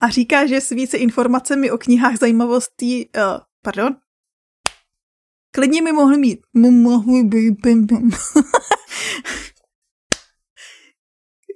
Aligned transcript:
a 0.00 0.08
říká, 0.08 0.46
že 0.46 0.60
s 0.60 0.70
více 0.70 0.96
informacemi 0.96 1.70
o 1.70 1.78
knihách 1.78 2.16
zajímavostí, 2.16 3.08
uh, 3.16 3.22
pardon, 3.62 3.96
klidně 5.54 5.82
mi 5.82 5.92
mohli 5.92 6.18
mít, 6.18 6.40
mohli 6.54 7.24
být, 7.24 7.56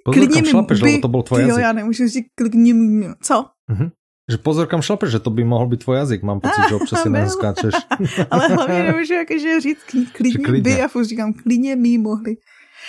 Pozor, 0.04 0.18
klidně 0.18 0.42
kam 0.42 0.50
šlapeš, 0.50 0.82
by, 0.82 0.90
lebo 0.90 1.00
to 1.00 1.08
bol 1.08 1.22
tvoj 1.22 1.40
jazyk. 1.40 1.52
Jo, 1.52 1.58
já 1.58 1.72
nemůžu 1.72 2.08
říct 2.08 2.26
klidně 2.34 2.74
mi, 2.74 3.06
co? 3.22 3.46
Uh-huh. 3.70 3.90
Že 4.30 4.38
pozor, 4.38 4.66
kam 4.66 4.82
šlapeš, 4.82 5.11
že 5.11 5.18
to 5.18 5.30
by 5.30 5.45
mohl 5.45 5.66
být 5.66 5.84
tvoj 5.84 5.96
jazyk. 5.96 6.22
Mám 6.22 6.40
pocit, 6.40 6.62
že 6.68 6.74
občas 6.74 7.02
si 7.02 7.11
neskáčeš. 7.11 7.74
Ale 8.30 8.48
hlavně 8.48 8.82
nemůžu 8.82 9.14
jakože 9.14 9.61
říct 9.61 9.82
klidně, 10.12 10.45
klidně 10.45 10.61
by, 10.61 10.70
já 10.70 10.88
furt 10.88 11.04
říkám 11.04 11.32
klidně 11.32 11.77
mi 11.77 11.98
mohli. 11.98 12.36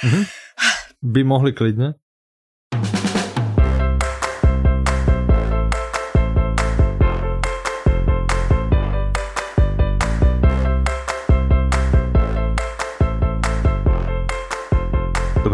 Uh-huh. 0.04 0.26
By 1.02 1.24
mohli 1.24 1.54
klidně? 1.54 1.94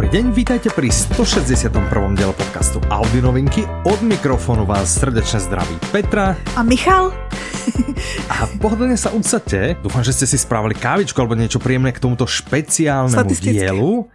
Deň, 0.08 0.32
vítajte 0.32 0.72
pri 0.72 0.88
161. 0.88 1.76
diele 2.16 2.32
podcastu 2.32 2.80
Audi 2.88 3.20
novinky. 3.20 3.68
Od 3.84 4.00
mikrofónu 4.00 4.64
vás 4.64 4.96
srdečne 4.96 5.44
zdraví 5.44 5.76
Petra. 5.92 6.40
A 6.56 6.64
Michal. 6.64 7.12
A 8.32 8.48
pohodlne 8.64 8.96
sa 8.96 9.12
usadte. 9.12 9.76
Dúfam, 9.84 10.00
že 10.00 10.16
ste 10.16 10.24
si 10.24 10.40
spravili 10.40 10.80
kávičku 10.80 11.20
alebo 11.20 11.36
niečo 11.36 11.60
príjemné 11.60 11.92
k 11.92 12.00
tomuto 12.00 12.24
špeciálnemu 12.24 13.34
dielu. 13.44 14.08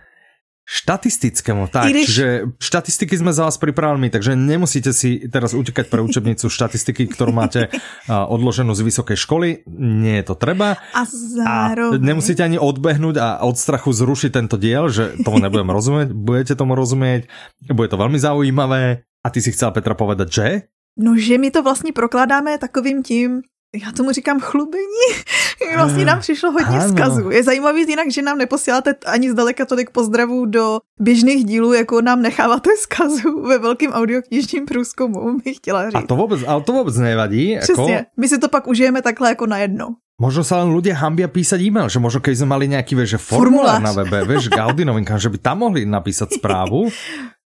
Štatistickému, 0.64 1.68
tak, 1.68 1.92
Iriš... 1.92 2.04
čiže 2.08 2.26
štatistiky 2.56 3.20
sme 3.20 3.36
za 3.36 3.44
vás 3.44 3.60
pripravili, 3.60 4.08
takže 4.08 4.32
nemusíte 4.32 4.96
si 4.96 5.20
teraz 5.28 5.52
utekať 5.52 5.92
pre 5.92 6.00
učebnicu 6.00 6.48
štatistiky, 6.48 7.04
ktorú 7.12 7.36
máte 7.36 7.68
odloženú 8.08 8.72
z 8.72 8.80
vysokej 8.88 9.18
školy, 9.20 9.48
nie 9.76 10.16
je 10.20 10.24
to 10.24 10.34
treba. 10.40 10.80
A 10.96 11.04
zároveň... 11.08 12.00
A 12.00 12.04
nemusíte 12.04 12.40
ani 12.40 12.56
odbehnúť 12.56 13.16
a 13.20 13.28
od 13.44 13.60
strachu 13.60 13.92
zrušiť 13.92 14.30
tento 14.32 14.56
diel, 14.56 14.88
že 14.88 15.20
tomu 15.20 15.36
nebudem 15.36 15.68
rozumieť, 15.76 16.16
budete 16.16 16.56
tomu 16.56 16.72
rozumieť, 16.72 17.28
bude 17.68 17.92
to 17.92 18.00
veľmi 18.00 18.16
zaujímavé. 18.16 19.04
A 19.24 19.28
ty 19.28 19.44
si 19.44 19.52
chcela 19.52 19.72
Petra 19.72 19.92
povedať, 19.92 20.28
že? 20.32 20.48
No, 20.96 21.16
že 21.16 21.38
my 21.38 21.50
to 21.50 21.62
vlastně 21.62 21.92
prokládáme 21.92 22.58
takovým 22.58 23.02
tím, 23.02 23.42
já 23.82 23.92
tomu 23.92 24.12
říkám 24.12 24.40
chlubení. 24.40 25.06
vlastně 25.76 26.04
nám 26.04 26.20
přišlo 26.20 26.50
hodně 26.52 26.78
ano. 26.78 26.88
vzkazů. 26.88 27.30
Je 27.30 27.42
zajímavý 27.42 27.84
jinak, 27.88 28.10
že 28.10 28.22
nám 28.22 28.38
neposíláte 28.38 28.94
ani 29.06 29.30
zdaleka 29.30 29.64
tolik 29.64 29.90
pozdravů 29.90 30.46
do 30.46 30.78
běžných 31.00 31.44
dílů, 31.44 31.72
jako 31.72 32.00
nám 32.00 32.22
necháváte 32.22 32.70
vzkazů 32.78 33.42
ve 33.42 33.58
velkým 33.58 33.92
audioknižním 33.92 34.66
průzkumu, 34.66 35.38
bych 35.44 35.56
chtěla 35.56 35.90
říct. 35.90 35.94
A 35.94 36.06
to 36.06 36.16
vůbec, 36.16 36.40
ale 36.46 36.62
to 36.62 36.72
vůbec 36.72 36.96
nevadí. 36.96 37.58
Přesně. 37.60 37.94
Jako... 37.94 38.10
My 38.16 38.28
si 38.28 38.38
to 38.38 38.48
pak 38.48 38.66
užijeme 38.66 39.02
takhle 39.02 39.28
jako 39.28 39.46
najednou. 39.46 39.88
Možno 40.14 40.46
sa 40.46 40.62
len 40.62 40.70
ľudia 40.70 40.94
hambia 40.94 41.26
písať 41.26 41.58
e-mail, 41.58 41.90
že 41.90 41.98
možno 41.98 42.22
keď 42.22 42.38
sme 42.38 42.54
mali 42.54 42.70
nejaký 42.70 42.94
vieš, 42.94 43.18
že 43.18 43.20
formulár, 43.34 43.82
na 43.82 43.90
webe, 43.90 44.22
vieš, 44.22 44.46
k 44.46 44.62
Audi 44.62 44.86
novinkám, 44.86 45.18
že 45.18 45.26
by 45.26 45.42
tam 45.42 45.66
mohli 45.66 45.82
napísať 45.82 46.38
správu, 46.38 46.86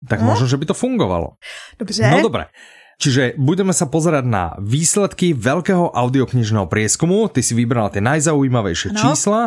tak 0.03 0.20
možno, 0.20 0.44
že 0.44 0.59
by 0.59 0.67
to 0.67 0.75
fungovalo. 0.75 1.40
Dobře. 1.80 2.12
No 2.12 2.20
dobre. 2.20 2.52
Čiže 3.00 3.39
budeme 3.39 3.72
sa 3.72 3.88
pozerať 3.88 4.28
na 4.28 4.59
výsledky 4.59 5.31
veľkého 5.31 5.95
audioknižného 5.95 6.67
prieskumu. 6.67 7.31
Ty 7.31 7.39
si 7.39 7.56
vybrala 7.56 7.95
tie 7.95 8.03
najzaujímavejšie 8.03 8.91
no. 8.91 9.00
čísla 9.00 9.41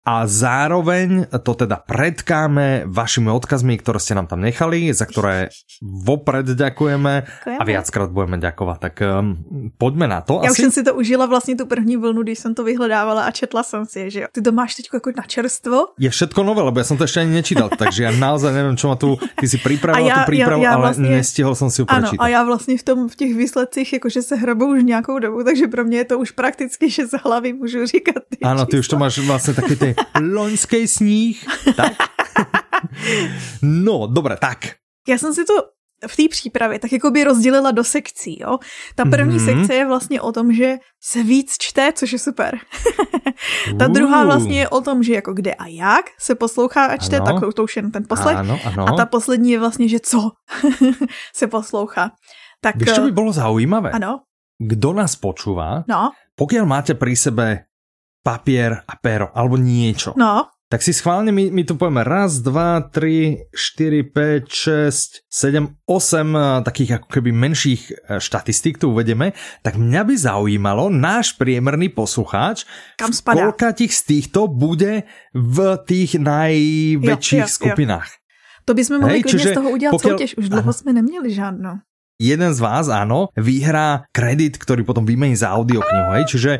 a 0.00 0.24
zároveň 0.24 1.28
to 1.44 1.52
teda 1.52 1.76
predkáme 1.84 2.88
vašimi 2.88 3.28
odkazmi, 3.28 3.76
ktoré 3.76 4.00
ste 4.00 4.16
nám 4.16 4.32
tam 4.32 4.40
nechali, 4.40 4.88
za 4.96 5.04
ktoré 5.04 5.52
vopred 5.84 6.48
ďakujeme, 6.56 7.28
ďakujeme. 7.28 7.60
a 7.60 7.62
viackrát 7.68 8.08
budeme 8.08 8.40
ďakovať. 8.40 8.78
Tak 8.80 8.94
um, 9.04 9.36
poďme 9.76 10.08
na 10.08 10.24
to. 10.24 10.40
Já 10.40 10.50
asi... 10.50 10.56
už 10.56 10.58
jsem 10.58 10.72
si 10.72 10.82
to 10.82 10.94
užila 10.94 11.26
vlastně 11.26 11.56
tu 11.56 11.66
první 11.66 11.96
vlnu, 11.96 12.22
když 12.22 12.38
jsem 12.38 12.54
to 12.54 12.64
vyhledávala 12.64 13.24
a 13.24 13.30
četla 13.30 13.62
jsem 13.62 13.86
si, 13.86 14.10
že 14.10 14.26
ty 14.32 14.40
to 14.42 14.52
máš 14.52 14.74
teď 14.74 14.88
jako 14.94 15.10
na 15.16 15.22
čerstvo. 15.22 15.86
Je 16.00 16.10
všetko 16.10 16.40
nové, 16.42 16.62
lebo 16.64 16.80
ja 16.80 16.88
som 16.88 16.96
to 16.96 17.04
ešte 17.04 17.20
ani 17.20 17.36
nečítal, 17.36 17.68
takže 17.80 18.08
ja 18.08 18.12
naozaj 18.16 18.56
neviem, 18.56 18.76
čo 18.80 18.88
ma 18.88 18.96
tu, 18.96 19.20
ty 19.36 19.44
si 19.44 19.60
pripravila 19.60 20.08
ja, 20.08 20.16
tu 20.24 20.32
prípravu, 20.32 20.64
ja, 20.64 20.72
ja 20.72 20.76
ale 20.80 20.82
vlastně, 20.88 21.08
nestihol 21.12 21.52
som 21.52 21.68
si 21.68 21.84
ju 21.84 21.86
prečítať. 21.86 22.16
Ano, 22.16 22.24
a 22.24 22.28
já 22.28 22.40
vlastně 22.44 22.78
v, 22.78 22.82
tom, 22.82 22.98
v 23.08 23.16
těch 23.16 23.32
výsledcích 23.36 23.92
jakože 23.92 24.22
se 24.22 24.34
hrabou 24.36 24.72
už 24.72 24.82
nějakou 24.82 25.18
dobu, 25.18 25.44
takže 25.44 25.68
pro 25.68 25.84
mě 25.84 25.98
je 25.98 26.04
to 26.04 26.18
už 26.18 26.30
prakticky, 26.30 26.90
že 26.90 27.06
z 27.06 27.20
hlavy 27.24 27.52
můžu 27.52 27.86
říkat 27.86 28.24
ty 28.28 28.36
Áno, 28.42 28.66
ty 28.66 28.78
už 28.78 28.88
to 28.88 28.96
máš 28.96 29.18
vlastně 29.18 29.54
také 29.54 29.76
ty 29.76 29.89
loňský 30.20 30.88
sníh. 30.88 31.46
Tak? 31.76 31.92
No, 33.62 34.06
dobré, 34.06 34.36
tak. 34.36 34.80
Já 35.08 35.18
jsem 35.18 35.34
si 35.34 35.44
to 35.44 35.54
v 36.06 36.16
té 36.16 36.22
přípravě 36.30 36.78
tak 36.78 36.92
jako 36.92 37.10
by 37.10 37.24
rozdělila 37.24 37.70
do 37.70 37.84
sekcí, 37.84 38.38
jo. 38.40 38.58
Ta 38.94 39.04
první 39.04 39.38
mm-hmm. 39.38 39.44
sekce 39.44 39.74
je 39.74 39.86
vlastně 39.86 40.20
o 40.20 40.32
tom, 40.32 40.52
že 40.52 40.76
se 41.02 41.22
víc 41.22 41.56
čte, 41.58 41.92
což 41.92 42.12
je 42.12 42.18
super. 42.18 42.58
ta 43.78 43.86
uh. 43.86 43.92
druhá 43.92 44.24
vlastně 44.24 44.60
je 44.60 44.68
o 44.68 44.80
tom, 44.80 45.02
že 45.02 45.14
jako 45.14 45.32
kde 45.32 45.54
a 45.54 45.66
jak 45.66 46.06
se 46.18 46.34
poslouchá 46.34 46.84
a 46.84 46.96
čte, 46.96 47.16
ano. 47.16 47.40
tak 47.40 47.54
to 47.54 47.64
už 47.64 47.76
jen 47.76 47.90
ten 47.90 48.04
poslech. 48.08 48.36
Ano, 48.36 48.60
ano. 48.64 48.88
A 48.88 48.96
ta 48.96 49.06
poslední 49.06 49.50
je 49.50 49.58
vlastně, 49.58 49.88
že 49.88 50.00
co 50.00 50.30
se 51.34 51.46
poslouchá. 51.46 52.10
Tak, 52.60 52.76
Víš, 52.76 52.92
čo 52.92 53.02
by 53.02 53.12
bylo 53.12 53.32
zaujímavé? 53.32 53.90
Ano. 53.90 54.20
Kdo 54.60 54.92
nás 54.92 55.16
počúva, 55.16 55.88
no. 55.88 56.12
pokiaľ 56.36 56.64
máte 56.68 56.92
pri 56.92 57.16
sebe 57.16 57.69
papier 58.22 58.84
a 58.84 58.94
pero, 59.00 59.32
alebo 59.34 59.56
niečo. 59.56 60.12
No. 60.16 60.48
Tak 60.70 60.86
si 60.86 60.94
schválne 60.94 61.34
my, 61.34 61.50
my 61.50 61.66
tu 61.66 61.74
povieme 61.74 62.06
raz, 62.06 62.38
dva, 62.46 62.78
tri, 62.94 63.42
štyri, 63.50 64.06
päť, 64.06 64.46
šesť, 64.46 65.10
sedem, 65.26 65.74
osem 65.82 66.30
takých 66.62 67.02
ako 67.02 67.08
keby 67.10 67.34
menších 67.34 67.82
e, 67.90 68.22
štatistík 68.22 68.78
tu 68.78 68.94
uvedeme, 68.94 69.34
tak 69.66 69.74
mňa 69.74 70.02
by 70.06 70.14
zaujímalo 70.14 70.86
náš 70.86 71.34
priemerný 71.34 71.90
poslucháč, 71.90 72.70
Kam 72.94 73.10
spadá? 73.10 73.50
koľka 73.50 73.74
tých 73.74 73.98
z 73.98 74.02
týchto 74.14 74.46
bude 74.46 75.10
v 75.34 75.56
tých 75.90 76.22
najväčších 76.22 77.42
jo, 77.42 77.50
jo, 77.50 77.56
skupinách. 77.58 78.06
Jo. 78.06 78.18
To 78.70 78.74
bychom 78.74 79.00
mohli 79.00 79.12
Hej, 79.12 79.22
klidně 79.22 79.50
z 79.50 79.54
toho 79.54 79.70
udělat 79.70 79.92
pokiaľ... 79.92 80.10
soutěž, 80.10 80.36
už 80.36 80.48
dlouho 80.48 80.72
jsme 80.72 80.92
neměli 80.92 81.34
žádnou 81.34 81.82
jeden 82.20 82.52
z 82.52 82.60
vás, 82.60 82.92
áno, 82.92 83.32
vyhrá 83.32 84.04
kredit, 84.12 84.60
ktorý 84.60 84.84
potom 84.84 85.08
vymení 85.08 85.32
za 85.32 85.56
audioknihu. 85.56 86.20
Hej? 86.20 86.24
Čiže 86.28 86.50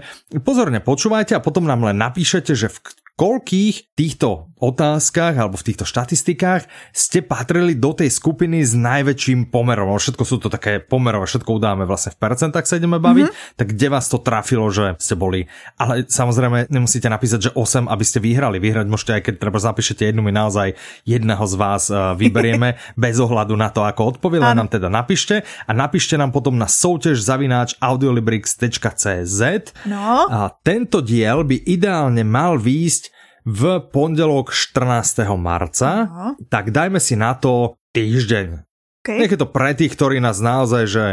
pozorne 0.41 0.81
počúvajte 0.81 1.37
a 1.37 1.45
potom 1.45 1.69
nám 1.69 1.85
len 1.85 2.01
napíšete, 2.01 2.57
že 2.57 2.73
v 2.73 2.81
koľkých 3.21 3.93
týchto 3.93 4.49
otázkach 4.57 5.37
alebo 5.37 5.61
v 5.61 5.73
týchto 5.73 5.85
štatistikách 5.85 6.65
ste 6.89 7.21
patrili 7.21 7.77
do 7.77 7.93
tej 7.93 8.09
skupiny 8.09 8.65
s 8.65 8.73
najväčším 8.73 9.53
pomerom. 9.53 9.93
Všetko 9.93 10.25
sú 10.25 10.41
to 10.41 10.49
také 10.49 10.81
pomerové, 10.81 11.29
všetko 11.29 11.61
udáme 11.61 11.85
vlastne 11.85 12.17
v 12.17 12.21
percentách 12.21 12.65
sa 12.65 12.81
ideme 12.81 12.97
baviť, 12.97 13.29
mm-hmm. 13.29 13.57
tak 13.61 13.77
kde 13.77 13.89
vás 13.93 14.09
to 14.09 14.17
trafilo, 14.21 14.73
že 14.73 14.97
ste 14.97 15.21
boli. 15.21 15.53
Ale 15.77 16.09
samozrejme 16.09 16.73
nemusíte 16.73 17.13
napísať, 17.13 17.41
že 17.49 17.51
8, 17.53 17.93
aby 17.93 18.05
ste 18.05 18.25
vyhrali. 18.25 18.57
Vyhrať 18.57 18.89
môžete 18.89 19.13
aj 19.21 19.23
keď 19.29 19.35
treba 19.37 19.61
zapíšete 19.61 20.09
jednu, 20.09 20.25
my 20.25 20.33
naozaj 20.33 20.77
jedného 21.05 21.45
z 21.45 21.55
vás 21.61 21.93
eh, 21.93 21.97
vyberieme 22.17 22.81
bez 23.05 23.21
ohľadu 23.21 23.53
na 23.53 23.69
to, 23.69 23.85
ako 23.85 24.17
odpoviel, 24.17 24.41
nám 24.41 24.73
teda 24.73 24.89
napíšte 24.89 25.45
a 25.69 25.73
napíšte 25.77 26.17
nám 26.17 26.33
potom 26.33 26.57
na 26.57 26.69
soutěž 26.69 27.21
zavináč 27.21 27.77
audiolibrix.cz 27.85 29.41
no. 29.85 30.09
a 30.29 30.49
tento 30.65 31.05
diel 31.05 31.45
by 31.45 31.57
ideálne 31.69 32.25
mal 32.25 32.57
výjsť 32.57 33.10
v 33.45 33.81
pondelok 33.91 34.53
14. 34.53 35.25
marca, 35.41 35.91
uh-huh. 36.05 36.33
tak 36.53 36.75
dajme 36.75 37.01
si 37.01 37.17
na 37.17 37.37
to 37.37 37.81
týždeň. 37.97 38.65
Okay. 39.01 39.17
Nech 39.17 39.33
je 39.33 39.41
to 39.41 39.49
pre 39.49 39.73
tých, 39.73 39.97
ktorí 39.97 40.21
nás 40.21 40.45
naozaj, 40.45 40.85
že 40.85 41.05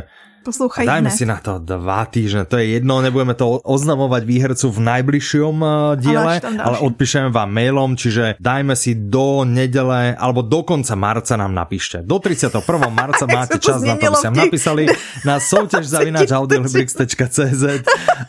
Poslúchaj 0.48 0.88
Dajme 0.88 1.12
si 1.12 1.28
na 1.28 1.44
to 1.44 1.60
dva 1.60 2.08
týždne, 2.08 2.48
to 2.48 2.56
je 2.56 2.80
jedno, 2.80 3.04
nebudeme 3.04 3.36
to 3.36 3.60
oznamovať 3.68 4.24
výhercu 4.24 4.72
v 4.72 4.80
najbližšom 4.80 5.56
uh, 5.60 6.00
diele, 6.00 6.40
ale, 6.40 6.56
ale 6.56 6.78
odpíšeme 6.88 7.36
vám 7.36 7.52
mailom, 7.52 8.00
čiže 8.00 8.40
dajme 8.40 8.72
si 8.80 8.96
do 8.96 9.44
nedele, 9.44 10.16
alebo 10.16 10.48
do 10.48 10.64
konca 10.64 10.96
marca 10.96 11.36
nám 11.36 11.52
napíšte. 11.52 12.00
Do 12.00 12.24
31. 12.24 12.64
marca 13.04 13.28
máte 13.28 13.60
čas 13.60 13.84
na 13.84 14.00
to, 14.00 14.08
aby 14.08 14.18
ste 14.24 14.32
napísali 14.32 14.84
na 15.28 15.44
souťaž 15.44 15.84
zavináč 16.00 16.32
audiolibrix.cz 16.32 17.64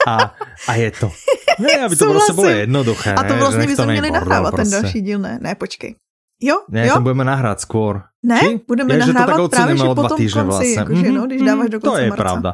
a, 0.03 0.35
a 0.67 0.73
je 0.75 0.91
to. 0.91 1.15
Ne, 1.63 1.87
aby 1.87 1.95
to 1.95 2.11
prostě 2.11 2.33
bylo 2.33 2.51
jednoduché. 2.51 3.15
A 3.15 3.23
to 3.23 3.35
vlastně 3.37 3.67
by 3.67 3.75
sme 3.77 3.87
měli 3.87 4.11
nahrávat 4.11 4.55
ten 4.55 4.71
další 4.71 5.01
díl, 5.01 5.19
ne? 5.19 5.39
Ne, 5.43 5.55
počkej. 5.55 5.95
Jo, 6.43 6.67
ne, 6.71 6.87
jo. 6.87 6.95
to 6.95 7.01
budeme 7.01 7.27
nahrát 7.27 7.59
skôr. 7.59 8.08
Ne, 8.29 8.41
Či? 8.41 8.61
budeme 8.69 8.95
je, 8.95 8.99
nahrávat 9.01 9.51
právě, 9.51 9.77
že 9.81 9.89
potom 9.89 10.19
týždne 10.21 10.45
konci, 10.45 10.53
vlastne. 10.53 10.81
jakože, 10.85 11.07
no, 11.17 11.23
když 11.25 11.41
dáváš 11.43 11.69
do 11.73 11.79
konce 11.81 11.89
To 11.89 11.97
je 11.97 12.09
marca. 12.13 12.23
pravda. 12.23 12.51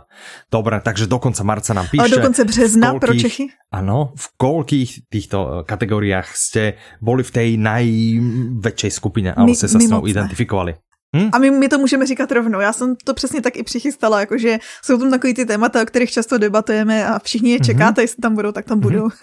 Dobre, 0.47 0.77
takže 0.79 1.05
do 1.11 1.19
konca 1.19 1.43
marca 1.43 1.71
nám 1.75 1.87
píšte. 1.91 1.99
Ale 1.99 2.09
do 2.15 2.21
konce 2.23 2.43
března 2.45 2.89
koľkých, 2.95 3.03
pro 3.03 3.13
Čechy? 3.19 3.45
Áno, 3.75 4.15
v 4.15 4.27
koľkých 4.39 4.91
týchto 5.11 5.39
eh, 5.43 5.51
kategóriách 5.67 6.31
ste 6.31 6.79
boli 7.03 7.27
v 7.27 7.31
tej 7.35 7.49
najväčšej 7.59 8.93
skupine, 8.95 9.35
alebo 9.35 9.51
ste 9.51 9.67
sa 9.67 9.83
s 9.83 9.91
ňou 9.91 10.07
identifikovali. 10.07 10.79
Hm? 11.15 11.31
A 11.33 11.39
my, 11.39 11.51
my 11.51 11.69
to 11.69 11.79
můžeme 11.79 12.07
říkat 12.07 12.33
rovnou. 12.33 12.61
Já 12.61 12.73
jsem 12.73 12.97
to 13.05 13.15
přesně 13.15 13.43
tak 13.43 13.57
i 13.57 13.63
přichystala, 13.63 14.21
jakože 14.21 14.59
jsou 14.83 14.99
tam 14.99 15.11
takový 15.11 15.35
ty 15.35 15.45
témata, 15.45 15.83
o 15.83 15.87
kterých 15.87 16.11
často 16.11 16.39
debatujeme 16.39 17.07
a 17.07 17.19
všichni 17.19 17.51
je 17.51 17.61
čekáte, 17.61 18.01
mm-hmm. 18.01 18.05
jestli 18.05 18.21
tam 18.23 18.35
budou, 18.35 18.53
tak 18.53 18.65
tam 18.65 18.81
budou. 18.81 19.09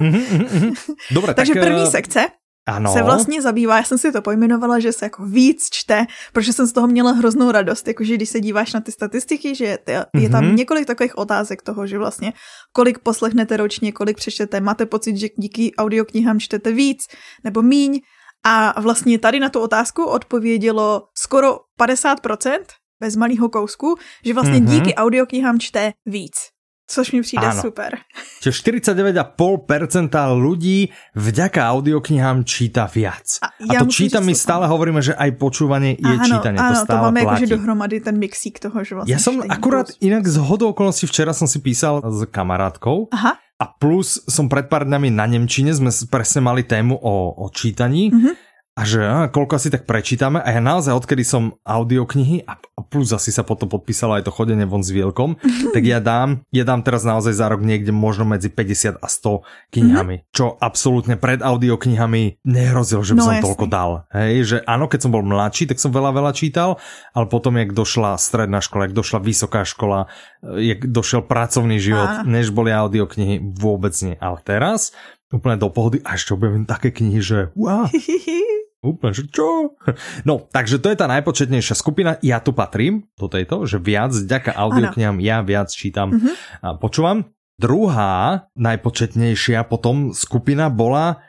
Mm-hmm. 0.00 0.74
Dobre, 1.12 1.34
Takže 1.34 1.54
tak, 1.54 1.62
první 1.62 1.82
uh, 1.82 1.90
sekce. 1.90 2.26
Ano. 2.66 2.92
se 2.92 3.02
vlastně 3.02 3.42
zabývá, 3.42 3.76
já 3.76 3.84
jsem 3.84 3.98
si 3.98 4.12
to 4.12 4.22
pojmenovala, 4.22 4.78
že 4.78 4.92
se 4.92 5.04
jako 5.04 5.26
víc 5.26 5.68
čte, 5.72 6.06
protože 6.32 6.52
jsem 6.52 6.66
z 6.66 6.72
toho 6.72 6.86
měla 6.86 7.12
hroznou 7.12 7.50
radost, 7.50 7.88
jakože 7.88 8.14
když 8.14 8.28
se 8.28 8.40
díváš 8.40 8.72
na 8.72 8.80
ty 8.80 8.92
statistiky, 8.92 9.54
že 9.54 9.64
je, 9.64 9.78
je 10.16 10.30
tam 10.30 10.44
mm-hmm. 10.44 10.54
několik 10.54 10.86
takových 10.86 11.18
otázek 11.18 11.62
toho, 11.62 11.86
že 11.86 11.98
vlastně 11.98 12.32
kolik 12.72 12.98
poslechnete 12.98 13.56
ročně, 13.56 13.92
kolik 13.92 14.16
přečtete, 14.16 14.60
máte 14.60 14.86
pocit, 14.86 15.16
že 15.16 15.28
díky 15.36 15.74
audioknihám 15.74 16.40
čtete 16.40 16.72
víc 16.72 16.98
nebo 17.44 17.62
míň 17.62 18.00
a 18.44 18.80
vlastně 18.80 19.18
tady 19.18 19.40
na 19.40 19.48
tu 19.48 19.60
otázku 19.60 20.04
odpovědělo 20.04 21.02
skoro 21.18 21.58
50%, 21.80 22.58
bez 23.00 23.16
malého 23.16 23.48
kousku, 23.48 23.94
že 24.24 24.34
vlastně 24.34 24.60
mm-hmm. 24.60 24.70
díky 24.70 24.94
audioknihám 24.94 25.58
čte 25.58 25.92
víc. 26.06 26.53
Což 26.84 27.12
mi 27.16 27.20
přijde 27.24 27.48
Áno. 27.48 27.60
super. 27.64 27.96
Čiže 28.44 28.52
49,5% 28.60 30.36
ľudí 30.36 30.92
vďaka 31.16 31.64
audioknihám 31.72 32.44
číta 32.44 32.84
viac. 32.84 33.40
A, 33.40 33.56
ja 33.72 33.80
a 33.80 33.88
to 33.88 33.88
čítam 33.88 34.20
my 34.28 34.36
stále 34.36 34.68
hovoríme, 34.68 35.00
že 35.00 35.16
aj 35.16 35.32
počúvanie 35.40 35.96
je 35.96 36.12
áno, 36.12 36.28
čítanie. 36.28 36.60
Áno, 36.60 36.76
to 36.76 36.84
stále 36.84 37.00
to 37.00 37.04
máme 37.08 37.20
akože 37.24 37.46
dohromady 37.48 37.96
ten 38.04 38.20
mixík 38.20 38.60
toho, 38.60 38.76
že 38.84 38.92
vlastne 39.00 39.16
Ja 39.16 39.16
som 39.16 39.40
akurát 39.48 39.96
plus. 39.96 40.04
inak 40.04 40.28
z 40.28 40.36
hodou 40.44 40.76
okolností 40.76 41.08
včera 41.08 41.32
som 41.32 41.48
si 41.48 41.64
písal 41.64 42.04
s 42.04 42.28
kamarátkou 42.28 43.08
Aha. 43.16 43.40
a 43.40 43.64
plus 43.80 44.20
som 44.28 44.52
pred 44.52 44.68
pár 44.68 44.84
dňami 44.84 45.08
na 45.08 45.24
Nemčine 45.24 45.72
sme 45.72 45.88
presne 46.12 46.44
mali 46.44 46.68
tému 46.68 47.00
o, 47.00 47.14
o 47.32 47.46
čítaní. 47.48 48.12
Mm-hmm 48.12 48.34
a 48.74 48.82
že 48.82 49.06
a, 49.06 49.30
koľko 49.30 49.54
asi 49.54 49.70
tak 49.70 49.86
prečítame 49.86 50.42
a 50.42 50.50
ja 50.50 50.58
naozaj 50.58 50.90
odkedy 50.98 51.22
som 51.22 51.54
audioknihy 51.62 52.42
a, 52.42 52.58
a 52.58 52.80
plus 52.82 53.14
asi 53.14 53.30
sa 53.30 53.46
potom 53.46 53.70
podpísalo 53.70 54.18
aj 54.18 54.26
to 54.26 54.34
chodenie 54.34 54.66
von 54.66 54.82
s 54.82 54.90
Vielkom, 54.90 55.38
tak 55.74 55.86
ja 55.86 56.02
dám, 56.02 56.42
ja 56.50 56.66
dám 56.66 56.82
teraz 56.82 57.06
naozaj 57.06 57.38
za 57.38 57.46
rok 57.46 57.62
niekde 57.62 57.94
možno 57.94 58.26
medzi 58.26 58.50
50 58.50 58.98
a 58.98 59.06
100 59.06 59.78
knihami, 59.78 60.16
mm-hmm. 60.18 60.34
čo 60.34 60.58
absolútne 60.58 61.14
pred 61.14 61.38
audioknihami 61.38 62.42
nehrozil, 62.42 63.06
že 63.06 63.14
by 63.14 63.20
no, 63.22 63.26
som 63.30 63.34
jasný. 63.38 63.46
toľko 63.46 63.66
dal. 63.70 63.90
Hej, 64.10 64.34
že 64.42 64.56
áno, 64.66 64.90
keď 64.90 65.06
som 65.06 65.14
bol 65.14 65.22
mladší, 65.22 65.70
tak 65.70 65.78
som 65.78 65.94
veľa, 65.94 66.10
veľa 66.10 66.32
čítal, 66.34 66.82
ale 67.14 67.30
potom, 67.30 67.54
jak 67.54 67.70
došla 67.70 68.18
stredná 68.18 68.58
škola, 68.58 68.90
jak 68.90 68.96
došla 68.98 69.18
vysoká 69.22 69.62
škola, 69.62 70.10
jak 70.42 70.82
došiel 70.82 71.22
pracovný 71.22 71.78
život, 71.78 72.26
Áno. 72.26 72.26
než 72.26 72.50
boli 72.50 72.74
audioknihy, 72.74 73.38
vôbec 73.54 73.94
nie. 74.02 74.18
Ale 74.18 74.42
teraz 74.42 74.90
úplne 75.34 75.58
do 75.58 75.66
pohody 75.70 75.98
a 76.06 76.14
ešte 76.14 76.34
objavím 76.34 76.62
také 76.62 76.94
knihy, 76.94 77.18
že 77.18 77.38
wow, 77.58 77.90
Úplne, 78.84 79.12
že 79.16 79.24
čo? 79.32 79.72
No, 80.28 80.44
takže 80.52 80.76
to 80.76 80.92
je 80.92 81.00
tá 81.00 81.08
najpočetnejšia 81.08 81.74
skupina. 81.76 82.20
Ja 82.20 82.44
tu 82.44 82.52
patrím 82.52 83.08
do 83.16 83.26
tejto, 83.32 83.64
že 83.64 83.80
viac, 83.80 84.12
vďaka 84.12 84.52
audioknihám, 84.52 85.16
ja 85.24 85.40
viac 85.40 85.72
čítam 85.72 86.12
mm-hmm. 86.12 86.34
a 86.60 86.68
počúvam. 86.76 87.32
Druhá 87.54 88.50
najpočetnejšia 88.58 89.64
potom 89.70 90.12
skupina 90.12 90.68
bola 90.68 91.24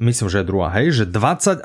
Myslím, 0.00 0.32
že 0.32 0.40
je 0.40 0.48
druhá, 0.48 0.72
hej, 0.80 0.96
že 0.96 1.04
20,5% 1.04 1.60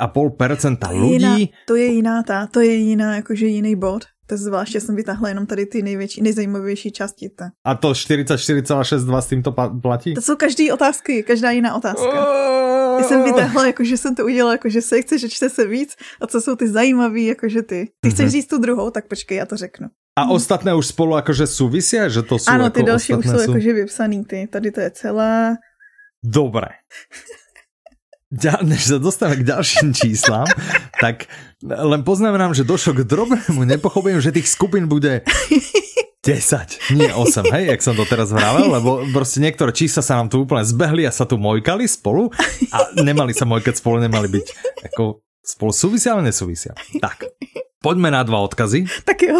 ľudí... 0.92 1.56
to 1.64 1.80
je 1.80 1.88
jiná 1.88 2.20
tá, 2.20 2.52
to 2.52 2.60
je 2.60 2.84
jiná, 2.84 3.24
jakože 3.24 3.48
jiný 3.48 3.80
bod. 3.80 4.12
To 4.28 4.38
zvláště 4.38 4.82
jsem 4.82 4.96
vytáhla 4.96 5.30
jenom 5.30 5.46
tady 5.46 5.66
ty 5.66 5.82
největší, 5.82 6.22
nejzajímavější 6.22 6.92
části. 6.92 7.30
Ta. 7.30 7.46
A 7.66 7.76
to 7.76 7.92
44,62 7.92 9.18
s 9.18 9.28
týmto 9.28 9.52
platí? 9.82 10.14
To 10.14 10.22
jsou 10.22 10.36
každý 10.36 10.72
otázky, 10.72 11.24
každá 11.24 11.52
jiná 11.52 11.76
otázka. 11.76 12.28
Já 12.98 13.04
jsem 13.04 13.24
vytáhla, 13.24 13.66
jakože 13.66 13.98
jsem 13.98 14.16
to 14.16 14.26
udělala, 14.26 14.52
jakože 14.52 14.82
sekce, 14.82 15.20
že 15.20 15.30
čte 15.30 15.50
se 15.50 15.68
víc 15.68 15.96
a 16.22 16.28
co 16.28 16.42
jsou 16.42 16.56
ty 16.56 16.68
zajímavý, 16.68 17.26
jakože 17.26 17.62
ty. 17.62 17.90
Ty 18.02 18.10
chceš 18.10 18.26
mm-hmm. 18.26 18.32
říct 18.32 18.48
tu 18.48 18.58
druhou, 18.58 18.90
tak 18.92 19.08
počkej, 19.08 19.38
já 19.38 19.46
to 19.46 19.58
řeknu. 19.58 19.88
A 20.18 20.22
hmm. 20.22 20.32
ostatné 20.32 20.76
už 20.76 20.88
spolu 20.88 21.16
jakože 21.16 21.48
souvisí, 21.48 21.98
že 22.08 22.22
to 22.22 22.40
jsou 22.40 22.52
Ano, 22.52 22.70
ty 22.70 22.80
jako 22.80 22.88
další 22.88 23.14
už 23.14 23.26
jsou, 23.26 23.32
jsou 23.32 23.40
jakože 23.40 23.74
vypsaný, 23.74 24.26
ty. 24.26 24.48
Tady 24.48 24.72
to 24.72 24.80
je 24.80 24.92
celá. 24.92 25.56
Dobré. 26.24 26.68
než 28.64 28.82
sa 28.84 28.98
dostaneme 29.00 29.42
k 29.42 29.48
ďalším 29.48 29.94
číslam, 29.94 30.48
tak 31.04 31.30
len 31.66 32.02
poznamenám, 32.06 32.54
že 32.54 32.68
došlo 32.68 33.02
k 33.02 33.08
drobnému 33.10 33.66
nepochopeniu, 33.66 34.22
že 34.22 34.30
tých 34.30 34.46
skupín 34.46 34.86
bude 34.86 35.26
10, 36.26 36.94
nie 36.98 37.10
8, 37.10 37.54
hej, 37.54 37.64
jak 37.74 37.82
som 37.86 37.94
to 37.94 38.06
teraz 38.06 38.34
vravel, 38.34 38.70
lebo 38.70 39.06
proste 39.14 39.42
niektoré 39.42 39.70
čísla 39.74 40.02
sa 40.02 40.18
nám 40.22 40.30
tu 40.30 40.46
úplne 40.46 40.66
zbehli 40.66 41.06
a 41.06 41.14
sa 41.14 41.26
tu 41.30 41.38
mojkali 41.38 41.86
spolu 41.86 42.34
a 42.74 42.78
nemali 42.98 43.34
sa 43.34 43.46
mojkať 43.46 43.78
spolu, 43.78 44.02
nemali 44.02 44.30
byť 44.30 44.46
ako 44.94 45.22
spolu 45.46 45.72
súvisia, 45.74 46.18
ale 46.18 46.30
nesúvisia. 46.30 46.74
Tak, 46.98 47.30
poďme 47.82 48.10
na 48.10 48.26
dva 48.26 48.42
odkazy. 48.46 48.90
Tak 49.06 49.18
jo. 49.22 49.38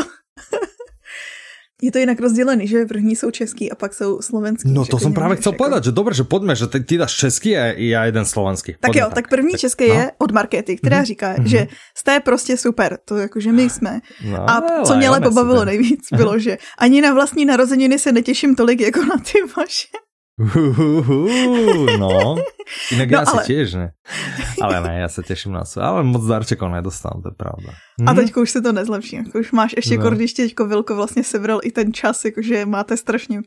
Je 1.82 1.92
to 1.92 1.98
jinak 1.98 2.20
rozdělený, 2.20 2.68
že 2.68 2.86
první 2.86 3.16
jsou 3.16 3.32
český 3.32 3.72
a 3.72 3.76
pak 3.76 3.94
jsou 3.94 4.22
slovenský. 4.22 4.72
No 4.72 4.86
to 4.86 5.00
jsem 5.00 5.14
právě 5.14 5.38
chcel 5.38 5.54
povedať, 5.54 5.84
že 5.84 5.92
dobře, 5.92 6.16
že 6.16 6.24
pojďme, 6.24 6.56
že 6.56 6.68
ty 6.68 6.98
dáš 6.98 7.16
český 7.16 7.58
a 7.58 7.66
já 7.78 8.06
jeden 8.06 8.26
slovenský. 8.26 8.76
Tak 8.80 8.96
jo, 8.96 9.10
tak. 9.16 9.30
první 9.30 9.52
tak, 9.52 9.62
český 9.62 9.88
no. 9.88 9.94
je 9.94 10.12
od 10.18 10.32
Markety, 10.32 10.78
která 10.78 11.02
mm-hmm. 11.02 11.06
říká, 11.06 11.36
mm-hmm. 11.36 11.46
že 11.46 11.68
jste 11.98 12.20
prostě 12.20 12.58
super, 12.58 12.98
to 13.06 13.18
jako, 13.18 13.40
že 13.40 13.52
my 13.52 13.70
jsme. 13.70 14.02
No, 14.26 14.50
a 14.50 14.84
co 14.86 14.96
mě 14.96 15.08
ale 15.08 15.22
pobavilo 15.22 15.66
nejvíc, 15.66 16.08
bylo, 16.16 16.40
že 16.40 16.58
ani 16.78 17.02
na 17.02 17.14
vlastní 17.14 17.46
narozeniny 17.46 18.00
se 18.00 18.12
netěším 18.12 18.56
tolik 18.56 18.82
jako 18.82 19.02
na 19.02 19.16
ty 19.18 19.40
vaše. 19.58 19.88
Uhuhu, 20.36 21.86
no, 21.96 22.36
inak 22.92 23.08
no, 23.08 23.16
ja 23.16 23.24
ale... 23.24 23.40
si 23.40 23.56
tiež 23.56 23.68
ne. 23.80 23.88
Ale 24.60 24.84
ne, 24.84 24.94
ja 25.00 25.08
sa 25.08 25.24
teším 25.24 25.56
na 25.56 25.64
to. 25.64 25.80
Ale 25.80 26.04
moc 26.04 26.28
darčekov 26.28 26.76
nedostám, 26.76 27.24
to 27.24 27.32
je 27.32 27.36
pravda. 27.40 27.72
Hm? 28.04 28.08
A 28.08 28.12
mhm. 28.12 28.18
teďko 28.20 28.38
už 28.44 28.50
se 28.52 28.60
to 28.60 28.72
nezlepší. 28.76 29.16
Jako 29.16 29.40
už 29.40 29.52
máš 29.52 29.72
ještě 29.80 29.98
no. 29.98 30.12
když 30.12 30.34
teďko 30.34 30.68
Vilko 30.68 30.96
vlastně 30.96 31.24
sebral 31.24 31.60
i 31.64 31.72
ten 31.72 31.94
čas, 31.94 32.26
jakože 32.26 32.66
máte 32.66 32.98
strašně 32.98 33.42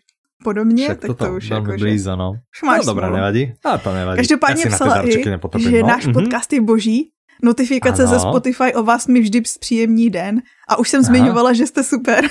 podobně, 0.45 0.85
Však 0.85 1.01
tak 1.01 1.09
to, 1.09 1.15
to 1.15 1.35
už 1.35 1.51
jako, 1.51 1.73
blízo, 1.73 2.17
no. 2.17 2.33
Už 2.57 2.63
máš 2.63 2.87
no 2.87 2.95
dobré, 2.95 3.11
nevadí. 3.11 3.53
A 3.65 3.79
to 3.79 3.93
nevadí. 3.93 4.17
Každopádně 4.17 4.63
ja 4.65 4.71
psala 4.71 5.03
i, 5.03 5.13
že 5.59 5.83
no. 5.83 5.89
náš 5.89 6.07
mm-hmm. 6.07 6.15
podcast 6.15 6.53
je 6.53 6.61
boží, 6.61 7.11
Notifikace 7.43 8.03
ano. 8.03 8.11
ze 8.11 8.19
Spotify 8.19 8.75
o 8.75 8.83
vás 8.83 9.07
mi 9.07 9.21
vždy 9.21 9.41
příjemný 9.61 10.11
den. 10.11 10.43
A 10.69 10.79
už 10.79 10.89
jsem 10.89 11.01
Aha. 11.01 11.07
zmiňovala, 11.07 11.53
že 11.53 11.67
jste 11.67 11.85
super. 11.85 12.25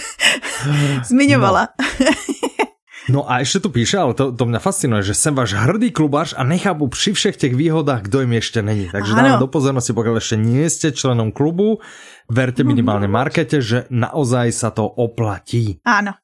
zmiňovala. 1.07 1.67
No. 3.07 3.23
A 3.23 3.39
ešte 3.39 3.63
tu 3.63 3.69
píše, 3.71 3.95
ale 3.95 4.11
to, 4.11 4.35
to 4.35 4.43
mňa 4.43 4.59
fascinuje, 4.59 4.99
že 5.03 5.15
sem 5.15 5.31
váš 5.31 5.55
hrdý 5.55 5.95
klubáš 5.95 6.35
a 6.35 6.43
nechápu 6.43 6.91
pri 6.91 7.15
všech 7.15 7.39
těch 7.39 7.55
výhodách, 7.55 8.11
kdo 8.11 8.27
im 8.27 8.35
ešte 8.35 8.59
není. 8.59 8.91
Takže 8.91 9.15
dáme 9.15 9.39
do 9.39 9.47
pozornosti, 9.47 9.95
pokiaľ 9.95 10.15
ešte 10.19 10.35
nie 10.35 10.67
ste 10.67 10.91
členom 10.91 11.31
klubu, 11.31 11.79
verte 12.27 12.67
minimálne 12.67 13.07
markete, 13.07 13.63
že 13.63 13.87
naozaj 13.87 14.51
sa 14.51 14.69
to 14.75 14.83
oplatí. 14.83 15.79
Áno. 15.87 16.19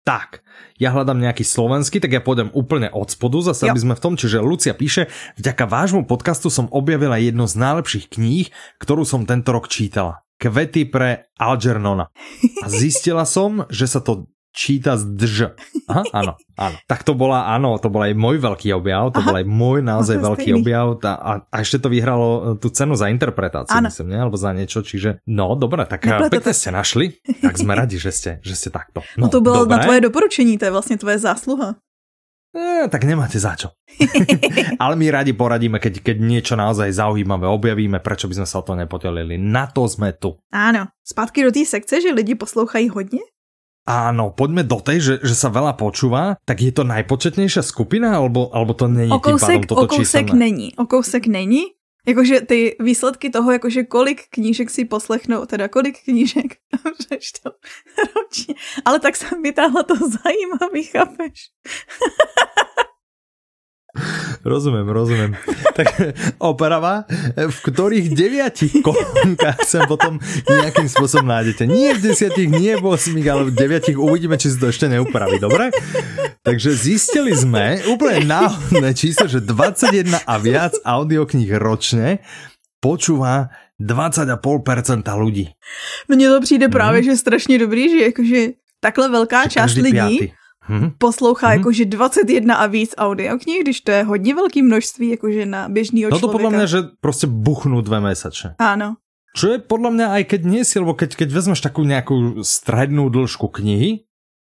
Tak, 0.00 0.40
ja 0.80 0.96
hľadám 0.96 1.20
nejaký 1.20 1.44
slovenský, 1.44 2.00
tak 2.00 2.16
ja 2.16 2.24
pôjdem 2.24 2.48
úplne 2.56 2.88
od 2.88 3.12
spodu, 3.12 3.52
zase 3.52 3.68
jo. 3.68 3.76
aby 3.76 3.84
sme 3.84 3.94
v 3.94 4.02
tom, 4.02 4.14
čiže 4.16 4.40
Lucia 4.40 4.72
píše, 4.72 5.12
vďaka 5.36 5.68
vášmu 5.68 6.08
podcastu 6.08 6.48
som 6.48 6.72
objavila 6.72 7.20
jednu 7.20 7.44
z 7.44 7.54
najlepších 7.60 8.08
kníh, 8.16 8.48
ktorú 8.80 9.04
som 9.04 9.28
tento 9.28 9.52
rok 9.52 9.68
čítala. 9.68 10.24
Kvety 10.40 10.88
pre 10.88 11.28
Algernona. 11.36 12.08
A 12.64 12.66
zistila 12.72 13.28
som, 13.28 13.68
že 13.68 13.84
sa 13.84 14.00
to 14.00 14.32
číta 14.50 14.98
z 14.98 15.04
drž. 15.14 15.38
Aha, 15.86 16.02
áno, 16.10 16.32
áno. 16.58 16.76
Tak 16.90 17.06
to 17.06 17.14
bola, 17.14 17.50
áno, 17.50 17.78
to 17.78 17.86
bol 17.90 18.02
aj 18.02 18.14
môj 18.14 18.42
veľký 18.42 18.74
objav, 18.74 19.14
to 19.14 19.22
Aha. 19.22 19.26
bol 19.26 19.36
aj 19.38 19.46
môj 19.46 19.78
naozaj 19.82 20.16
no, 20.18 20.32
veľký 20.32 20.50
stejný. 20.50 20.60
objav 20.62 20.86
a, 21.06 21.12
a, 21.14 21.32
a 21.46 21.56
ešte 21.62 21.82
to 21.82 21.88
vyhralo 21.90 22.28
e, 22.28 22.40
tú 22.58 22.70
cenu 22.70 22.98
za 22.98 23.10
interpretáciu, 23.10 23.78
áno. 23.78 23.90
myslím, 23.90 24.14
nie? 24.14 24.18
alebo 24.18 24.36
za 24.38 24.50
niečo, 24.50 24.82
čiže 24.82 25.22
no, 25.30 25.54
dobre, 25.54 25.86
tak 25.86 26.02
e, 26.06 26.10
Neple 26.10 26.30
pekne 26.30 26.52
to... 26.54 26.58
ste 26.58 26.70
našli, 26.74 27.06
tak 27.22 27.54
sme 27.58 27.72
radi, 27.78 27.96
že 27.98 28.10
ste, 28.10 28.30
že 28.42 28.54
ste 28.58 28.68
takto. 28.74 29.06
No, 29.14 29.26
no 29.26 29.32
to 29.32 29.38
bolo 29.38 29.66
dobre. 29.66 29.78
na 29.78 29.86
tvoje 29.86 30.00
doporučení, 30.02 30.58
to 30.58 30.66
je 30.66 30.74
vlastne 30.74 30.98
tvoje 30.98 31.22
zásluha. 31.22 31.78
E, 32.50 32.90
tak 32.90 33.06
nemáte 33.06 33.38
za 33.38 33.54
čo. 33.54 33.70
Ale 34.82 34.98
my 34.98 35.06
radi 35.22 35.30
poradíme, 35.30 35.78
keď, 35.78 36.02
keď 36.02 36.16
niečo 36.18 36.58
naozaj 36.58 36.90
zaujímavé 36.90 37.46
objavíme, 37.46 38.02
prečo 38.02 38.26
by 38.26 38.42
sme 38.42 38.46
sa 38.50 38.58
o 38.58 38.66
to 38.66 38.74
nepotelili. 38.74 39.38
Na 39.38 39.70
to 39.70 39.86
sme 39.86 40.10
tu. 40.18 40.34
Áno. 40.50 40.90
Zpátky 41.06 41.46
do 41.46 41.54
té 41.54 41.62
sekce, 41.62 42.02
že 42.02 42.10
lidi 42.10 42.34
poslouchají 42.34 42.90
hodně? 42.90 43.22
Áno, 43.90 44.30
poďme 44.30 44.62
do 44.62 44.78
tej, 44.78 44.98
že, 45.02 45.14
že 45.26 45.34
sa 45.34 45.50
veľa 45.50 45.74
počúva, 45.74 46.38
tak 46.46 46.62
je 46.62 46.70
to 46.70 46.86
najpočetnejšia 46.86 47.66
skupina, 47.66 48.14
alebo, 48.14 48.46
alebo 48.54 48.70
to 48.70 48.86
není 48.86 49.10
o 49.10 49.18
kousek, 49.18 49.34
tým 49.34 49.42
pádom 49.42 49.62
toto 49.66 49.82
o 49.82 49.90
kousek 49.90 50.30
číselné? 50.30 50.38
není, 50.38 50.68
o 50.78 50.86
kousek 50.86 51.26
není. 51.26 51.74
Jakože 52.06 52.40
ty 52.40 52.76
výsledky 52.80 53.30
toho, 53.30 53.52
jakože 53.52 53.84
kolik 53.84 54.30
knížek 54.30 54.70
si 54.70 54.84
poslechnou, 54.86 55.44
teda 55.44 55.68
kolik 55.68 55.98
knížek 56.06 56.56
přečtou 56.98 57.50
ročně. 57.98 58.54
Ale 58.84 59.00
tak 59.00 59.16
jsem 59.16 59.42
vytáhla 59.42 59.82
to 59.82 59.94
zajímavý, 60.22 60.82
chápeš? 60.82 61.50
Rozumiem, 64.44 64.88
rozumiem. 64.88 65.32
Tak 65.80 66.12
oprava, 66.36 67.08
v 67.36 67.56
ktorých 67.56 68.12
deviatich 68.12 68.84
kolonkách 68.84 69.64
sa 69.64 69.88
potom 69.88 70.20
nejakým 70.44 70.92
spôsobom 70.92 71.24
nájdete. 71.32 71.64
Nie 71.64 71.96
v 71.96 72.12
desiatich, 72.12 72.52
nie 72.52 72.76
v 72.76 72.84
osmých, 72.84 73.26
ale 73.32 73.42
v 73.48 73.56
deviatich 73.56 73.96
uvidíme, 73.96 74.36
či 74.36 74.52
si 74.52 74.60
to 74.60 74.68
ešte 74.68 74.92
neupraví, 74.92 75.40
dobre? 75.40 75.72
Takže 76.44 76.76
zistili 76.76 77.32
sme 77.32 77.80
úplne 77.88 78.28
náhodné 78.28 78.92
číslo, 78.92 79.24
že 79.24 79.40
21 79.40 80.20
a 80.20 80.34
viac 80.36 80.76
audiokníh 80.84 81.48
ročne 81.56 82.20
počúva 82.84 83.48
20,5% 83.80 84.40
ľudí. 85.16 85.48
Mně 86.08 86.28
to 86.28 86.40
přijde 86.40 86.68
právě, 86.68 87.00
mm. 87.00 87.04
že 87.04 87.16
strašně 87.16 87.58
dobrý, 87.58 87.90
že 87.90 88.04
jakože 88.04 88.46
takhle 88.80 89.08
velká 89.08 89.48
část 89.48 89.74
lidí 89.74 89.90
pětý 90.18 90.39
hmm. 90.64 90.90
poslouchá 90.98 91.48
hmm. 91.48 91.56
jakože 91.58 91.84
21 91.84 92.54
a 92.54 92.66
víc 92.66 92.94
audioknih, 92.98 93.62
když 93.62 93.80
to 93.80 93.90
je 93.90 94.02
hodně 94.02 94.34
velký 94.34 94.62
množství, 94.62 95.08
jakože 95.08 95.46
na 95.46 95.68
běžného 95.68 96.10
člověka. 96.10 96.26
No 96.26 96.32
to 96.32 96.38
podle 96.38 96.50
mě, 96.50 96.66
že 96.66 96.78
prostě 97.00 97.26
buchnú 97.26 97.82
dve 97.82 98.00
mesačne. 98.00 98.54
Áno. 98.58 98.96
Čo 99.30 99.54
je 99.54 99.58
podľa 99.62 99.90
mňa 99.94 100.06
aj 100.18 100.22
keď 100.26 100.40
nie 100.42 100.62
si, 100.66 100.74
lebo 100.82 100.90
keď, 100.98 101.14
keď 101.14 101.28
vezmeš 101.30 101.62
takú 101.62 101.86
nejakú 101.86 102.42
strednú 102.42 103.06
dĺžku 103.14 103.46
knihy, 103.46 104.02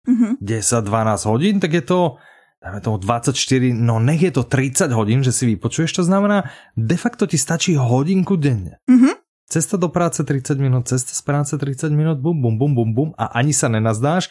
mm-hmm. 0.05 0.37
10-12 0.37 0.85
hodín, 1.25 1.57
tak 1.57 1.73
je 1.73 1.81
to 1.81 2.21
dáme 2.61 2.81
tomu 2.81 2.97
24, 2.97 3.33
no 3.73 3.97
nech 3.97 4.21
je 4.21 4.33
to 4.33 4.43
30 4.43 4.91
hodín, 4.93 5.21
že 5.21 5.31
si 5.31 5.45
vypočuješ, 5.45 5.93
to 5.93 6.03
znamená, 6.03 6.49
de 6.77 6.97
facto 6.97 7.29
ti 7.29 7.37
stačí 7.37 7.77
hodinku 7.77 8.37
denne. 8.37 8.81
Mm-hmm. 8.89 9.13
Cesta 9.47 9.79
do 9.79 9.87
práce 9.87 10.19
30 10.19 10.59
minút, 10.59 10.91
cesta 10.91 11.15
z 11.15 11.21
práce 11.23 11.55
30 11.55 11.87
minút, 11.95 12.19
bum, 12.19 12.35
bum, 12.41 12.59
bum, 12.59 12.75
bum, 12.75 12.89
bum 12.93 13.09
a 13.15 13.31
ani 13.31 13.55
sa 13.55 13.71
nenazdáš 13.71 14.27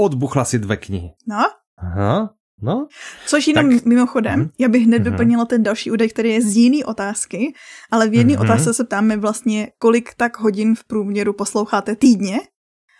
odbuchla 0.00 0.44
si 0.44 0.58
dve 0.58 0.76
knihy. 0.76 1.10
No. 1.28 1.44
Aha, 1.78 2.30
No, 2.62 2.86
Což 3.26 3.46
jenom 3.46 3.70
tak... 3.70 3.84
mimochodem, 3.84 4.40
mm. 4.40 4.48
já 4.58 4.68
bych 4.68 4.82
hned 4.82 4.98
mm. 4.98 5.04
vyplnila 5.04 5.44
ten 5.44 5.62
další 5.62 5.90
údaj, 5.90 6.08
který 6.08 6.30
je 6.30 6.42
z 6.42 6.56
jiný 6.56 6.84
otázky, 6.84 7.54
ale 7.90 8.08
v 8.08 8.14
jedné 8.14 8.34
mm. 8.34 8.40
otázce 8.40 8.74
se 8.74 8.84
ptáme 8.84 9.16
vlastně, 9.16 9.68
kolik 9.78 10.14
tak 10.14 10.38
hodin 10.38 10.74
v 10.74 10.84
průměru 10.84 11.32
posloucháte 11.32 11.96
týdně. 11.96 12.38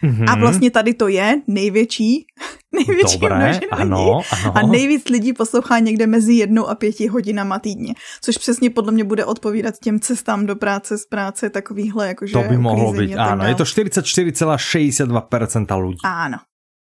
Mm-hmm. 0.04 0.32
A 0.32 0.34
vlastně 0.34 0.70
tady 0.70 0.94
to 0.94 1.08
je 1.08 1.40
největší, 1.46 2.26
největší 2.74 3.18
Dobré, 3.18 3.60
ano, 3.70 4.20
ano. 4.32 4.52
A 4.56 4.66
nejvíc 4.66 5.08
lidí 5.08 5.32
poslouchá 5.32 5.78
někde 5.78 6.06
mezi 6.06 6.32
jednou 6.32 6.66
a 6.66 6.74
pěti 6.74 7.06
hodinama 7.06 7.58
týdně, 7.58 7.94
což 8.22 8.38
přesně 8.38 8.70
podle 8.70 8.92
mě 8.92 9.04
bude 9.04 9.24
odpovídat 9.24 9.74
těm 9.82 10.00
cestám 10.00 10.46
do 10.46 10.56
práce, 10.56 10.98
z 10.98 11.06
práce, 11.06 11.50
takovýhle 11.50 12.08
jakože 12.08 12.32
To 12.32 12.42
by 12.42 12.58
mohlo 12.58 12.92
být, 12.92 13.16
ano, 13.16 13.44
je 13.44 13.54
to 13.54 13.64
44,62% 13.64 15.86
lidí. 15.86 15.98
Ano, 16.04 16.38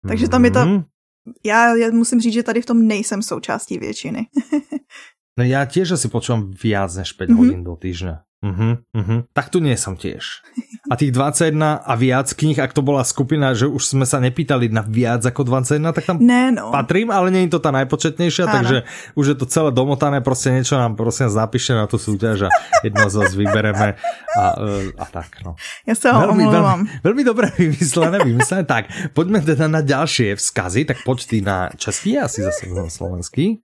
takže 0.07 0.29
tam 0.29 0.45
je 0.45 0.51
to 0.51 0.59
já, 1.45 1.75
já 1.75 1.91
musím 1.91 2.21
říct, 2.21 2.33
že 2.33 2.43
tady 2.43 2.61
v 2.61 2.65
tom 2.65 2.87
nejsem 2.87 3.21
součástí 3.21 3.77
většiny. 3.77 4.27
no 5.37 5.43
já 5.43 5.65
tiež 5.65 5.91
asi 5.91 6.07
počúvam 6.09 6.51
viac 6.63 6.95
než 6.95 7.11
5 7.13 7.29
mm-hmm. 7.29 7.37
hodín 7.37 7.63
do 7.63 7.75
týždňa. 7.75 8.23
Uh-huh, 8.41 8.81
uh-huh. 8.97 9.21
Tak 9.37 9.53
tu 9.53 9.61
nie 9.61 9.77
som 9.77 9.93
tiež. 9.93 10.41
A 10.89 10.97
tých 10.97 11.13
21 11.13 11.61
a 11.61 11.93
viac 11.93 12.25
knih, 12.33 12.57
ak 12.57 12.73
to 12.73 12.81
bola 12.81 13.05
skupina, 13.05 13.53
že 13.53 13.69
už 13.69 13.85
sme 13.85 14.01
sa 14.01 14.17
nepýtali 14.17 14.65
na 14.65 14.81
viac 14.81 15.21
ako 15.21 15.45
21, 15.45 15.93
tak 15.93 16.09
tam 16.09 16.17
ne, 16.17 16.49
no. 16.49 16.73
patrím, 16.73 17.13
ale 17.13 17.29
nie 17.29 17.45
je 17.45 17.53
to 17.53 17.61
tá 17.61 17.69
najpočetnejšia, 17.69 18.49
Áno. 18.49 18.53
takže 18.57 18.77
už 19.13 19.25
je 19.29 19.35
to 19.37 19.45
celé 19.45 19.69
domotané, 19.69 20.25
proste 20.25 20.49
niečo 20.49 20.73
nám 20.73 20.97
prosím 20.97 21.29
zapíšte 21.29 21.77
na 21.77 21.85
tú 21.85 22.01
súťaž 22.01 22.49
a 22.49 22.81
jedno 22.81 23.13
z 23.13 23.15
vás 23.21 23.31
vybereme 23.37 23.93
a, 24.33 24.43
e, 24.57 24.89
a 24.97 25.05
tak. 25.05 25.37
No. 25.45 25.53
Ja 25.85 25.93
sa 25.93 26.17
veľmi, 26.17 26.49
veľmi, 26.49 27.05
veľmi 27.05 27.23
dobre 27.23 27.53
vymyslené, 27.61 28.25
vymyslené. 28.25 28.65
tak, 28.65 28.89
poďme 29.13 29.45
teda 29.45 29.69
na 29.69 29.85
ďalšie 29.85 30.33
vzkazy, 30.33 30.89
tak 30.89 31.05
poď 31.05 31.17
ty 31.29 31.37
na 31.45 31.69
český, 31.77 32.17
asi 32.17 32.41
zase 32.41 32.65
na 32.73 32.89
slovenský. 32.89 33.61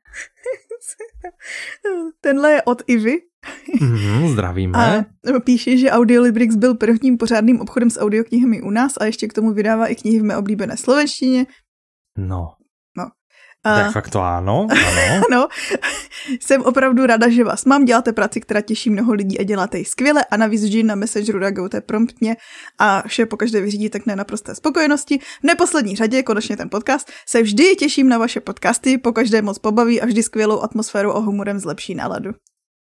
Tenhle 2.21 2.51
je 2.51 2.61
od 2.61 2.79
Ivy. 2.87 3.26
Mm, 3.81 4.27
zdravíme. 4.27 5.05
A 5.35 5.39
píše, 5.39 5.77
že 5.77 5.91
Audiolibrix 5.91 6.55
byl 6.55 6.75
prvním 6.75 7.17
pořádným 7.17 7.61
obchodem 7.61 7.89
s 7.89 7.99
audioknihami 7.99 8.61
u 8.61 8.69
nás 8.69 8.93
a 8.97 9.05
ještě 9.05 9.27
k 9.27 9.33
tomu 9.33 9.53
vydává 9.53 9.87
i 9.87 9.95
knihy 9.95 10.19
v 10.19 10.23
mé 10.23 10.37
oblíbené 10.37 10.77
slovenštině. 10.77 11.45
No. 12.17 12.57
A... 13.63 13.75
Tak 13.75 13.91
fakt 13.91 14.09
to 14.09 14.21
ano, 14.21 14.67
ano. 14.71 15.21
ano. 15.31 15.47
Jsem 16.41 16.61
opravdu 16.61 17.05
ráda, 17.05 17.29
že 17.29 17.43
vás 17.43 17.65
mám. 17.65 17.85
Děláte 17.85 18.13
práci, 18.13 18.41
která 18.41 18.61
těší 18.61 18.89
mnoho 18.89 19.13
lidí 19.13 19.39
a 19.39 19.43
děláte 19.43 19.77
ji 19.77 19.85
skvěle 19.85 20.25
a 20.31 20.37
navíc 20.37 20.63
vždy 20.63 20.83
na 20.83 20.95
Messengeru 20.95 21.39
reagujete 21.39 21.81
promptně 21.81 22.37
a 22.79 23.07
vše 23.07 23.25
pokaždé 23.25 23.61
vyřídí 23.61 23.89
tak 23.89 24.05
na 24.05 24.15
naprosté 24.15 24.55
spokojenosti. 24.55 25.19
V 25.19 25.43
neposlední 25.43 25.95
řadě, 25.95 26.23
konečně 26.23 26.57
ten 26.57 26.69
podcast, 26.69 27.11
se 27.27 27.41
vždy 27.41 27.75
těším 27.75 28.09
na 28.09 28.17
vaše 28.17 28.39
podcasty, 28.39 28.97
pokaždé 28.97 29.41
moc 29.41 29.59
pobaví 29.59 30.01
a 30.01 30.05
vždy 30.05 30.23
skvělou 30.23 30.61
atmosféru 30.61 31.15
a 31.15 31.19
humorem 31.19 31.59
zlepší 31.59 31.95
náladu. 31.95 32.31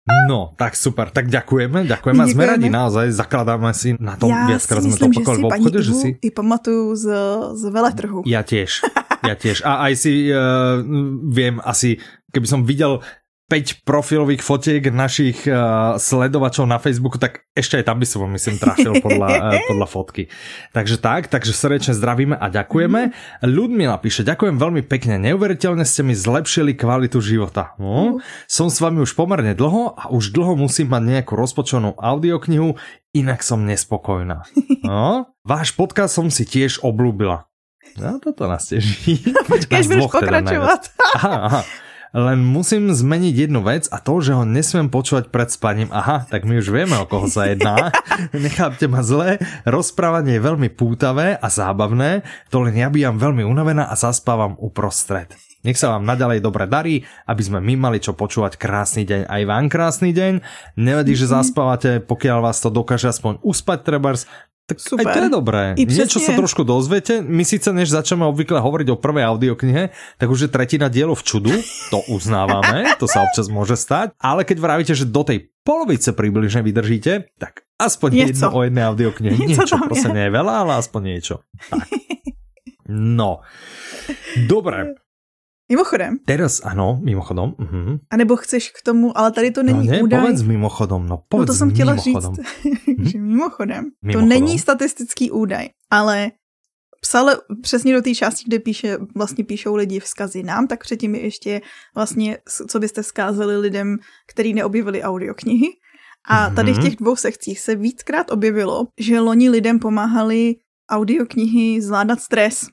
No, 0.08 0.58
tak 0.58 0.74
super, 0.74 1.14
tak 1.14 1.30
ďakujeme, 1.30 1.86
ďakujeme 1.86 2.22
a 2.24 2.26
sme 2.26 2.44
radi. 2.50 2.68
Naozaj, 2.72 3.14
zakladáme 3.14 3.70
si 3.78 3.94
na 4.00 4.18
tom, 4.18 4.34
ja 4.34 4.50
viackrát 4.50 4.82
sme 4.82 4.98
to 4.98 5.06
opakovali 5.06 5.40
v 5.42 5.46
obchode, 5.46 5.80
že 5.86 5.94
si... 5.94 6.10
i 6.18 6.30
pamatuju 6.34 6.86
z, 6.98 7.06
z 7.54 7.64
veletrhu. 7.70 8.20
Ja 8.26 8.42
tiež, 8.42 8.82
ja 9.22 9.36
tiež. 9.38 9.62
A 9.62 9.86
aj 9.86 9.94
si 10.00 10.34
uh, 10.34 10.82
viem 11.30 11.62
asi, 11.62 12.02
keby 12.34 12.48
som 12.50 12.66
videl 12.66 13.06
5 13.50 13.82
profilových 13.82 14.46
fotiek 14.46 14.94
našich 14.94 15.42
uh, 15.50 15.98
sledovačov 15.98 16.70
na 16.70 16.78
Facebooku, 16.78 17.18
tak 17.18 17.50
ešte 17.58 17.82
aj 17.82 17.90
tam 17.90 17.98
by 17.98 18.06
som 18.06 18.30
myslím 18.30 18.62
trafil 18.62 18.94
podľa, 19.02 19.30
uh, 19.42 19.58
podľa 19.74 19.88
fotky. 19.90 20.24
Takže 20.70 21.02
tak, 21.02 21.34
takže 21.34 21.58
srdečne 21.58 21.98
zdravíme 21.98 22.38
a 22.38 22.46
ďakujeme. 22.54 23.10
Ľudmila 23.42 23.98
píše, 23.98 24.22
ďakujem 24.22 24.62
veľmi 24.62 24.86
pekne, 24.86 25.18
neuveriteľne 25.18 25.82
ste 25.82 26.06
mi 26.06 26.14
zlepšili 26.14 26.78
kvalitu 26.78 27.18
života. 27.26 27.74
No. 27.82 28.22
Som 28.46 28.70
s 28.70 28.78
vami 28.78 29.02
už 29.02 29.18
pomerne 29.18 29.58
dlho 29.58 29.98
a 29.98 30.14
už 30.14 30.30
dlho 30.30 30.54
musím 30.54 30.94
mať 30.94 31.04
nejakú 31.10 31.34
rozpočovanú 31.34 31.98
audioknihu, 31.98 32.78
inak 33.18 33.42
som 33.42 33.66
nespokojná. 33.66 34.46
No, 34.86 35.26
váš 35.50 35.74
podcast 35.74 36.14
som 36.14 36.30
si 36.30 36.46
tiež 36.46 36.86
oblúbila. 36.86 37.50
No, 37.98 38.22
toto 38.22 38.46
nás 38.46 38.70
teží. 38.70 39.18
Počkej, 39.26 39.82
budeš 39.90 39.90
teda 39.90 40.06
pokračovať. 40.06 40.82
Teda 40.86 41.18
aha, 41.18 41.38
aha 41.50 41.62
len 42.16 42.42
musím 42.42 42.90
zmeniť 42.90 43.50
jednu 43.50 43.62
vec 43.62 43.86
a 43.94 44.02
to, 44.02 44.18
že 44.18 44.34
ho 44.34 44.42
nesmiem 44.42 44.90
počúvať 44.90 45.30
pred 45.30 45.50
spaním. 45.54 45.90
Aha, 45.94 46.26
tak 46.26 46.46
my 46.46 46.58
už 46.58 46.74
vieme, 46.74 46.98
o 46.98 47.06
koho 47.06 47.30
sa 47.30 47.50
jedná. 47.50 47.94
Nechápte 48.34 48.90
ma 48.90 49.06
zle, 49.06 49.38
rozprávanie 49.66 50.42
je 50.42 50.46
veľmi 50.46 50.70
pútavé 50.74 51.38
a 51.38 51.48
zábavné, 51.48 52.26
to 52.50 52.66
len 52.66 52.74
ja 52.74 52.90
bývam 52.90 53.22
veľmi 53.22 53.46
unavená 53.46 53.90
a 53.90 53.96
zaspávam 53.98 54.58
uprostred. 54.58 55.30
Nech 55.60 55.76
sa 55.76 55.92
vám 55.92 56.08
naďalej 56.08 56.40
dobre 56.40 56.72
darí, 56.72 57.04
aby 57.28 57.42
sme 57.44 57.60
my 57.60 57.76
mali 57.76 58.00
čo 58.00 58.16
počúvať 58.16 58.56
krásny 58.56 59.04
deň. 59.04 59.28
Aj 59.28 59.44
vám 59.44 59.68
krásny 59.68 60.16
deň. 60.16 60.40
Nevadí, 60.80 61.20
že 61.20 61.28
mhm. 61.28 61.34
zaspávate, 61.36 61.92
pokiaľ 62.00 62.48
vás 62.48 62.64
to 62.64 62.72
dokáže 62.72 63.12
aspoň 63.12 63.44
uspať 63.44 63.80
trebárs, 63.84 64.24
tak 64.70 64.78
Super. 64.78 65.02
aj 65.02 65.06
to 65.10 65.20
je 65.26 65.32
dobré. 65.34 65.64
I 65.74 65.84
Niečo 65.90 66.22
sa 66.22 66.38
trošku 66.38 66.62
dozviete. 66.62 67.26
My 67.26 67.42
síce 67.42 67.74
než 67.74 67.90
začneme 67.90 68.30
obvykle 68.30 68.62
hovoriť 68.62 68.94
o 68.94 69.02
prvej 69.02 69.26
audioknihe, 69.26 69.90
tak 70.22 70.28
už 70.30 70.46
je 70.46 70.50
tretina 70.54 70.94
dielu 70.94 71.18
v 71.18 71.24
čudu. 71.26 71.50
To 71.90 72.06
uznávame, 72.16 72.94
to 73.02 73.10
sa 73.10 73.26
občas 73.26 73.50
môže 73.50 73.74
stať. 73.74 74.14
Ale 74.22 74.46
keď 74.46 74.58
vravíte, 74.62 74.94
že 74.94 75.10
do 75.10 75.26
tej 75.26 75.50
polovice 75.66 76.14
približne 76.14 76.62
vydržíte, 76.62 77.34
tak 77.42 77.66
aspoň 77.82 78.10
niečo. 78.14 78.46
jedno 78.46 78.48
o 78.54 78.62
jednej 78.62 78.84
audioknihe. 78.86 79.34
Niečo, 79.34 79.66
niečo 79.66 79.76
proste 79.82 80.14
nie 80.14 80.30
je 80.30 80.32
veľa, 80.38 80.54
ale 80.66 80.72
aspoň 80.78 81.02
niečo. 81.18 81.36
Tak. 81.74 81.90
No. 82.90 83.46
Dobre, 84.50 84.98
Mimochodem. 85.70 86.18
Teraz 86.26 86.62
ano, 86.64 87.00
mimochodom. 87.04 87.52
Uh-huh. 87.52 88.00
A 88.10 88.18
nebo 88.18 88.36
chceš 88.36 88.72
k 88.72 88.82
tomu, 88.82 89.18
ale 89.18 89.32
tady 89.32 89.52
to 89.52 89.64
není 89.64 89.88
no 89.88 89.94
ne, 89.94 90.02
údaj. 90.04 90.20
povedz 90.20 90.42
mimochodom, 90.42 91.08
no 91.08 91.24
povedz 91.30 91.48
no 91.48 91.54
to 91.54 91.58
jsem 91.58 91.72
chtěla 91.74 91.94
mimochodom. 91.94 92.36
říct, 92.36 92.46
že 93.12 93.20
mimochodem. 93.20 93.86
mimochodom. 94.02 94.30
To 94.30 94.36
není 94.36 94.60
statistický 94.60 95.32
údaj, 95.32 95.68
ale 95.90 96.32
psal 97.02 97.30
přesně 97.62 97.94
do 97.94 98.02
té 98.02 98.16
části, 98.16 98.44
kde 98.48 98.60
píše, 98.60 98.98
vlastně 99.16 99.44
píšou 99.44 99.76
lidi 99.76 100.00
vzkazy 100.00 100.44
nám, 100.44 100.68
tak 100.68 100.84
předtím 100.84 101.16
je 101.16 101.22
ještě 101.22 101.62
vlastně, 101.96 102.38
co 102.68 102.80
byste 102.80 103.02
vzkázali 103.02 103.58
lidem, 103.58 103.98
který 104.28 104.54
neobjevili 104.54 105.04
audioknihy. 105.04 105.68
A 106.30 106.50
tady 106.50 106.72
v 106.74 106.76
mhm. 106.76 106.86
těch 106.86 106.96
dvou 106.96 107.16
sekcích 107.16 107.60
se 107.60 107.76
víckrát 107.76 108.32
objevilo, 108.32 108.88
že 109.00 109.20
loni 109.20 109.50
lidem 109.50 109.80
pomáhali 109.80 110.56
audioknihy 110.92 111.82
zvládat 111.82 112.20
stres 112.20 112.68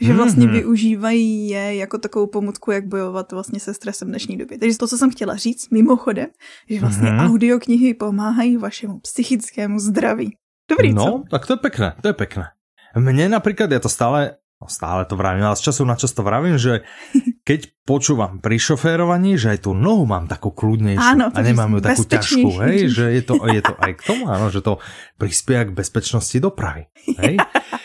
že 0.00 0.12
vlastně 0.12 0.46
mm-hmm. 0.46 0.52
využívají 0.52 1.48
je 1.48 1.76
jako 1.76 1.98
takovou 1.98 2.26
pomůcku, 2.26 2.70
jak 2.70 2.86
bojovat 2.86 3.32
vlastně 3.32 3.60
se 3.60 3.74
stresem 3.74 4.08
v 4.08 4.10
dnešní 4.10 4.36
době. 4.36 4.58
Takže 4.58 4.78
to, 4.78 4.88
co 4.88 4.98
jsem 4.98 5.10
chtěla 5.10 5.36
říct, 5.36 5.70
mimochodem, 5.70 6.26
že 6.70 6.80
vlastně 6.80 7.08
mm-hmm. 7.08 7.26
audioknihy 7.30 7.94
pomáhají 7.94 8.56
vašemu 8.56 8.98
psychickému 8.98 9.78
zdraví. 9.78 10.36
Dobrý, 10.70 10.92
no, 10.92 11.04
co? 11.04 11.22
tak 11.30 11.46
to 11.46 11.52
je 11.52 11.56
pekné, 11.56 11.88
to 12.02 12.08
je 12.08 12.14
pekné. 12.14 12.46
Mne 12.94 13.30
napríklad, 13.30 13.70
ja 13.70 13.78
to 13.78 13.90
stále, 13.90 14.38
no 14.58 14.66
stále 14.66 15.06
to 15.06 15.14
vravím, 15.14 15.46
ale 15.46 15.58
z 15.58 15.70
času 15.70 15.82
na 15.86 15.94
čas 15.94 16.10
to 16.14 16.22
vravím, 16.22 16.58
že 16.58 16.86
keď 17.48 17.70
počúvam 17.86 18.38
pri 18.38 18.58
šoférovaní, 18.58 19.34
že 19.34 19.58
aj 19.58 19.66
tú 19.66 19.74
nohu 19.74 20.06
mám 20.06 20.30
takú 20.30 20.54
kľudnejšiu 20.54 21.02
áno, 21.02 21.26
a 21.30 21.38
nemám 21.42 21.78
ju 21.78 21.80
takú 21.82 22.02
ťažkú, 22.06 22.48
hej, 22.66 22.78
že 22.90 23.04
je 23.18 23.22
to, 23.26 23.34
je 23.50 23.62
to 23.62 23.74
aj 23.78 23.92
k 23.98 24.00
tomu, 24.06 24.30
áno, 24.30 24.46
že 24.50 24.62
to 24.62 24.78
prispieva 25.18 25.66
k 25.66 25.74
bezpečnosti 25.74 26.38
dopravy. 26.38 26.86
Hej. 27.18 27.34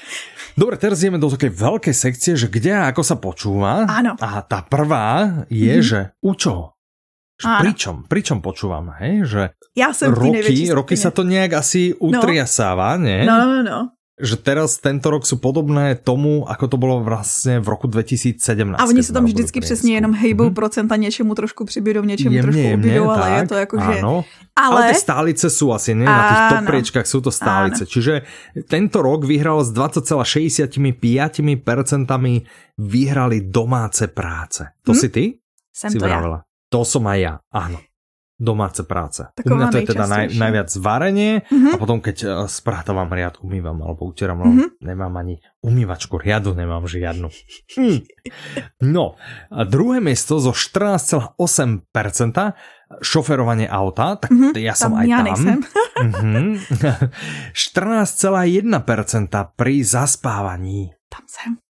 Dobre, 0.55 0.79
teraz 0.79 1.03
ideme 1.03 1.19
do 1.19 1.27
takej 1.27 1.51
veľkej 1.51 1.95
sekcie, 1.95 2.39
že 2.39 2.47
kde 2.47 2.71
a 2.71 2.87
ako 2.87 3.03
sa 3.03 3.19
počúva. 3.19 3.83
Áno. 3.91 4.15
A 4.23 4.39
tá 4.39 4.63
prvá 4.63 5.43
je, 5.51 5.75
mm-hmm. 5.75 5.83
že 5.83 5.99
u 6.23 6.31
čoho? 6.31 6.75
Pričom? 7.35 8.07
Pričom 8.07 8.39
počúvam, 8.39 8.95
hej? 9.03 9.27
Že 9.27 9.41
ja 9.75 9.91
som 9.91 10.15
roky, 10.15 10.71
roky 10.71 10.95
sa 10.95 11.11
to 11.11 11.27
nejak 11.27 11.59
asi 11.59 11.91
no. 11.91 12.15
utriasáva, 12.15 12.95
no. 12.95 13.03
nie? 13.03 13.27
No, 13.27 13.35
no, 13.43 13.59
no. 13.59 13.79
Že 14.15 14.39
teraz 14.39 14.79
tento 14.79 15.11
rok 15.11 15.27
sú 15.27 15.35
podobné 15.35 15.99
tomu, 15.99 16.47
ako 16.47 16.67
to 16.71 16.77
bylo 16.79 17.03
vlastně 17.03 17.59
v 17.59 17.67
roku 17.67 17.87
2017. 17.87 18.79
A 18.79 18.85
oni 18.85 19.03
se 19.03 19.13
tam 19.13 19.25
vždycky 19.25 19.59
přesně 19.59 19.95
jenom 19.95 20.15
hejbou 20.15 20.43
mm-hmm. 20.43 20.53
procenta 20.53 20.95
něčemu 20.95 21.35
trošku 21.35 21.65
přibydou, 21.65 22.03
něčemu 22.03 22.35
jemně, 22.35 22.41
trošku 22.41 22.73
ubydou, 22.73 23.09
ale 23.09 23.29
tak, 23.29 23.41
je 23.41 23.47
to 23.47 23.55
jako, 23.55 23.77
že... 23.77 23.99
Áno. 23.99 24.23
Ale... 24.55 24.87
ale 24.87 24.95
ty 24.95 24.95
stálice 24.95 25.49
sú 25.51 25.75
asi, 25.75 25.91
nie? 25.91 26.07
Na 26.07 26.31
tých 26.31 26.43
top 26.47 26.63
priečkách 26.63 27.03
sú 27.03 27.19
to 27.19 27.27
stálice. 27.27 27.83
Áno. 27.83 27.91
Čiže 27.91 28.23
tento 28.71 29.03
rok 29.03 29.27
vyhral 29.27 29.59
s 29.67 29.75
20,65% 29.75 30.95
vyhrali 32.79 33.37
domáce 33.51 34.07
práce. 34.07 34.71
To 34.87 34.95
hm? 34.95 34.95
si 34.95 35.07
ty? 35.11 35.23
Jsem 35.75 35.91
si 35.91 35.99
to 35.99 36.07
vravela. 36.07 36.47
ja. 36.47 36.47
To 36.71 36.87
som 36.87 37.03
aj 37.03 37.19
ja, 37.19 37.33
áno 37.51 37.83
domáce 38.35 38.83
práce. 38.83 39.23
Taková 39.31 39.55
U 39.55 39.57
mňa 39.57 39.67
to 39.71 39.77
je 39.79 39.87
teda 39.95 40.05
naj, 40.11 40.25
najviac 40.35 40.69
varenie 40.75 41.47
mm-hmm. 41.47 41.71
a 41.71 41.75
potom 41.79 42.03
keď 42.03 42.17
uh, 42.27 42.31
sprátavam 42.51 43.07
riad, 43.07 43.39
umývam 43.39 43.79
alebo 43.79 44.03
utieram, 44.11 44.43
mm-hmm. 44.43 44.83
nemám 44.83 45.13
ani 45.15 45.39
umývačku 45.63 46.19
riadu, 46.19 46.51
nemám 46.51 46.83
žiadnu. 46.83 47.31
Mm. 47.79 47.99
No, 48.91 49.15
a 49.49 49.63
druhé 49.63 50.03
miesto 50.03 50.37
zo 50.43 50.51
14,8% 50.51 51.39
šoferovanie 53.01 53.71
auta, 53.71 54.19
tak 54.19 54.29
mm-hmm, 54.29 54.61
ja 54.61 54.75
som 54.75 54.93
tam 54.93 54.99
aj 54.99 55.07
ja 55.07 55.19
tam. 55.23 55.63
mm-hmm. 56.05 56.47
14,1% 57.55 59.31
pri 59.59 59.75
zaspávaní. 59.79 60.91
Tam 61.07 61.23
som. 61.25 61.64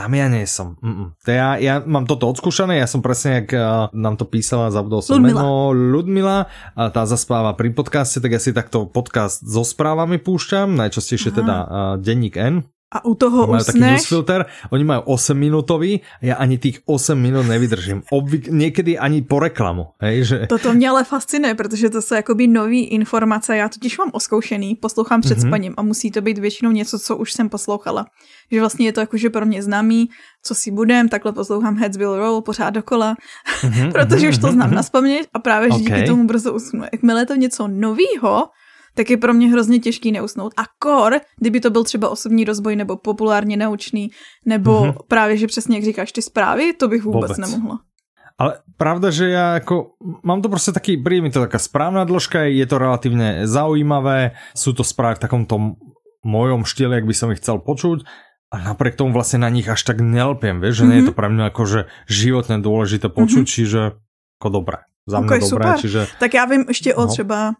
Tam 0.00 0.16
ja 0.16 0.32
nie 0.32 0.48
som. 0.48 0.80
Mm-mm. 0.80 1.12
To 1.12 1.28
ja, 1.28 1.60
ja 1.60 1.84
mám 1.84 2.08
toto 2.08 2.24
odskúšané, 2.32 2.80
ja 2.80 2.88
som 2.88 3.04
presne, 3.04 3.44
jak 3.44 3.52
uh, 3.52 3.92
nám 3.92 4.16
to 4.16 4.24
písala, 4.24 4.72
zabudol 4.72 5.04
som 5.04 5.20
Ludmila. 5.20 5.44
meno 5.44 5.76
Ludmila, 5.76 6.48
a 6.72 6.88
tá 6.88 7.04
zaspáva 7.04 7.52
pri 7.52 7.68
podcaste, 7.76 8.16
tak 8.16 8.32
ja 8.32 8.40
si 8.40 8.56
takto 8.56 8.88
podcast 8.88 9.44
so 9.44 9.60
správami 9.60 10.16
púšťam, 10.16 10.72
najčastejšie 10.72 11.30
Aha. 11.30 11.36
teda 11.36 11.56
uh, 11.60 11.94
denník 12.00 12.40
N, 12.40 12.64
a 12.90 13.06
u 13.06 13.14
toho 13.14 13.46
majú 13.46 13.62
usneš... 13.62 13.70
taký 13.70 13.80
newsfilter, 13.80 14.40
oni 14.74 14.82
majú 14.82 15.02
8 15.14 15.38
minútový, 15.38 16.02
ja 16.18 16.42
ani 16.42 16.58
tých 16.58 16.82
8 16.82 17.14
minút 17.14 17.46
nevydržím. 17.46 18.02
Obvyk, 18.10 18.50
niekedy 18.50 18.98
ani 18.98 19.22
po 19.22 19.38
reklamu. 19.38 19.94
Hej, 20.02 20.16
že... 20.24 20.36
Toto 20.50 20.74
mě 20.74 20.90
ale 20.90 21.04
fascinuje, 21.06 21.54
protože 21.54 21.90
to 21.90 22.02
jsou 22.02 22.14
jakoby 22.14 22.46
nový 22.50 22.84
informace, 22.90 23.56
já 23.56 23.68
totiž 23.68 23.98
mám 23.98 24.10
oskoušený, 24.12 24.74
poslouchám 24.74 25.20
před 25.20 25.38
mm-hmm. 25.38 25.48
spaním 25.48 25.74
a 25.76 25.82
musí 25.82 26.10
to 26.10 26.20
být 26.20 26.38
většinou 26.38 26.70
něco, 26.70 26.98
co 26.98 27.16
už 27.16 27.32
jsem 27.32 27.48
poslouchala. 27.48 28.06
Že 28.50 28.60
vlastně 28.60 28.86
je 28.86 28.92
to 28.92 29.00
jakože 29.00 29.30
pro 29.30 29.46
mě 29.46 29.62
známý, 29.62 30.10
co 30.42 30.54
si 30.54 30.70
budem, 30.70 31.08
takhle 31.08 31.32
poslouchám 31.32 31.76
Heads 31.76 31.96
Will 31.96 32.18
Roll 32.18 32.42
pořád 32.42 32.70
dokola, 32.70 33.14
mm-hmm, 33.62 33.92
protože 33.94 34.28
už 34.28 34.38
to 34.38 34.46
mhm, 34.46 34.54
znám 34.54 34.70
mm-hmm. 34.70 35.22
na 35.22 35.26
a 35.34 35.38
právě, 35.38 35.68
že 35.70 35.74
okay. 35.74 35.86
díky 35.86 36.06
tomu 36.06 36.26
brzo 36.26 36.52
usnu. 36.52 36.82
Jakmile 36.92 37.22
je 37.22 37.26
to 37.26 37.34
něco 37.34 37.68
novýho, 37.68 38.50
tak 38.94 39.10
je 39.10 39.16
pro 39.16 39.34
mě 39.34 39.48
hrozně 39.48 39.78
těžký 39.78 40.12
neusnout. 40.12 40.52
A 40.56 40.62
kor, 40.78 41.20
kdyby 41.40 41.60
to 41.60 41.70
byl 41.70 41.84
třeba 41.84 42.08
osobní 42.08 42.44
rozboj 42.44 42.76
nebo 42.76 42.96
populárně 42.96 43.56
naučný, 43.56 44.10
nebo 44.46 44.70
mm-hmm. 44.70 44.94
právě, 45.08 45.36
že 45.36 45.46
přesně 45.46 45.76
jak 45.76 45.84
říkáš 45.84 46.12
ty 46.12 46.22
zprávy, 46.22 46.72
to 46.72 46.88
bych 46.88 47.02
vůbec, 47.02 47.30
vůbec. 47.30 47.38
nemohla. 47.38 47.78
Ale 48.40 48.64
pravda, 48.80 49.12
že 49.12 49.28
ja 49.28 49.60
ako, 49.60 50.00
mám 50.24 50.40
to 50.40 50.48
prostě 50.48 50.72
taký, 50.72 50.96
príde 50.96 51.20
mi 51.20 51.30
to 51.30 51.44
taká 51.44 51.60
správna 51.60 52.08
dĺžka, 52.08 52.48
je 52.48 52.64
to 52.64 52.80
relatívne 52.80 53.44
zaujímavé, 53.44 54.32
sú 54.56 54.72
to 54.72 54.80
správy 54.80 55.20
v 55.20 55.24
takomto 55.28 55.76
mojom 56.24 56.64
štýle, 56.64 56.96
jak 56.96 57.04
by 57.04 57.14
som 57.14 57.28
ich 57.36 57.44
chcel 57.44 57.60
počuť, 57.60 58.00
a 58.50 58.56
napriek 58.58 58.96
tomu 58.96 59.12
vlastne 59.12 59.44
na 59.44 59.52
nich 59.52 59.68
až 59.68 59.84
tak 59.84 60.00
nelpiem, 60.00 60.56
vieš, 60.56 60.82
že 60.82 60.84
mm 60.84 60.88
-hmm. 60.88 60.92
nie 60.92 60.98
je 60.98 61.06
to 61.06 61.14
mhm. 61.14 61.20
pre 61.20 61.28
mňa 61.28 61.44
ako, 61.52 61.62
že 61.66 61.80
životne 62.08 62.56
dôležité 62.64 63.06
počuť, 63.12 63.44
mm 63.44 63.48
-hmm. 63.48 63.54
čiže 63.54 63.80
ako 64.40 64.48
dobré. 64.48 64.78
Za 65.06 65.20
mňa 65.20 65.28
okay, 65.28 65.40
dobré, 65.40 65.68
super. 65.68 65.80
čiže... 65.80 66.00
Tak 66.20 66.34
já 66.34 66.44
vím 66.44 66.64
ještě 66.68 66.94
o 66.94 67.00
no. 67.00 67.06
třeba 67.06 67.54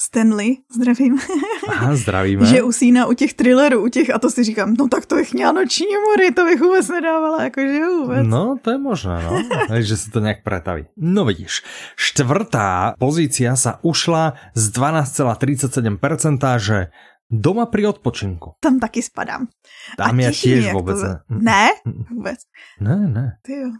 Stanley, 0.00 0.64
zdravím. 0.72 1.20
Aha, 1.68 1.96
zdravíme. 1.96 2.46
že 2.50 2.62
usíná 2.62 3.06
u 3.06 3.12
těch 3.12 3.34
thrillerů, 3.34 3.84
u 3.84 3.88
těch, 3.88 4.10
a 4.10 4.18
to 4.18 4.30
si 4.30 4.44
říkám, 4.44 4.74
no 4.78 4.88
tak 4.88 5.06
to 5.06 5.20
je 5.20 5.52
noční 5.52 5.92
mory, 6.08 6.32
to 6.32 6.44
bych 6.44 6.60
vůbec 6.60 6.88
nedávala, 6.88 7.42
jakože 7.42 7.86
vůbec. 7.86 8.26
No, 8.26 8.56
to 8.62 8.70
je 8.70 8.78
možné, 8.78 9.22
no, 9.22 9.42
že 9.80 9.96
se 9.96 10.10
to 10.10 10.20
nějak 10.20 10.42
pretaví. 10.42 10.84
No 10.96 11.24
vidíš, 11.24 11.62
štvrtá 11.96 12.96
pozícia 12.96 13.56
sa 13.56 13.76
ušla 13.82 14.40
z 14.56 14.64
12,37%, 14.72 16.58
že 16.58 16.88
Doma 17.30 17.70
pri 17.70 17.86
odpočinku. 17.86 18.58
Tam 18.58 18.82
taky 18.82 19.06
spadám. 19.06 19.46
Tam 19.94 20.18
a 20.18 20.22
ja 20.26 20.34
tiež 20.34 20.74
vôbec 20.74 20.98
to... 20.98 21.22
ne. 21.30 21.70
Ne? 21.86 21.94
Vôbec. 22.10 22.42
Ne, 22.82 22.96
ne. 23.06 23.26
Ty 23.46 23.52
jo 23.54 23.70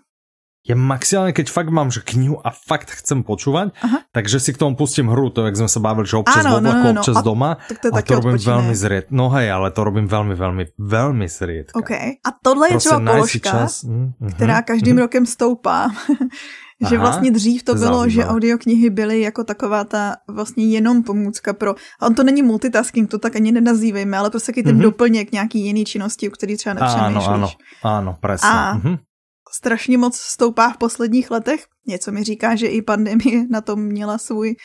ja 0.61 0.77
maximálne, 0.77 1.33
keď 1.33 1.49
fakt 1.49 1.73
mám 1.73 1.89
že 1.89 2.05
knihu 2.05 2.37
a 2.37 2.53
fakt 2.53 2.93
chcem 2.93 3.25
počúvať, 3.25 3.73
Aha. 3.81 4.05
takže 4.13 4.37
si 4.37 4.53
k 4.53 4.61
tomu 4.61 4.77
pustím 4.77 5.09
hru, 5.09 5.33
to 5.33 5.49
jak 5.49 5.57
sme 5.57 5.71
sa 5.73 5.81
bavili, 5.81 6.05
že 6.05 6.21
občas 6.21 6.45
Áno, 6.45 6.61
vo 6.61 6.69
vlaku, 6.69 6.77
no, 6.77 6.85
no, 6.85 6.93
no. 6.93 7.01
občas 7.01 7.17
a 7.17 7.23
doma. 7.25 7.51
Tak 7.65 7.79
to 7.81 7.89
a 7.89 7.99
to 8.05 8.13
robím 8.21 8.37
odpočine. 8.37 8.51
veľmi 8.53 8.75
zried. 8.77 9.07
No 9.09 9.33
hej, 9.33 9.49
ale 9.49 9.73
to 9.73 9.81
robím 9.81 10.05
veľmi, 10.05 10.35
veľmi, 10.37 10.65
veľmi 10.77 11.27
zriedka. 11.33 11.75
OK. 11.81 11.93
A 12.21 12.29
tohle 12.45 12.65
je 12.71 12.77
třeba 12.77 13.01
položka, 13.01 13.51
čas. 13.51 13.85
Mm, 13.85 14.13
mm, 14.21 14.31
která 14.37 14.63
každým 14.63 14.97
mm. 14.97 15.03
rokem 15.09 15.25
stoupá. 15.27 15.89
že 16.89 16.97
Aha, 16.97 17.05
vlastně 17.05 17.31
dřív 17.31 17.63
to 17.63 17.75
bylo, 17.75 18.09
že 18.09 18.25
audioknihy 18.25 18.91
byly 18.91 19.21
jako 19.21 19.45
taková 19.45 19.85
ta 19.85 20.17
vlastně 20.29 20.65
jenom 20.65 21.03
pomůcka 21.03 21.53
pro, 21.53 21.75
a 22.01 22.07
on 22.07 22.15
to 22.15 22.25
není 22.25 22.43
multitasking, 22.43 23.11
to 23.11 23.19
tak 23.19 23.37
ani 23.37 23.53
nenazývejme, 23.53 24.17
ale 24.17 24.31
prostě 24.31 24.53
taky 24.53 24.63
ten 24.63 24.79
mm-hmm. 24.79 24.83
doplněk 24.83 25.33
nějaký 25.33 25.61
jiný 25.61 25.85
činnosti, 25.85 26.29
u 26.29 26.31
který 26.33 26.57
třeba 26.57 26.75
nepřemýšlíš. 26.75 27.29
Áno, 27.29 27.37
áno, 27.37 27.49
áno, 27.85 28.11
presne. 28.21 28.49
A 28.49 28.81
mm-hmm 28.81 29.10
strašně 29.53 29.99
moc 29.99 30.17
stoupá 30.17 30.71
v 30.71 30.77
posledních 30.77 31.31
letech. 31.31 31.67
Něco 31.87 32.13
mi 32.13 32.25
říká, 32.25 32.57
že 32.57 32.67
i 32.67 32.83
pandemie 32.83 33.47
na 33.51 33.61
tom 33.61 33.83
měla 33.83 34.19
svůj 34.19 34.57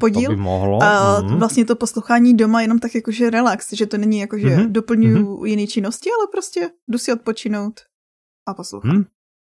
podíl. 0.00 0.30
To 0.30 0.36
by 0.36 0.42
mohlo. 0.42 0.82
A 0.82 1.20
mm. 1.20 1.38
vlastně 1.38 1.64
to 1.64 1.76
poslouchání 1.76 2.36
doma 2.36 2.62
jenom 2.62 2.78
tak 2.78 2.94
jakože 2.94 3.30
relax, 3.30 3.72
že 3.72 3.86
to 3.86 3.98
není 3.98 4.18
jako, 4.18 4.38
že 4.38 4.48
mm-hmm. 4.48 4.72
doplňuju 4.72 5.36
mm-hmm. 5.36 5.44
jiné 5.46 5.66
činnosti, 5.66 6.10
ale 6.18 6.28
prostě 6.32 6.70
jdu 6.88 6.98
si 6.98 7.12
odpočinout 7.12 7.80
a 8.46 8.54
poslouchat. 8.54 8.92
Mm. 8.92 9.04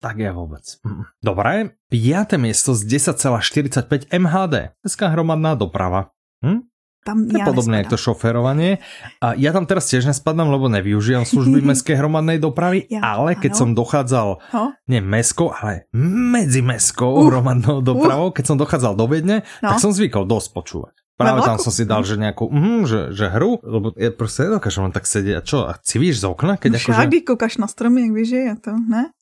Tak 0.01 0.19
je 0.19 0.33
vůbec. 0.33 0.79
Mm. 0.85 1.03
Dobré, 1.25 1.71
piaté 1.89 2.39
město 2.39 2.75
z 2.75 2.85
10,45 2.85 4.19
MHD. 4.19 4.71
Dneska 4.83 5.09
hromadná 5.09 5.55
doprava. 5.55 6.11
Hm? 6.47 6.61
Tam 7.05 7.29
to 7.29 7.37
je 7.37 7.45
ja 7.45 7.45
podobné, 7.45 7.85
jak 7.85 7.93
to 7.93 8.01
šoferovanie. 8.01 8.81
A 9.21 9.37
ja 9.37 9.53
tam 9.53 9.69
teraz 9.69 9.93
tiež 9.93 10.09
nespadám, 10.09 10.49
lebo 10.49 10.73
nevyužívam 10.73 11.29
služby 11.29 11.61
mestskej 11.61 12.01
hromadnej 12.01 12.41
dopravy, 12.41 12.89
ja, 12.97 13.05
ale 13.05 13.37
keď 13.37 13.53
ano. 13.53 13.61
som 13.61 13.69
dochádzal, 13.77 14.29
ho? 14.41 14.65
nie 14.89 15.05
meskou, 15.05 15.53
ale 15.53 15.85
medzimestskou 15.93 17.13
uh, 17.13 17.29
hromadnou 17.29 17.85
dopravou, 17.85 18.33
uh. 18.33 18.35
keď 18.35 18.45
som 18.49 18.57
dochádzal 18.57 18.97
do 18.97 19.05
Viedne, 19.05 19.45
no. 19.61 19.77
tak 19.77 19.85
som 19.85 19.93
zvykol 19.93 20.25
dosť 20.25 20.49
počúvať. 20.57 20.95
Práve 21.15 21.47
tam 21.47 21.63
som 21.63 21.71
si 21.71 21.87
dal, 21.87 22.03
že 22.03 22.19
nejakú, 22.19 22.51
mm, 22.51 22.91
že, 22.91 23.01
že 23.15 23.31
hru, 23.31 23.63
lebo 23.63 23.95
ja 23.95 24.11
proste 24.11 24.51
nedokážem 24.51 24.91
len 24.91 24.91
tak 24.91 25.07
sedieť. 25.07 25.35
A 25.39 25.43
čo, 25.47 25.63
a 25.63 25.79
civíš 25.79 26.19
z 26.19 26.27
okna? 26.27 26.59
Keď 26.59 26.71
no 26.75 26.79
však, 26.83 27.07
že... 27.07 27.23
koukáš 27.23 27.55
na 27.63 27.71
stromy, 27.71 28.11
jak 28.11 28.13
vyžije 28.19 28.53
to, 28.59 28.75
ne? 28.75 29.15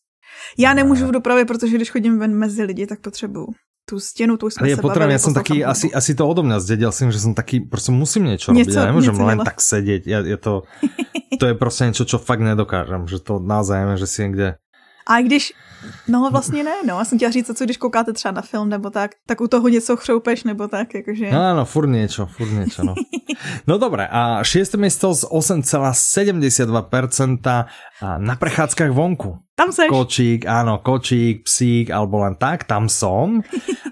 Já 0.57 0.73
nemůžu 0.75 1.07
v 1.07 1.21
dopravě, 1.21 1.45
protože 1.45 1.77
když 1.77 1.91
chodím 1.91 2.19
ven 2.19 2.33
mezi 2.33 2.65
lidi, 2.65 2.87
tak 2.87 3.01
potřebuju 3.01 3.53
tú 3.83 3.99
stenu, 3.99 4.39
tu 4.39 4.47
sme 4.47 4.71
ja 4.71 4.79
sa 4.79 4.85
potrebujem, 4.85 5.19
ja 5.19 5.23
som 5.23 5.35
taký, 5.35 5.61
asi, 5.67 5.91
asi 5.91 6.15
to 6.15 6.23
odo 6.23 6.47
mňa 6.47 6.63
zdedil 6.63 6.95
som, 6.95 7.11
že 7.11 7.19
som 7.19 7.35
taký, 7.35 7.67
proste 7.67 7.91
musím 7.91 8.31
niečo, 8.31 8.55
niečo 8.55 8.71
robiť, 8.71 8.79
ja 8.79 8.89
nemôžem 8.89 9.17
len 9.19 9.39
tak 9.43 9.59
sedieť, 9.59 10.03
ja, 10.07 10.19
je 10.23 10.39
to, 10.39 10.65
to 11.41 11.45
je 11.51 11.55
proste 11.59 11.91
niečo, 11.91 12.07
čo 12.07 12.23
fakt 12.23 12.47
nedokážem, 12.47 13.11
že 13.11 13.19
to 13.19 13.43
naozaj 13.43 13.99
že 13.99 14.07
si 14.07 14.19
niekde 14.27 14.63
a 15.07 15.21
když, 15.21 15.53
no 16.09 16.31
vlastně 16.31 16.65
ne, 16.65 16.75
no, 16.87 16.99
já 16.99 17.05
jsem 17.05 17.19
chtěla 17.19 17.33
říct, 17.33 17.59
co 17.59 17.65
když 17.65 17.77
koukáte 17.77 18.13
třeba 18.13 18.33
na 18.33 18.43
film 18.43 18.69
nebo 18.69 18.91
tak, 18.91 19.11
tak 19.27 19.41
u 19.41 19.49
toho 19.49 19.69
něco 19.69 19.97
chroupeš 19.97 20.45
nebo 20.45 20.69
tak, 20.69 20.95
jakože. 20.95 21.31
No, 21.31 21.57
no, 21.57 21.65
furt 21.65 21.87
niečo, 21.87 22.27
furt 22.27 22.51
niečo, 22.51 22.85
no. 22.85 22.95
no 23.67 23.79
dobré, 23.79 24.07
a 24.07 24.45
šieste 24.45 24.77
miesto 24.77 25.15
z 25.15 25.25
8,72% 25.25 27.65
na 28.19 28.37
prechádzkach 28.37 28.91
vonku. 28.91 29.39
Tam 29.53 29.69
seš. 29.73 29.93
Kočík, 29.93 30.49
áno, 30.49 30.81
kočík, 30.81 31.45
psík, 31.45 31.93
alebo 31.93 32.25
len 32.25 32.41
tak, 32.41 32.65
tam 32.65 32.89
som. 32.89 33.45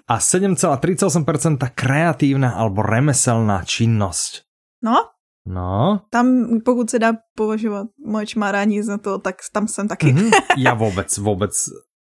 A 0.09 0.17
7,38% 0.19 1.61
kreatívna 1.77 2.57
alebo 2.57 2.83
remeselná 2.83 3.63
činnosť. 3.63 4.49
No, 4.81 5.20
No. 5.47 6.01
Tam, 6.11 6.47
pokud 6.65 6.91
se 6.91 6.99
dá 6.99 7.13
považovat 7.35 7.87
moje 8.07 8.27
čmárání 8.27 8.83
za 8.83 8.99
to, 8.99 9.19
tak 9.19 9.37
tam 9.53 9.69
jsem 9.69 9.89
taky. 9.89 10.13
Mm-hmm. 10.13 10.31
Ja 10.59 10.75
vôbec, 10.77 11.09
vôbec. 11.19 11.53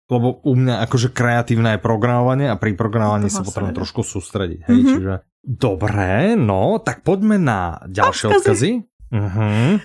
Lebo 0.09 0.41
u 0.41 0.57
mňa 0.57 0.89
akože 0.89 1.13
kreatívne 1.13 1.77
je 1.77 1.85
programovanie 1.85 2.49
a 2.49 2.57
pri 2.57 2.73
programovaní 2.73 3.29
sa 3.29 3.45
potrebujem 3.45 3.77
trošku 3.77 4.01
sústrediť. 4.01 4.65
Hej, 4.65 4.77
mm-hmm. 4.77 4.95
čiže 4.97 5.15
dobré, 5.45 6.33
no, 6.33 6.81
tak 6.81 7.05
poďme 7.05 7.37
na 7.37 7.77
ďalšie 7.85 8.27
odkazy. 8.33 8.71
Uh-huh. 9.13 9.77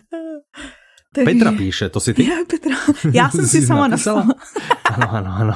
Takže... 1.13 1.27
Petra 1.27 1.51
píše, 1.51 1.85
to 1.93 1.99
si 1.99 2.15
ty? 2.15 2.25
Ja, 2.25 2.41
Petra. 2.47 2.75
Já 3.13 3.29
jsem 3.29 3.45
si 3.47 3.61
sama 3.67 3.87
napsala. 3.87 4.25
Ano, 4.95 5.07
ano, 5.11 5.31
ano. 5.39 5.55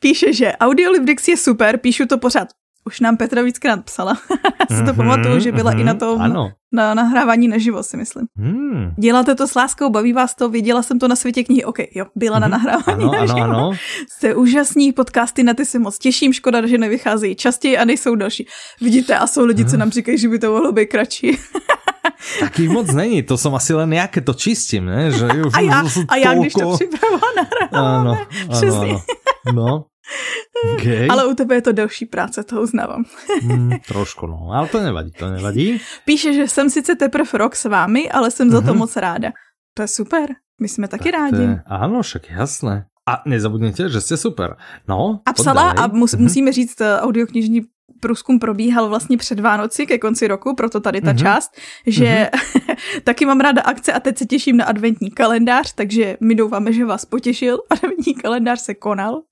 Píše, 0.00 0.32
že 0.32 0.52
Audiolibdix 0.52 1.28
je 1.28 1.36
super, 1.36 1.78
píšu 1.78 2.06
to 2.06 2.18
pořád 2.18 2.48
už 2.88 3.00
nám 3.00 3.16
Petra 3.16 3.42
víckrát 3.42 3.84
psala. 3.84 4.14
si 4.68 4.80
to 4.80 4.92
mm-hmm, 4.92 4.96
pamatuju, 4.96 5.40
že 5.40 5.52
byla 5.52 5.72
mm-hmm, 5.72 5.80
i 5.80 5.84
na 5.84 5.94
tom 5.94 6.20
ano. 6.20 6.50
na 6.72 6.94
nahrávání 6.94 7.48
naživo, 7.48 7.82
si 7.82 7.96
myslím. 7.96 8.26
Mm. 8.36 8.96
Děláte 8.98 9.34
to 9.34 9.48
s 9.48 9.54
láskou, 9.54 9.90
baví 9.90 10.12
vás 10.12 10.34
to, 10.34 10.48
viděla 10.48 10.82
jsem 10.82 10.98
to 10.98 11.08
na 11.08 11.16
světě 11.16 11.44
knihy, 11.44 11.64
ok, 11.64 11.78
jo, 11.94 12.06
byla 12.16 12.36
mm-hmm, 12.36 12.40
na 12.40 12.48
mhm. 12.48 12.56
nahrávání 12.56 13.04
ano, 13.04 13.12
naživo. 13.12 13.40
Ano, 13.40 13.56
ano. 13.56 13.70
Jste 14.10 14.34
úžasní 14.34 14.92
podcasty, 14.92 15.42
na 15.42 15.54
ty 15.54 15.64
se 15.64 15.78
moc 15.78 15.98
těším, 15.98 16.32
škoda, 16.32 16.66
že 16.66 16.78
nevycházejí 16.78 17.36
častěji 17.36 17.78
a 17.78 17.84
nejsou 17.84 18.14
další. 18.14 18.46
Vidíte, 18.80 19.18
a 19.18 19.26
jsou 19.26 19.44
lidi, 19.44 19.64
co 19.64 19.76
nám 19.76 19.90
říkají, 19.90 20.18
že 20.18 20.28
by 20.28 20.38
to 20.38 20.52
mohlo 20.52 20.72
být 20.72 20.86
kratší. 20.86 21.38
Takých 22.40 22.68
moc 22.68 22.90
není, 22.90 23.22
to 23.22 23.38
som 23.38 23.54
asi 23.54 23.74
len 23.74 23.94
nejaké 23.94 24.20
to 24.20 24.34
čistím, 24.34 24.90
ne? 24.90 25.10
Že 25.14 25.26
už, 25.48 25.54
a, 25.54 25.82
už 25.82 25.94
a 26.08 26.14
já, 26.16 26.34
když 26.34 26.52
to 26.52 26.74
připravila 26.74 27.30
Áno, 27.70 28.12
áno, 28.48 28.66
áno. 28.74 29.00
No, 29.54 29.88
Okay. 30.74 31.08
Ale 31.10 31.26
u 31.26 31.34
tebe 31.34 31.54
je 31.54 31.62
to 31.62 31.72
delší 31.72 32.06
práce, 32.06 32.44
to 32.44 32.60
uznávám. 32.62 33.04
mm, 33.42 33.70
trošku, 33.88 34.26
no. 34.26 34.50
Ale 34.52 34.68
to 34.68 34.80
nevadí, 34.80 35.10
to 35.10 35.30
nevadí. 35.30 35.80
Píše, 36.04 36.34
že 36.34 36.48
jsem 36.48 36.70
sice 36.70 36.94
teprve 36.94 37.30
rok 37.34 37.56
s 37.56 37.64
vámi, 37.64 38.10
ale 38.10 38.30
jsem 38.30 38.50
za 38.50 38.60
to 38.60 38.66
mm-hmm. 38.66 38.76
moc 38.76 38.96
ráda. 38.96 39.30
To 39.74 39.82
je 39.82 39.88
super. 39.88 40.34
My 40.60 40.68
jsme 40.68 40.88
taky 40.88 41.12
tak 41.12 41.20
rádi. 41.20 41.42
Je, 41.42 41.62
áno, 41.66 42.02
však 42.02 42.30
jasné. 42.30 42.86
A 43.08 43.22
nezabudněte, 43.26 43.88
že 43.88 44.00
jste 44.00 44.16
super. 44.16 44.56
No, 44.88 45.20
A 45.26 45.32
psala, 45.32 45.70
a 45.70 45.86
mus, 45.86 46.14
mm-hmm. 46.14 46.20
musíme 46.20 46.52
říct, 46.52 46.80
eh, 46.80 47.00
audioknižní 47.00 47.62
průzkum 48.00 48.38
probíhal 48.38 48.88
vlastně 48.88 49.16
před 49.16 49.40
Vánoci 49.40 49.86
ke 49.86 49.98
konci 49.98 50.28
roku, 50.28 50.54
proto 50.54 50.80
tady 50.80 51.00
ta 51.00 51.12
mm-hmm. 51.12 51.22
část, 51.22 51.50
že 51.86 52.30
mm-hmm. 52.32 52.76
taky 53.04 53.26
mám 53.26 53.40
ráda 53.40 53.62
akce 53.62 53.92
a 53.92 54.00
teď 54.00 54.18
se 54.18 54.26
těším 54.26 54.56
na 54.56 54.64
adventní 54.64 55.10
kalendář, 55.10 55.72
takže 55.74 56.16
my 56.20 56.34
doufáme, 56.34 56.72
že 56.72 56.84
vás 56.84 57.04
potěšil. 57.04 57.58
Adventní 57.70 58.14
kalendář 58.14 58.60
se 58.60 58.74
konal. 58.74 59.22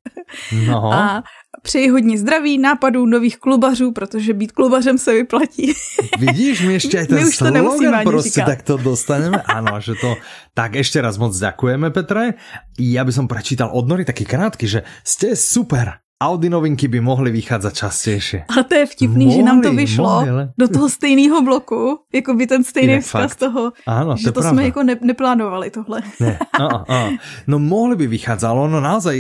No. 0.67 0.85
A 0.93 1.23
přeji 1.63 1.89
hodně 1.89 2.19
zdraví, 2.19 2.59
nápadů, 2.59 3.07
nových 3.07 3.39
klubařů, 3.39 3.93
protože 3.93 4.35
být 4.35 4.53
klubařem 4.53 4.99
se 4.99 5.13
vyplatí. 5.13 5.73
Vidíš, 6.19 6.63
my 6.63 6.73
ještě 6.73 6.99
aj 6.99 7.07
ten 7.07 7.19
my 7.19 7.25
už 7.27 7.37
to 7.39 7.51
nemusíme 7.51 8.03
prostě 8.03 8.43
tak 8.43 8.63
to 8.63 8.77
dostaneme. 8.77 9.43
Ano, 9.43 9.81
že 9.81 9.95
to... 10.01 10.17
Tak 10.57 10.73
ešte 10.81 11.05
raz 11.05 11.21
moc 11.21 11.37
ďakujeme, 11.37 11.93
Petre. 11.93 12.41
Ja 12.81 13.05
by 13.05 13.13
som 13.13 13.29
prečítal 13.29 13.69
od 13.69 13.85
Nory 13.85 14.09
taký 14.09 14.25
krátky, 14.25 14.65
že 14.65 14.89
ste 15.05 15.37
super. 15.37 16.06
Audi 16.17 16.49
novinky 16.49 16.89
by 16.89 17.05
mohly 17.05 17.29
vycházet 17.29 17.77
častejšie. 17.77 18.49
Ale 18.49 18.65
to 18.65 18.75
je 18.75 18.87
vtipný, 18.89 19.29
mohli, 19.29 19.37
že 19.37 19.43
nám 19.45 19.61
to 19.61 19.71
vyšlo 19.77 20.09
mohli, 20.09 20.45
do 20.57 20.67
toho 20.69 20.89
stejného 20.89 21.45
bloku, 21.45 22.09
jako 22.09 22.31
by 22.35 22.45
ten 22.49 22.65
stejný 22.65 23.05
vzkaz 23.05 23.37
toho, 23.37 23.77
Áno, 23.85 24.17
že 24.17 24.33
to, 24.33 24.41
to 24.41 24.49
jsme 24.49 24.65
jako 24.73 24.81
ne, 24.83 24.97
neplánovali 24.97 25.69
tohle. 25.71 26.01
Ne, 26.21 26.41
a, 26.41 26.65
a. 26.89 26.99
No 27.45 27.61
mohli 27.61 28.01
by 28.01 28.07
vychádzalo, 28.09 28.65
no 28.65 28.81
naozaj, 28.81 29.13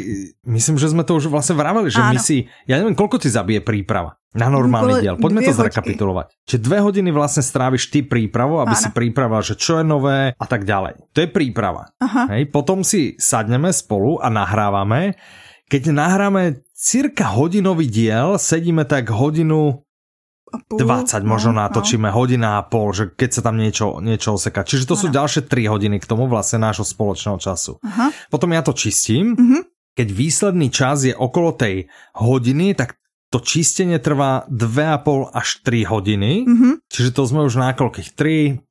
myslím, 0.48 0.78
že 0.78 0.88
jsme 0.88 1.04
to 1.04 1.14
už 1.14 1.26
vlastně 1.26 1.54
vraveli, 1.54 1.90
že 1.90 2.00
Áno. 2.00 2.16
my 2.16 2.18
si, 2.18 2.48
ja 2.64 2.80
neviem, 2.80 2.96
koľko 2.96 3.20
ti 3.20 3.28
zabije 3.28 3.60
príprava 3.60 4.16
na 4.32 4.48
normálny 4.48 5.04
diel. 5.04 5.16
Poďme 5.20 5.44
to 5.44 5.52
zrekapitulovať. 5.52 6.32
Čiže 6.48 6.60
dve 6.64 6.80
hodiny 6.80 7.12
vlastne 7.12 7.44
stráviš 7.44 7.92
ty 7.92 8.04
prípravu, 8.04 8.56
aby 8.64 8.72
Áno. 8.72 8.80
si 8.80 8.88
príprava, 8.92 9.44
že 9.44 9.52
čo 9.56 9.80
je 9.80 9.84
nové 9.84 10.32
a 10.32 10.46
tak 10.48 10.64
ďalej. 10.64 11.12
To 11.12 11.18
je 11.24 11.28
príprava. 11.28 11.92
Aha. 12.00 12.36
Hej, 12.36 12.48
potom 12.48 12.80
si 12.80 13.20
sadneme 13.20 13.68
spolu 13.68 14.16
a 14.16 14.32
nahrávame. 14.32 15.16
Keď 15.66 15.82
nahráme 15.92 16.65
cirka 16.76 17.32
hodinový 17.32 17.88
diel, 17.88 18.36
sedíme 18.36 18.84
tak 18.84 19.08
hodinu 19.08 19.80
a 20.46 20.62
pol, 20.62 20.78
20 20.78 21.26
možno 21.26 21.50
no, 21.50 21.66
natočíme, 21.66 22.06
no. 22.06 22.14
hodina 22.14 22.62
a 22.62 22.62
pol, 22.62 22.94
že 22.94 23.10
keď 23.10 23.30
sa 23.34 23.40
tam 23.42 23.58
niečo, 23.58 23.98
niečo 23.98 24.38
oseká. 24.38 24.62
Čiže 24.62 24.86
to 24.86 24.94
ano. 24.94 25.02
sú 25.02 25.06
ďalšie 25.10 25.42
3 25.50 25.72
hodiny 25.72 25.96
k 25.98 26.06
tomu 26.06 26.30
vlastne 26.30 26.62
nášho 26.62 26.86
spoločného 26.86 27.40
času. 27.42 27.82
Aha. 27.82 28.14
Potom 28.30 28.54
ja 28.54 28.62
to 28.62 28.70
čistím. 28.70 29.34
Uh-huh. 29.34 29.66
Keď 29.96 30.08
výsledný 30.12 30.68
čas 30.70 31.02
je 31.02 31.16
okolo 31.16 31.56
tej 31.56 31.90
hodiny, 32.14 32.78
tak 32.78 32.94
to 33.34 33.42
čistenie 33.42 33.98
trvá 33.98 34.46
2,5 34.46 35.34
až 35.34 35.48
3 35.66 35.82
hodiny. 35.90 36.32
Uh-huh. 36.46 36.78
Čiže 36.86 37.10
to 37.10 37.22
sme 37.26 37.42
už 37.42 37.58
na 37.58 37.74
koľkých 37.74 38.14
3, 38.14 38.62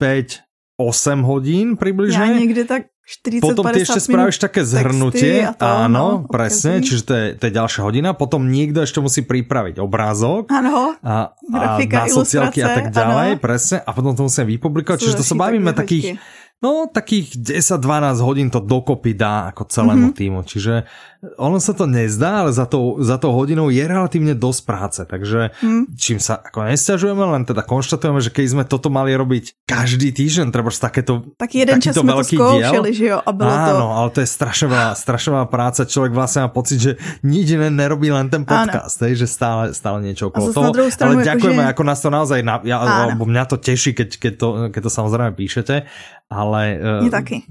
5, 0.00 0.48
8 0.80 1.28
hodín 1.28 1.76
približne. 1.76 2.16
Ja 2.16 2.32
niekde 2.32 2.64
tak 2.64 2.88
40, 3.10 3.42
Potom 3.42 3.66
ty 3.74 3.82
ešte 3.82 3.98
spravíš 3.98 4.38
také 4.38 4.62
zhrnutie, 4.62 5.50
to, 5.58 5.66
áno, 5.66 6.22
no, 6.22 6.30
presne, 6.30 6.78
okay. 6.78 6.86
čiže 6.86 7.02
to 7.02 7.12
je, 7.18 7.26
to 7.34 7.42
je 7.50 7.52
ďalšia 7.58 7.82
hodina. 7.82 8.14
Potom 8.14 8.46
niekto 8.46 8.86
ešte 8.86 9.02
musí 9.02 9.26
pripraviť 9.26 9.82
obrázok 9.82 10.46
áno, 10.46 10.94
a, 11.02 11.34
a 11.34 11.82
na 11.82 12.06
sociálky 12.06 12.62
a 12.62 12.70
tak 12.70 12.94
ďalej, 12.94 13.34
áno. 13.34 13.42
presne. 13.42 13.82
A 13.82 13.90
potom 13.90 14.14
to 14.14 14.30
musíme 14.30 14.46
vypublikovať, 14.54 14.98
čiže 15.02 15.18
to 15.18 15.26
sa 15.26 15.34
bavíme 15.34 15.74
takých, 15.74 16.22
no 16.62 16.86
takých 16.86 17.34
10-12 17.34 18.22
hodín 18.22 18.46
to 18.46 18.62
dokopy 18.62 19.18
dá 19.18 19.50
ako 19.50 19.66
celému 19.66 20.14
mm-hmm. 20.14 20.20
týmu. 20.22 20.40
Čiže 20.46 20.86
ono 21.20 21.60
sa 21.60 21.76
to 21.76 21.84
nezdá, 21.84 22.40
ale 22.44 22.50
za 22.56 22.64
to, 22.64 22.96
za 23.04 23.20
to 23.20 23.28
hodinou 23.28 23.68
je 23.68 23.84
relatívne 23.84 24.32
dosť 24.32 24.60
práce, 24.64 25.00
takže 25.04 25.52
hmm. 25.60 25.92
čím 25.92 26.16
sa 26.16 26.40
ako 26.40 26.64
nestiažujeme, 26.64 27.20
len 27.20 27.44
teda 27.44 27.60
konštatujeme, 27.60 28.24
že 28.24 28.32
keď 28.32 28.44
sme 28.48 28.64
toto 28.64 28.88
mali 28.88 29.12
robiť 29.12 29.68
každý 29.68 30.16
týždeň, 30.16 30.48
treba 30.48 30.72
takéto 30.72 31.28
Tak 31.36 31.52
jeden 31.52 31.76
čas 31.76 31.92
sme 31.92 32.16
to 32.16 32.24
skúšali, 32.24 32.90
že 32.96 33.12
jo, 33.12 33.18
a 33.20 33.30
bolo 33.36 33.52
Áno, 33.52 33.92
to... 33.92 33.96
ale 34.00 34.08
to 34.16 34.20
je 34.24 34.28
strašná, 34.32 34.96
strašná 34.96 35.44
práca, 35.44 35.84
človek 35.84 36.16
vlastne 36.16 36.48
má 36.48 36.50
pocit, 36.50 36.80
že 36.80 36.92
nič 37.20 37.52
iné 37.52 37.68
nerobí 37.68 38.08
len 38.08 38.32
ten 38.32 38.48
podcast, 38.48 38.96
hej, 39.04 39.20
že 39.20 39.28
stále, 39.28 39.76
stále 39.76 40.00
niečo 40.00 40.32
okolo 40.32 40.56
toho. 40.56 40.72
Ale 41.04 41.20
ďakujeme, 41.20 41.68
že... 41.68 41.70
ako 41.76 41.82
nás 41.84 42.00
to 42.00 42.08
naozaj, 42.08 42.40
na, 42.40 42.64
ja, 42.64 42.80
alebo 42.80 43.28
mňa 43.28 43.44
to 43.44 43.60
teší, 43.60 43.92
keď, 43.92 44.08
keď, 44.16 44.32
to, 44.40 44.48
keď 44.72 44.80
to 44.88 44.90
samozrejme 44.90 45.36
píšete, 45.36 45.84
ale... 46.30 46.78
Uh, 47.02 47.10
taky. 47.10 47.42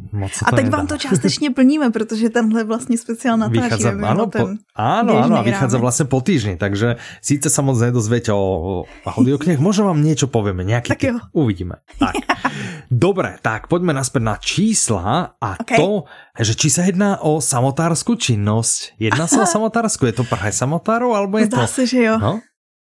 a 0.45 0.51
teď 0.55 0.65
nedá. 0.65 0.77
vám 0.77 0.87
to 0.87 0.97
částečně 0.97 1.51
plníme, 1.51 1.89
protože 1.91 2.29
tenhle 2.29 2.63
vlastně 2.63 2.97
speciálna 2.97 3.49
vychádza, 3.59 3.89
áno, 3.95 4.25
po, 4.31 4.45
áno, 4.75 5.13
áno, 5.19 5.35
a 5.39 5.43
vychádza 5.43 5.75
rámec. 5.75 5.85
vlastne 5.85 6.05
po 6.07 6.19
týždni, 6.23 6.55
takže 6.55 6.95
síce 7.19 7.51
sa 7.51 7.59
moc 7.59 7.75
nedozviete 7.75 8.31
o, 8.31 8.39
o 8.39 8.73
audiokneh, 9.03 9.59
možno 9.59 9.91
vám 9.91 9.99
niečo 9.99 10.31
povieme, 10.31 10.63
nejaký 10.63 10.95
tak 10.95 10.99
typ. 10.99 11.15
Uvidíme. 11.35 11.83
Tak. 11.99 12.15
Dobre, 12.89 13.37
tak 13.43 13.69
poďme 13.69 13.93
naspäť 13.93 14.23
na 14.25 14.35
čísla 14.41 15.35
a 15.37 15.49
okay. 15.59 15.77
to, 15.77 16.09
že 16.39 16.53
či 16.57 16.67
sa 16.73 16.87
jedná 16.87 17.21
o 17.21 17.37
samotárskú 17.37 18.17
činnosť. 18.17 18.97
Jedná 18.97 19.29
sa 19.29 19.45
o 19.45 19.47
samotársku, 19.47 20.09
je 20.09 20.15
to 20.17 20.25
pre 20.25 20.49
samotárov, 20.49 21.13
alebo 21.13 21.37
je 21.37 21.51
Zdá 21.51 21.69
to... 21.69 21.69
se, 21.69 21.83
že 21.85 21.99
jo. 22.09 22.15
No, 22.17 22.41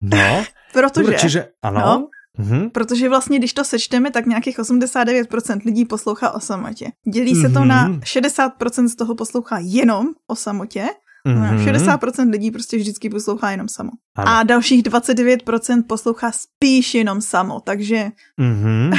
no. 0.02 0.30
Protože... 0.76 1.00
Dobre, 1.00 1.16
čiže, 1.18 1.40
ano. 1.64 1.80
No. 1.80 1.94
Mm-hmm. 2.38 2.70
Protože 2.70 3.08
vlastně, 3.08 3.38
když 3.38 3.52
to 3.52 3.64
sečteme, 3.64 4.10
tak 4.10 4.26
nějakých 4.26 4.58
89% 4.58 5.60
lidí 5.64 5.84
poslouchá 5.84 6.30
o 6.30 6.40
samotě. 6.40 6.86
Dělí 7.12 7.34
se 7.34 7.48
to 7.48 7.60
mm-hmm. 7.60 7.66
na 7.66 7.88
60% 7.88 8.88
z 8.88 8.94
toho 8.94 9.14
poslouchá 9.14 9.58
jenom 9.60 10.06
o 10.26 10.36
samotě 10.36 10.88
Mm-hmm. 11.28 11.98
60% 11.98 12.30
lidí 12.30 12.50
prostě 12.50 12.76
vždycky 12.76 13.10
poslouchá 13.10 13.50
jenom 13.50 13.68
samo. 13.68 13.90
Ano. 14.16 14.28
A 14.30 14.42
dalších 14.42 14.82
29% 14.82 15.82
poslouchá 15.86 16.32
spíš 16.32 16.94
jenom 16.94 17.20
samo, 17.20 17.60
takže... 17.60 18.06
Mm-hmm. 18.40 18.98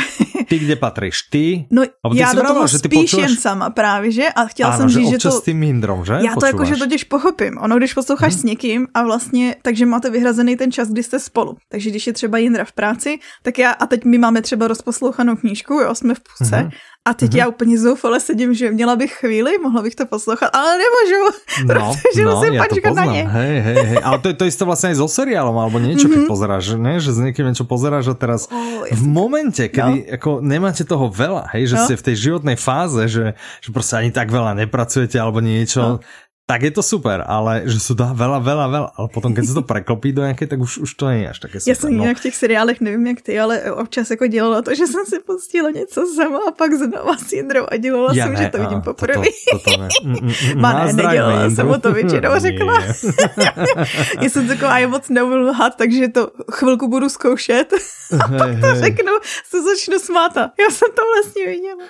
Ty 0.49 0.59
kde 0.59 0.75
patříš? 0.75 1.21
Ty? 1.21 1.65
No 1.71 1.83
ty 1.85 2.17
já 2.17 2.33
do 2.33 2.43
toho 2.43 2.67
že 2.67 2.77
spíš 2.77 3.01
počúvaš... 3.01 3.29
jen 3.29 3.37
sama 3.37 3.69
právě, 3.69 4.11
že? 4.11 4.29
A 4.35 4.45
chtěla 4.45 4.69
ano, 4.69 4.77
jsem 4.77 4.89
říct, 4.89 5.09
že, 5.09 5.11
že 5.11 5.17
to... 5.17 5.31
s 5.31 5.43
tím 5.43 5.61
hindrom, 5.61 6.05
že? 6.05 6.13
Já 6.13 6.35
to 6.35 6.45
jakože 6.45 6.75
totiž 6.75 7.03
pochopím. 7.03 7.57
Ono, 7.57 7.77
když 7.77 7.93
posloucháš 7.93 8.33
mm-hmm. 8.33 8.39
s 8.39 8.43
někým 8.43 8.87
a 8.93 9.03
vlastně, 9.03 9.55
takže 9.61 9.85
máte 9.85 10.09
vyhrazený 10.09 10.55
ten 10.55 10.71
čas, 10.71 10.89
kdy 10.89 11.03
jste 11.03 11.19
spolu. 11.19 11.57
Takže 11.71 11.89
když 11.89 12.07
je 12.07 12.13
třeba 12.13 12.37
Jindra 12.37 12.65
v 12.65 12.71
práci, 12.71 13.19
tak 13.43 13.59
já, 13.59 13.71
a 13.71 13.85
teď 13.85 14.05
my 14.05 14.17
máme 14.17 14.41
třeba 14.41 14.67
rozposlouchanou 14.67 15.35
knížku, 15.35 15.73
jo, 15.73 15.95
jsme 15.95 16.13
v 16.15 16.19
půlce, 16.19 16.55
mm-hmm. 16.55 16.69
A 17.09 17.13
teď 17.13 17.31
mm-hmm. 17.31 17.37
já 17.37 17.47
úplně 17.47 17.79
zoufale 17.79 18.19
sedím, 18.19 18.53
že 18.53 18.71
měla 18.71 18.95
bych 18.95 19.11
chvíli, 19.11 19.57
mohla 19.57 19.81
bych 19.81 19.95
to 19.95 20.05
poslouchat, 20.05 20.53
ale 20.53 20.77
nemůžu, 20.77 21.21
no, 21.65 21.73
protože 21.73 22.21
no, 22.25 22.35
musím 22.35 22.53
počkat 22.69 22.93
na 22.93 23.05
ně. 23.05 23.23
Hej, 23.29 23.59
hej, 23.61 23.75
hej. 23.85 23.99
Ale 24.03 24.19
to, 24.19 24.33
to 24.33 24.45
isté 24.45 24.65
vlastně 24.65 24.89
i 24.89 24.95
so 24.95 25.09
seriálom, 25.09 25.57
alebo 25.57 25.79
niečo, 25.79 26.05
mm-hmm. 26.05 26.13
keď 26.13 26.21
mhm. 26.21 26.29
pozeráš, 26.29 26.65
ne? 26.77 26.93
že 27.01 27.09
s 27.09 27.19
niekým 27.19 27.49
niečo 27.49 27.65
pozeráš 27.65 28.13
a 28.13 28.15
teraz 28.15 28.45
oh, 28.53 28.85
v 28.85 29.03
momente, 29.09 29.65
kedy 29.65 30.05
no. 30.05 30.13
ako 30.21 30.29
nemáte 30.45 30.85
toho 30.85 31.09
veľa, 31.09 31.49
hej, 31.57 31.73
že 31.73 31.75
no. 31.81 31.83
ste 31.89 31.93
v 31.97 32.05
tej 32.05 32.15
životnej 32.29 32.57
fáze, 32.61 33.01
že, 33.09 33.33
že 33.61 33.69
prostě 33.73 33.95
ani 34.05 34.11
tak 34.13 34.29
veľa 34.29 34.53
nepracujete 34.53 35.17
alebo 35.17 35.41
niečo, 35.41 35.81
no 35.81 35.99
tak 36.49 36.65
je 36.65 36.73
to 36.73 36.81
super, 36.81 37.21
ale 37.21 37.69
že 37.69 37.77
sú 37.77 37.93
dá 37.93 38.09
veľa, 38.09 38.41
veľa, 38.41 38.65
veľa, 38.73 38.89
ale 38.97 39.07
potom, 39.13 39.37
keď 39.37 39.43
sa 39.45 39.53
to 39.61 39.63
preklopí 39.69 40.09
do 40.09 40.25
nějaké, 40.25 40.49
tak 40.49 40.57
už, 40.57 40.81
už 40.81 40.91
to 40.97 41.05
není 41.05 41.29
až 41.29 41.45
také 41.45 41.61
super. 41.61 41.69
Já 41.69 41.75
jsem 41.77 41.97
no. 41.97 42.15
v 42.15 42.21
těch 42.25 42.35
seriálech, 42.35 42.81
nevím 42.81 43.07
jak 43.07 43.21
ty, 43.21 43.39
ale 43.39 43.71
občas 43.71 44.09
jako 44.09 44.27
dělala 44.27 44.61
to, 44.61 44.75
že 44.75 44.87
jsem 44.87 45.05
si 45.05 45.19
pustila 45.19 45.69
něco 45.69 46.05
sama 46.15 46.39
a 46.47 46.51
pak 46.51 46.73
znova 46.73 47.17
s 47.17 47.33
Jindrou 47.33 47.65
a 47.69 47.77
dělala 47.77 48.09
ja 48.13 48.25
jsem, 48.25 48.33
ne, 48.33 48.43
že 48.43 48.49
to 48.49 48.57
vidím 48.57 48.81
poprvé. 48.81 49.29
To, 49.51 49.59
to, 49.59 49.71
to 49.71 49.77
ne. 49.77 49.87
Mm, 50.03 50.11
mm, 50.11 50.33
mm, 50.53 50.61
Ma 50.61 50.85
ne, 50.85 50.93
nedělala 50.93 51.49
jsem 51.49 51.69
o 51.69 51.77
to 51.77 51.91
většinou 51.93 52.31
řekla. 52.37 52.79
Já 54.21 54.29
jsem 54.29 54.47
taková, 54.47 54.79
já 54.79 54.87
moc 54.87 55.09
neumím 55.09 55.47
lhat, 55.47 55.75
takže 55.75 56.07
to 56.07 56.31
chvilku 56.51 56.87
budu 56.87 57.09
zkoušet 57.09 57.73
a 58.23 58.27
pak 58.27 58.49
to 58.61 58.75
řeknu, 58.75 59.11
se 59.49 59.57
začnu 59.63 59.99
smát 59.99 60.33
já 60.35 60.69
jsem 60.71 60.87
to 60.95 61.01
vlastně 61.13 61.45
viděla. 61.47 61.83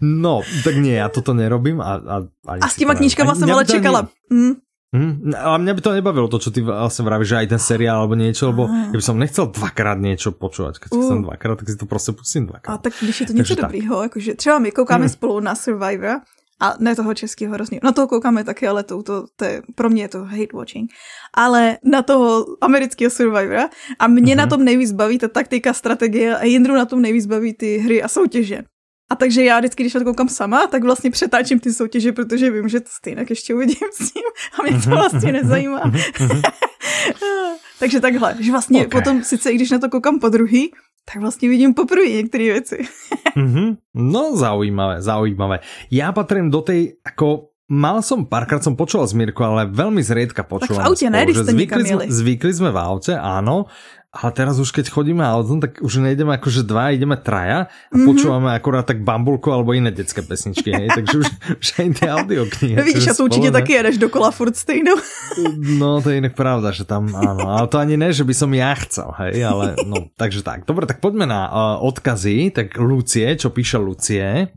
no, 0.00 0.40
tak 0.64 0.76
nie, 0.76 0.96
já 0.96 1.08
toto 1.08 1.34
nerobím. 1.40 1.80
A, 1.80 1.96
a, 1.96 2.16
a 2.60 2.68
s 2.68 2.76
těma 2.76 2.94
knížkama 2.94 3.34
jsem 3.34 3.50
ale 3.50 3.64
čekala. 3.64 4.08
Mm. 4.30 4.60
Mm, 4.90 5.38
ale 5.38 5.58
mňa 5.62 5.72
by 5.78 5.80
to 5.86 5.94
nebavilo, 5.94 6.26
to, 6.26 6.42
čo 6.42 6.50
ty 6.50 6.66
vlastne 6.66 7.06
vravíš, 7.06 7.30
že 7.30 7.38
aj 7.38 7.46
ten 7.54 7.62
seriál 7.62 8.02
alebo 8.02 8.18
niečo, 8.18 8.50
lebo 8.50 8.66
ja 8.66 8.98
by 8.98 9.04
som 9.06 9.22
nechcel 9.22 9.46
dvakrát 9.46 10.02
niečo 10.02 10.34
počúvať. 10.34 10.82
Keď 10.82 10.90
uh. 10.90 10.98
chcem 10.98 11.22
dvakrát, 11.22 11.62
tak 11.62 11.70
si 11.70 11.78
to 11.78 11.86
prostě 11.86 12.10
pustím 12.12 12.50
dvakrát. 12.50 12.74
A 12.74 12.78
tak 12.78 12.92
když 12.98 13.20
je 13.20 13.26
to 13.26 13.32
něco 13.32 13.54
dobrýho, 13.54 14.02
jakože 14.02 14.34
třeba 14.34 14.58
my 14.58 14.70
koukáme 14.74 15.06
mm. 15.06 15.08
spolu 15.08 15.40
na 15.40 15.54
Survivor, 15.54 16.26
a 16.60 16.74
ne 16.78 16.96
toho 16.96 17.14
českého 17.14 17.54
hrozně. 17.54 17.80
Na 17.82 17.92
toho 17.92 18.08
koukáme 18.08 18.44
taky, 18.44 18.68
ale 18.68 18.82
to, 18.82 19.02
to, 19.02 19.24
to 19.36 19.44
je, 19.44 19.62
pro 19.74 19.90
mě 19.90 20.02
je 20.02 20.08
to 20.08 20.24
hate 20.24 20.52
watching. 20.54 20.90
Ale 21.34 21.78
na 21.84 22.02
toho 22.02 22.46
amerického 22.60 23.10
Survivora 23.10 23.70
a 23.98 24.06
mě 24.06 24.34
mm-hmm. 24.34 24.36
na 24.36 24.46
tom 24.46 24.64
nejvíc 24.64 24.92
baví 24.92 25.18
ta 25.18 25.28
taktika, 25.28 25.72
strategie 25.72 26.36
a 26.36 26.44
Jindru 26.44 26.74
na 26.74 26.84
tom 26.84 27.02
nejvíc 27.02 27.26
baví 27.26 27.54
ty 27.54 27.78
hry 27.78 28.02
a 28.02 28.08
soutěže. 28.08 28.62
A 29.10 29.16
takže 29.16 29.44
já 29.44 29.58
vždycky, 29.58 29.82
když 29.82 29.94
na 29.94 30.00
to 30.00 30.04
koukám 30.04 30.28
sama, 30.28 30.66
tak 30.66 30.84
vlastně 30.84 31.10
přetáčím 31.10 31.60
ty 31.60 31.72
soutěže, 31.72 32.12
protože 32.12 32.50
vím, 32.50 32.68
že 32.68 32.80
to 32.80 32.88
stejně 32.90 33.26
ještě 33.30 33.54
uvidím 33.54 33.88
s 33.92 34.14
ním 34.14 34.24
a 34.58 34.62
mě 34.62 34.82
to 34.82 34.90
vlastně 34.90 35.32
nezajímá. 35.32 35.82
takže 37.78 38.00
takhle, 38.00 38.36
že 38.40 38.50
vlastně 38.50 38.86
okay. 38.86 39.00
potom 39.00 39.24
sice 39.24 39.50
i 39.50 39.54
když 39.54 39.70
na 39.70 39.78
to 39.78 39.88
koukám 39.88 40.18
po 40.18 40.28
druhý, 40.28 40.70
tak 41.12 41.20
vlastně 41.20 41.48
vidím 41.48 41.74
poprvé 41.74 42.06
některé 42.08 42.44
věci. 42.44 42.78
mm-hmm. 43.36 43.76
No 43.94 44.36
zaujímavé, 44.36 45.02
zaujímavé. 45.02 45.60
Já 45.90 46.12
patrím 46.12 46.50
do 46.50 46.60
tej, 46.60 46.94
ako 47.04 47.50
Mal 47.70 48.02
som, 48.02 48.26
párkrát 48.26 48.58
som 48.58 48.74
počúval 48.74 49.06
z 49.06 49.14
Mirko, 49.14 49.46
ale 49.46 49.70
veľmi 49.70 50.02
zriedka 50.02 50.42
počúvam. 50.42 50.74
Tak 50.74 50.82
v 50.82 50.88
aute, 50.90 51.06
ne, 51.06 51.22
ste 51.30 51.54
zvykli, 51.54 51.82
sme, 51.86 52.04
zvykli 52.10 52.50
sme 52.50 52.74
v 52.74 52.78
aute, 52.82 53.14
áno, 53.14 53.70
ale 54.10 54.30
teraz 54.34 54.58
už 54.58 54.74
keď 54.74 54.90
chodíme 54.90 55.22
autom, 55.22 55.62
tak 55.62 55.78
už 55.78 56.02
nejdeme 56.02 56.34
akože 56.34 56.66
dva, 56.66 56.90
ideme 56.90 57.14
traja 57.14 57.70
a 57.70 57.94
mm-hmm. 57.94 58.06
počúvame 58.10 58.50
akurát 58.50 58.82
tak 58.82 59.06
bambulku 59.06 59.54
alebo 59.54 59.70
iné 59.70 59.94
detské 59.94 60.26
pesničky, 60.26 60.74
hej, 60.74 60.90
takže 60.90 61.14
už, 61.22 61.28
už 61.62 61.66
aj 61.78 61.88
tie 61.94 62.08
audioknihy. 62.10 62.74
No 62.74 62.82
vidíš, 62.82 63.06
a 63.06 63.14
to 63.14 63.30
určite 63.30 63.54
taky 63.54 63.78
jedeš 63.78 64.02
dokola 64.02 64.34
furt 64.34 64.58
stejnou. 64.58 64.98
No 65.78 66.02
to 66.02 66.10
je 66.10 66.18
inak 66.18 66.34
pravda, 66.34 66.74
že 66.74 66.82
tam 66.82 67.06
áno, 67.14 67.54
ale 67.54 67.70
to 67.70 67.78
ani 67.78 67.94
ne, 67.94 68.10
že 68.10 68.26
by 68.26 68.34
som 68.34 68.50
ja 68.50 68.74
chcel, 68.82 69.14
hej, 69.22 69.46
ale 69.46 69.78
no, 69.86 70.10
takže 70.18 70.42
tak. 70.42 70.66
Dobre, 70.66 70.90
tak 70.90 70.98
poďme 70.98 71.30
na 71.30 71.46
uh, 71.46 71.86
odkazy, 71.86 72.50
tak 72.50 72.74
Lucie, 72.82 73.30
čo 73.38 73.54
píše 73.54 73.78
Lucie 73.78 74.50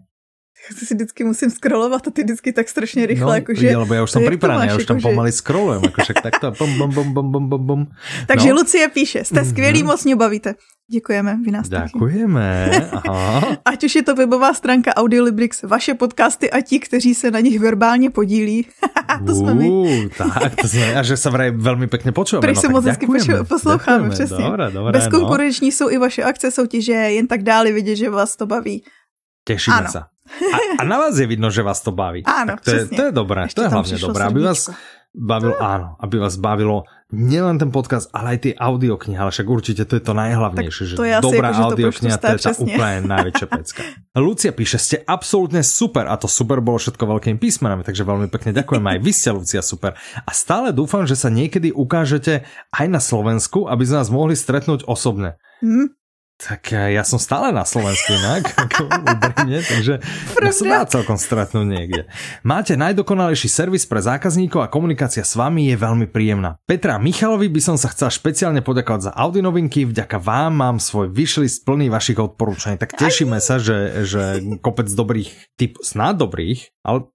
si 0.71 0.95
vždycky 0.95 1.23
musím 1.23 1.49
scrollovat 1.49 2.07
a 2.07 2.11
ty 2.11 2.23
vždycky 2.23 2.53
tak 2.53 2.69
strašně 2.69 3.05
rychle, 3.05 3.25
no, 3.25 3.33
jakože... 3.33 3.77
lebo 3.77 3.93
já 3.93 4.03
už 4.03 4.11
jsem 4.11 4.25
připravený, 4.25 4.67
já 4.67 4.77
už 4.77 4.85
tam 4.85 5.01
pomaly 5.01 5.31
scrollujem, 5.31 5.81
však 6.03 6.21
takto 6.21 6.51
bum, 6.51 6.77
bum, 6.77 6.93
bum, 6.93 7.13
bum, 7.13 7.31
bum, 7.31 7.49
bum, 7.49 7.65
bum. 7.65 7.87
Takže 8.27 8.49
no. 8.49 8.55
Lucie 8.55 8.87
píše, 8.87 9.23
jste 9.23 9.45
skvělý, 9.45 9.83
mm-hmm. 9.83 9.85
moc 9.85 10.05
mě 10.05 10.15
bavíte. 10.15 10.55
Děkujeme, 10.91 11.37
vy 11.45 11.51
nás 11.51 11.69
Děkujeme. 11.69 12.69
Aha. 13.09 13.57
Ať 13.65 13.83
už 13.83 13.95
je 13.95 14.03
to 14.03 14.15
webová 14.15 14.53
stránka 14.53 14.95
Audiolibrix, 14.95 15.63
vaše 15.63 15.93
podcasty 15.93 16.51
a 16.51 16.61
ti, 16.61 16.79
kteří 16.79 17.15
se 17.15 17.31
na 17.31 17.39
nich 17.39 17.59
verbálně 17.59 18.09
podílí. 18.09 18.67
to 19.27 19.35
jsme 19.35 19.53
my. 19.53 19.69
tak, 20.17 20.55
to 20.55 20.67
jsme, 20.67 20.95
a 20.95 21.03
že 21.03 21.17
se 21.17 21.29
vraj 21.29 21.51
velmi 21.51 21.87
pěkně 21.87 22.11
počujeme. 22.11 22.41
Proč 22.41 22.55
no, 22.55 22.61
se 22.61 22.69
moc 22.69 22.85
hezky 22.85 23.07
posloucháme, 23.47 24.09
přesně. 24.09 24.45
Dobré, 24.45 24.71
dobré, 24.71 24.91
Bezkonkurenční 24.91 25.67
no. 25.67 25.71
jsou 25.71 25.89
i 25.89 25.97
vaše 25.97 26.23
akce 26.23 26.51
soutěže, 26.51 26.91
jen 26.91 27.27
tak 27.27 27.43
dále 27.43 27.71
vidět, 27.71 27.95
že 27.95 28.09
vás 28.09 28.35
to 28.35 28.45
baví. 28.45 28.83
Těšíme 29.47 29.77
ano. 29.77 29.91
se. 29.91 30.12
A, 30.23 30.57
a 30.79 30.83
na 30.87 30.97
vás 31.03 31.19
je 31.19 31.27
vidno, 31.27 31.51
že 31.51 31.61
vás 31.61 31.83
to 31.83 31.91
baví. 31.91 32.23
Áno, 32.23 32.55
tak 32.55 32.63
to, 32.63 32.71
je, 32.71 32.81
to 32.87 33.03
je 33.09 33.13
dobré, 33.13 33.47
Ešte 33.47 33.59
to 33.59 33.61
je 33.67 33.69
hlavne 33.69 33.97
dobré, 33.99 34.21
aby 34.23 34.39
vás 34.43 34.61
bavilo, 35.13 35.55
áno, 35.61 35.93
aby 36.01 36.15
vás 36.17 36.35
bavilo 36.41 36.89
nielen 37.13 37.61
ten 37.61 37.69
podcast, 37.69 38.09
ale 38.09 38.33
aj 38.33 38.39
tie 38.41 38.53
audioknihy, 38.57 39.13
ale 39.13 39.29
však 39.29 39.45
určite 39.45 39.85
to 39.85 40.01
je 40.01 40.03
to 40.03 40.17
najhlavnejšie, 40.17 40.83
že 40.89 40.95
to 40.97 41.29
dobrá 41.29 41.53
ako, 41.53 41.77
audiokniha, 41.77 42.17
to, 42.17 42.25
to 42.25 42.33
je 42.33 42.39
tá 42.41 42.51
úplne 42.57 43.05
najväčšia 43.05 43.47
pecka. 43.47 43.81
Lucia 44.17 44.49
píše, 44.49 44.81
ste 44.81 44.97
absolútne 45.05 45.61
super 45.61 46.09
a 46.09 46.17
to 46.17 46.25
super 46.25 46.57
bolo 46.65 46.81
všetko 46.81 47.05
veľkými 47.05 47.37
písmenami, 47.37 47.85
takže 47.85 48.01
veľmi 48.01 48.27
pekne 48.33 48.57
ďakujem 48.57 48.81
aj 48.81 48.97
vy 49.05 49.11
ste 49.13 49.29
Lucia 49.29 49.61
super. 49.61 49.93
A 50.25 50.31
stále 50.33 50.73
dúfam, 50.73 51.05
že 51.05 51.13
sa 51.13 51.29
niekedy 51.29 51.69
ukážete 51.69 52.49
aj 52.73 52.85
na 52.89 52.97
Slovensku, 52.97 53.69
aby 53.69 53.85
sme 53.85 54.01
nás 54.01 54.09
mohli 54.09 54.33
stretnúť 54.33 54.89
osobne. 54.89 55.37
Mm. 55.61 55.93
Tak 56.41 56.75
ja 56.75 57.05
som 57.07 57.21
stále 57.21 57.53
na 57.55 57.63
Slovensku 57.63 58.09
inak, 58.11 58.51
ako 58.67 58.89
úprimne, 58.89 59.63
takže 59.63 60.01
ja 60.41 60.51
sa 60.51 60.63
dá 60.65 60.79
celkom 60.89 61.15
stretnúť 61.15 61.67
niekde. 61.69 62.01
Máte 62.43 62.75
najdokonalejší 62.75 63.47
servis 63.47 63.87
pre 63.87 64.03
zákazníkov 64.03 64.65
a 64.65 64.67
komunikácia 64.67 65.23
s 65.23 65.37
vami 65.39 65.71
je 65.71 65.77
veľmi 65.79 66.09
príjemná. 66.09 66.59
Petra 66.67 66.99
Michalovi 66.99 67.47
by 67.47 67.61
som 67.63 67.77
sa 67.79 67.93
chcel 67.93 68.11
špeciálne 68.11 68.59
poďakovať 68.65 69.07
za 69.07 69.15
Audi 69.15 69.39
novinky, 69.39 69.87
vďaka 69.87 70.17
vám 70.19 70.51
mám 70.57 70.77
svoj 70.81 71.13
vyšlist 71.13 71.63
plný 71.63 71.87
vašich 71.93 72.19
odporúčaní. 72.19 72.75
Tak 72.81 72.97
tešíme 72.97 73.39
sa, 73.39 73.61
že, 73.61 74.03
že 74.03 74.43
kopec 74.59 74.91
dobrých 74.91 75.55
typ, 75.55 75.79
snad 75.79 76.19
dobrých, 76.19 76.73
ale 76.83 77.12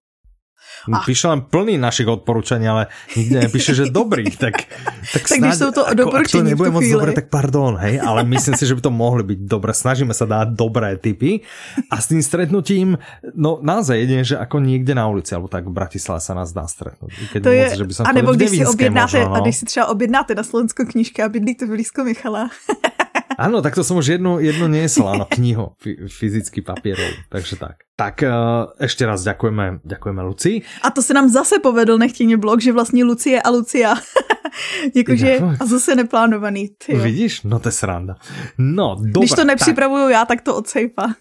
a... 0.97 1.05
Píše 1.05 1.27
len 1.29 1.41
plný 1.45 1.77
našich 1.77 2.09
odporúčaní, 2.09 2.65
ale 2.69 2.89
nikde 3.13 3.45
nepíše, 3.45 3.73
že 3.77 3.85
dobrý. 3.93 4.25
Tak, 4.39 4.55
tak, 4.55 5.25
tak 5.27 5.35
snáď, 5.35 5.57
sú 5.59 5.69
to 5.75 5.83
ako, 5.83 6.15
ak 6.15 6.31
to 6.31 6.47
nebude 6.47 6.71
moc 6.71 6.87
dobre, 6.87 7.11
tak 7.11 7.27
pardon, 7.27 7.75
hej, 7.83 7.99
ale 7.99 8.23
myslím 8.23 8.55
si, 8.55 8.65
že 8.71 8.79
by 8.79 8.87
to 8.87 8.93
mohli 8.95 9.27
byť 9.27 9.41
dobre. 9.51 9.75
Snažíme 9.75 10.15
sa 10.15 10.31
dať 10.31 10.55
dobré 10.55 10.95
typy 10.95 11.43
a 11.91 11.99
s 11.99 12.07
tým 12.07 12.23
stretnutím, 12.23 13.03
no 13.35 13.59
naozaj 13.59 13.99
jedine, 13.99 14.23
že 14.23 14.39
ako 14.39 14.63
niekde 14.63 14.95
na 14.95 15.11
ulici, 15.11 15.35
alebo 15.35 15.51
tak 15.51 15.67
v 15.67 15.75
Bratislave 15.75 16.23
sa 16.23 16.39
nás 16.39 16.55
dá 16.55 16.71
stretnúť. 16.71 17.11
Keď 17.35 17.41
to 17.43 17.51
je, 17.51 17.67
moc, 17.67 17.79
že 17.83 17.87
by 17.89 17.93
som 17.99 18.05
a 18.07 18.11
nebo 18.15 18.31
když 18.31 18.51
si 18.51 18.63
objednáte, 18.63 19.19
možno, 19.19 19.35
no. 19.35 19.35
a 19.35 19.39
když 19.43 19.57
si 19.57 19.65
třeba 19.65 19.87
objednáte 19.87 20.33
na 20.39 20.45
Slovensku 20.47 20.87
knižky 20.87 21.19
a 21.23 21.29
bydlíte 21.29 21.67
blízko 21.67 22.05
Michala. 22.05 22.47
Áno, 23.37 23.61
tak 23.61 23.75
to 23.75 23.85
som 23.85 24.01
už 24.01 24.17
jednu, 24.17 24.41
jednu 24.41 24.67
niesol, 24.73 25.13
áno, 25.13 25.29
knihu, 25.29 25.77
fyzicky 26.09 26.65
papierov, 26.65 27.29
takže 27.29 27.61
tak. 27.61 27.85
Tak 27.99 28.23
uh, 28.23 28.31
ešte 28.79 29.03
raz 29.03 29.27
ďakujeme, 29.27 29.83
ďakujeme 29.83 30.23
Luci. 30.23 30.63
A 30.83 30.91
to 30.95 31.03
se 31.03 31.15
nám 31.15 31.29
zase 31.29 31.59
povedl 31.59 31.99
nechtěně 31.99 32.37
blog, 32.37 32.61
že 32.61 32.73
vlastně 32.73 33.05
Lucie 33.05 33.43
a 33.43 33.51
Lucia. 33.51 33.95
Jakože 34.95 35.39
a 35.61 35.67
zase 35.67 35.95
neplánovaný. 35.95 36.69
Tyjo. 36.87 37.03
Vidíš? 37.03 37.43
No 37.43 37.59
to 37.59 37.69
je 37.69 37.73
sranda. 37.73 38.15
No, 38.59 38.95
dobrá, 38.95 39.19
Když 39.21 39.31
to 39.31 39.45
nepřipravuju 39.45 40.05
tak... 40.05 40.13
já, 40.13 40.25
tak 40.25 40.41
to 40.41 40.57
od 40.57 40.69
sejfa. 40.69 41.07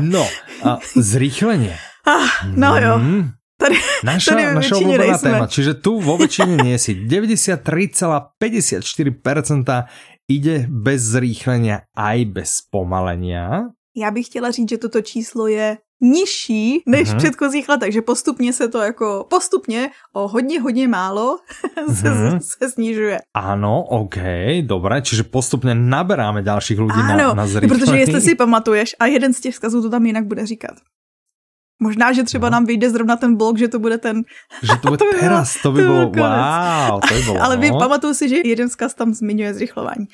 No, 0.00 0.26
uh, 0.64 0.78
zrýchlenie. 0.96 1.76
Ah, 2.06 2.48
no 2.56 2.76
jo. 2.80 2.98
Mm, 2.98 3.30
Tady, 3.60 3.76
naša, 4.04 4.30
tady 4.34 4.54
naša 4.56 4.74
obľúbená 4.80 5.18
téma, 5.20 5.44
čiže 5.44 5.84
tu 5.84 6.00
vo 6.00 6.16
väčšine 6.16 6.56
nie 6.64 6.80
si. 6.80 6.96
93,54% 7.12 8.40
ide 10.32 10.64
bez 10.64 11.00
zrýchlenia 11.04 11.84
aj 11.92 12.18
bez 12.32 12.50
pomalenia. 12.72 13.68
Já 13.96 14.10
bych 14.10 14.26
chtěla 14.26 14.50
říct, 14.50 14.70
že 14.70 14.78
toto 14.78 15.02
číslo 15.02 15.46
je 15.46 15.76
nižší 16.00 16.82
než 16.86 17.08
uh-huh. 17.08 17.14
v 17.14 17.16
předchozích 17.16 17.68
letech, 17.68 17.92
že 17.92 18.02
postupně 18.02 18.52
se 18.52 18.68
to 18.68 18.78
jako 18.78 19.26
postupně 19.30 19.90
o 20.12 20.28
hodně, 20.28 20.60
hodně 20.60 20.88
málo 20.88 21.38
se, 21.94 22.08
uh-huh. 22.08 22.38
se 22.40 22.70
snižuje. 22.70 23.18
Ano, 23.34 23.84
OK, 23.84 24.16
dobré, 24.62 25.02
čiže 25.02 25.22
postupně 25.22 25.74
naberáme 25.74 26.42
dalších 26.42 26.78
lidí 26.78 27.02
na, 27.08 27.34
na 27.34 27.46
zrýchlení. 27.46 27.80
protože 27.80 27.96
jestli 27.98 28.20
si 28.20 28.34
pamatuješ, 28.34 28.96
a 28.98 29.06
jeden 29.06 29.32
z 29.32 29.40
těch 29.40 29.54
vzkazů 29.54 29.82
to 29.82 29.90
tam 29.90 30.06
jinak 30.06 30.24
bude 30.24 30.46
říkat. 30.46 30.74
Možná, 31.80 32.12
že 32.12 32.22
třeba 32.22 32.48
no. 32.48 32.52
nám 32.52 32.64
vyjde 32.64 32.90
zrovna 32.90 33.16
ten 33.16 33.36
blog, 33.36 33.58
že 33.58 33.68
to 33.68 33.78
bude 33.78 33.98
ten... 33.98 34.22
Že 34.62 34.76
to 34.76 34.88
bude 34.88 34.98
to 35.02 35.04
by 35.04 35.20
teraz, 35.20 35.62
to 35.62 35.72
by 35.72 35.82
bylo, 35.82 36.10
wow, 36.10 37.00
to 37.00 37.14
by 37.14 37.22
bylo. 37.22 37.42
Ale 37.42 37.56
vy 37.56 37.70
no. 37.70 37.78
pamatuju 37.78 38.14
si, 38.14 38.28
že 38.28 38.36
jeden 38.44 38.68
zkaz 38.68 38.94
tam 38.94 39.14
zmiňuje 39.14 39.54
zrychlování. 39.54 40.08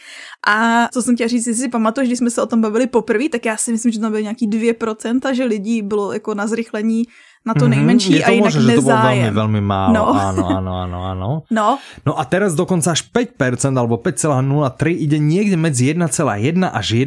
A 0.47 0.89
co 0.93 1.03
jsem 1.03 1.15
chtěla 1.15 1.29
říct, 1.29 1.47
jestli 1.47 1.63
si 1.63 1.69
pamatuješ, 1.69 2.09
když 2.09 2.19
jsme 2.19 2.31
se 2.31 2.43
o 2.43 2.47
tom 2.47 2.61
bavili 2.61 2.87
poprvé, 2.87 3.29
tak 3.29 3.45
já 3.45 3.57
si 3.57 3.73
myslím, 3.73 3.93
že 3.93 4.01
tam 4.01 4.11
byly 4.11 4.23
nějaký 4.23 4.49
2%, 4.49 5.35
že 5.35 5.45
lidí 5.45 5.83
bylo 5.83 6.13
jako 6.13 6.35
na 6.35 6.47
zrychlení 6.47 7.05
na 7.47 7.55
to 7.55 7.71
mhm, 7.71 7.79
nejmenší 7.79 8.11
mm-hmm, 8.11 8.19
je 8.19 8.23
to 8.23 8.31
a 8.31 8.35
jinak 8.35 8.55
možné, 8.55 8.63
nezájem. 8.67 8.75
že 8.75 8.83
to 8.83 8.91
bolo 8.91 8.99
veľmi, 9.07 9.31
veľmi 9.39 9.61
málo. 9.63 9.93
No. 9.95 10.05
Áno, 10.19 10.45
áno, 10.51 10.73
áno, 10.83 10.99
áno. 11.07 11.31
No. 11.57 11.79
no 12.03 12.13
a 12.19 12.27
teraz 12.27 12.59
dokonca 12.59 12.91
až 12.91 13.07
5% 13.07 13.39
alebo 13.79 14.03
5,03 14.03 14.99
ide 14.99 15.23
niekde 15.23 15.55
medzi 15.55 15.95
1,1 15.95 16.11
až 16.67 16.87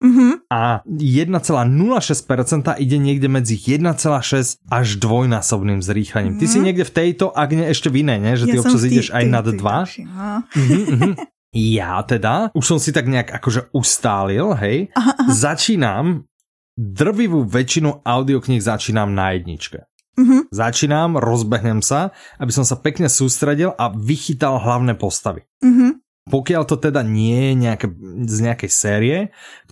mm-hmm. 0.00 0.32
a 0.48 0.80
1,06% 0.88 2.80
ide 2.80 2.96
niekde 2.96 3.28
medzi 3.28 3.60
1,6 3.60 4.64
až 4.64 4.86
dvojnásobným 4.96 5.84
zrýchlením. 5.84 6.40
Mm-hmm. 6.40 6.40
Ty 6.40 6.46
si 6.48 6.58
mhm. 6.58 6.64
niekde 6.64 6.84
v 6.88 6.92
tejto, 6.96 7.24
ak 7.28 7.48
nie 7.52 7.68
ešte 7.68 7.92
v 7.92 8.08
inej, 8.08 8.18
ne? 8.24 8.32
že 8.32 8.48
ty 8.48 8.56
ja 8.56 8.64
občas 8.64 8.80
ideš 8.88 9.12
aj 9.12 9.24
nad 9.28 9.44
2. 9.44 9.60
Mm-hmm, 9.60 10.40
mm-hmm. 10.56 11.12
Ja 11.56 12.04
teda, 12.04 12.52
už 12.52 12.64
som 12.64 12.78
si 12.78 12.92
tak 12.92 13.08
nejak 13.08 13.32
akože 13.32 13.72
ustálil, 13.72 14.52
hej, 14.60 14.92
aha, 14.92 15.12
aha. 15.16 15.32
začínam 15.32 16.28
drvivú 16.78 17.42
väčšinu 17.42 18.06
audiokníh 18.06 18.62
začínam 18.62 19.10
na 19.10 19.34
jedničke. 19.34 19.90
Mm-hmm. 20.18 20.50
Začínam, 20.50 21.18
rozbehnem 21.18 21.82
sa, 21.82 22.14
aby 22.38 22.50
som 22.54 22.66
sa 22.66 22.78
pekne 22.78 23.10
sústredil 23.10 23.74
a 23.74 23.90
vychytal 23.90 24.58
hlavné 24.62 24.94
postavy. 24.94 25.46
Mm-hmm. 25.62 25.90
Pokiaľ 26.28 26.62
to 26.68 26.76
teda 26.76 27.00
nie 27.02 27.50
je 27.50 27.52
nejaké, 27.56 27.86
z 28.28 28.38
nejakej 28.44 28.70
série, 28.70 29.18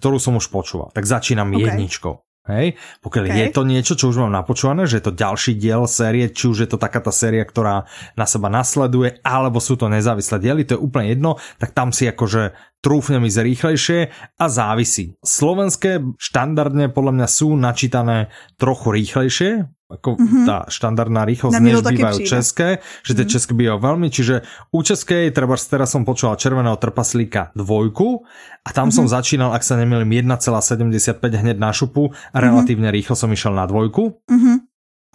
ktorú 0.00 0.16
som 0.16 0.38
už 0.38 0.48
počúval, 0.48 0.88
tak 0.94 1.04
začínam 1.04 1.52
okay. 1.52 1.68
jedničkou. 1.68 2.25
Hej? 2.46 2.78
Pokiaľ 3.02 3.24
okay. 3.26 3.38
je 3.42 3.46
to 3.50 3.62
niečo, 3.66 3.94
čo 3.98 4.14
už 4.14 4.22
mám 4.22 4.34
napočúvané, 4.34 4.86
že 4.86 5.02
je 5.02 5.04
to 5.10 5.18
ďalší 5.18 5.58
diel 5.58 5.90
série, 5.90 6.30
či 6.30 6.46
už 6.46 6.66
je 6.66 6.68
to 6.70 6.78
taká 6.78 7.02
tá 7.02 7.10
séria, 7.10 7.42
ktorá 7.42 7.90
na 8.14 8.26
seba 8.26 8.46
nasleduje, 8.46 9.18
alebo 9.26 9.58
sú 9.58 9.74
to 9.74 9.90
nezávislé 9.90 10.38
diely, 10.38 10.62
to 10.62 10.78
je 10.78 10.84
úplne 10.84 11.10
jedno, 11.10 11.38
tak 11.58 11.74
tam 11.74 11.90
si 11.90 12.06
akože 12.06 12.54
trúfnem 12.80 13.26
ísť 13.26 13.42
rýchlejšie 13.42 13.98
a 14.38 14.46
závisí. 14.46 15.18
Slovenské 15.26 16.06
štandardne 16.22 16.86
podľa 16.94 17.12
mňa 17.18 17.28
sú 17.28 17.58
načítané 17.58 18.30
trochu 18.62 18.94
rýchlejšie, 18.94 19.66
ako 19.86 20.18
mm-hmm. 20.18 20.44
tá 20.50 20.66
štandardná 20.66 21.22
rýchlosť, 21.22 21.62
než 21.62 21.78
bývajú 21.78 22.18
přijde. 22.18 22.30
české, 22.30 22.68
že 23.06 23.12
tie 23.14 23.22
mm-hmm. 23.22 23.34
české 23.38 23.52
bývajú 23.54 23.78
veľmi, 23.78 24.08
čiže 24.10 24.34
u 24.74 24.78
českej, 24.82 25.30
treba 25.30 25.54
teraz 25.54 25.94
som 25.94 26.02
počúval 26.02 26.34
Červeného 26.34 26.74
trpaslíka 26.74 27.54
dvojku 27.54 28.26
a 28.66 28.68
tam 28.74 28.90
mm-hmm. 28.90 28.96
som 28.98 29.06
začínal, 29.06 29.54
ak 29.54 29.62
sa 29.62 29.78
nemýlim, 29.78 30.26
1,75 30.26 31.22
hneď 31.22 31.56
na 31.56 31.70
šupu 31.70 32.10
a 32.34 32.36
relatívne 32.42 32.90
mm-hmm. 32.90 32.98
rýchlo 32.98 33.14
som 33.14 33.30
išiel 33.30 33.54
na 33.54 33.70
dvojku. 33.70 34.18
Mm-hmm. 34.26 34.56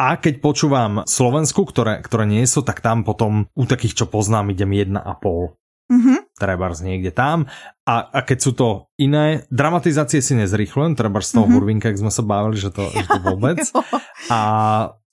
A 0.02 0.18
keď 0.18 0.40
počúvam 0.40 1.04
Slovensku, 1.06 1.68
ktoré, 1.68 2.00
ktoré 2.02 2.26
nie 2.26 2.42
sú, 2.48 2.64
tak 2.64 2.80
tam 2.80 3.04
potom 3.04 3.52
u 3.54 3.64
takých, 3.68 4.02
čo 4.02 4.06
poznám, 4.08 4.56
idem 4.56 4.72
1,5. 4.72 4.98
Mm-hmm. 4.98 6.20
Trebárs 6.42 6.82
niekde 6.82 7.14
tam. 7.14 7.46
A, 7.86 8.10
a 8.10 8.20
keď 8.26 8.38
sú 8.42 8.52
to 8.58 8.90
iné, 8.98 9.46
dramatizácie 9.54 10.26
si 10.26 10.34
nezrýchlujem, 10.34 10.98
trebárs 10.98 11.30
z 11.30 11.38
toho 11.38 11.46
mm-hmm. 11.46 11.54
hurvinka, 11.54 11.88
ak 11.94 12.02
sme 12.02 12.10
sa 12.10 12.26
bavili, 12.26 12.58
že 12.58 12.74
to, 12.74 12.90
že 12.90 13.06
to 13.06 13.20
vôbec. 13.30 13.62
A 14.34 14.40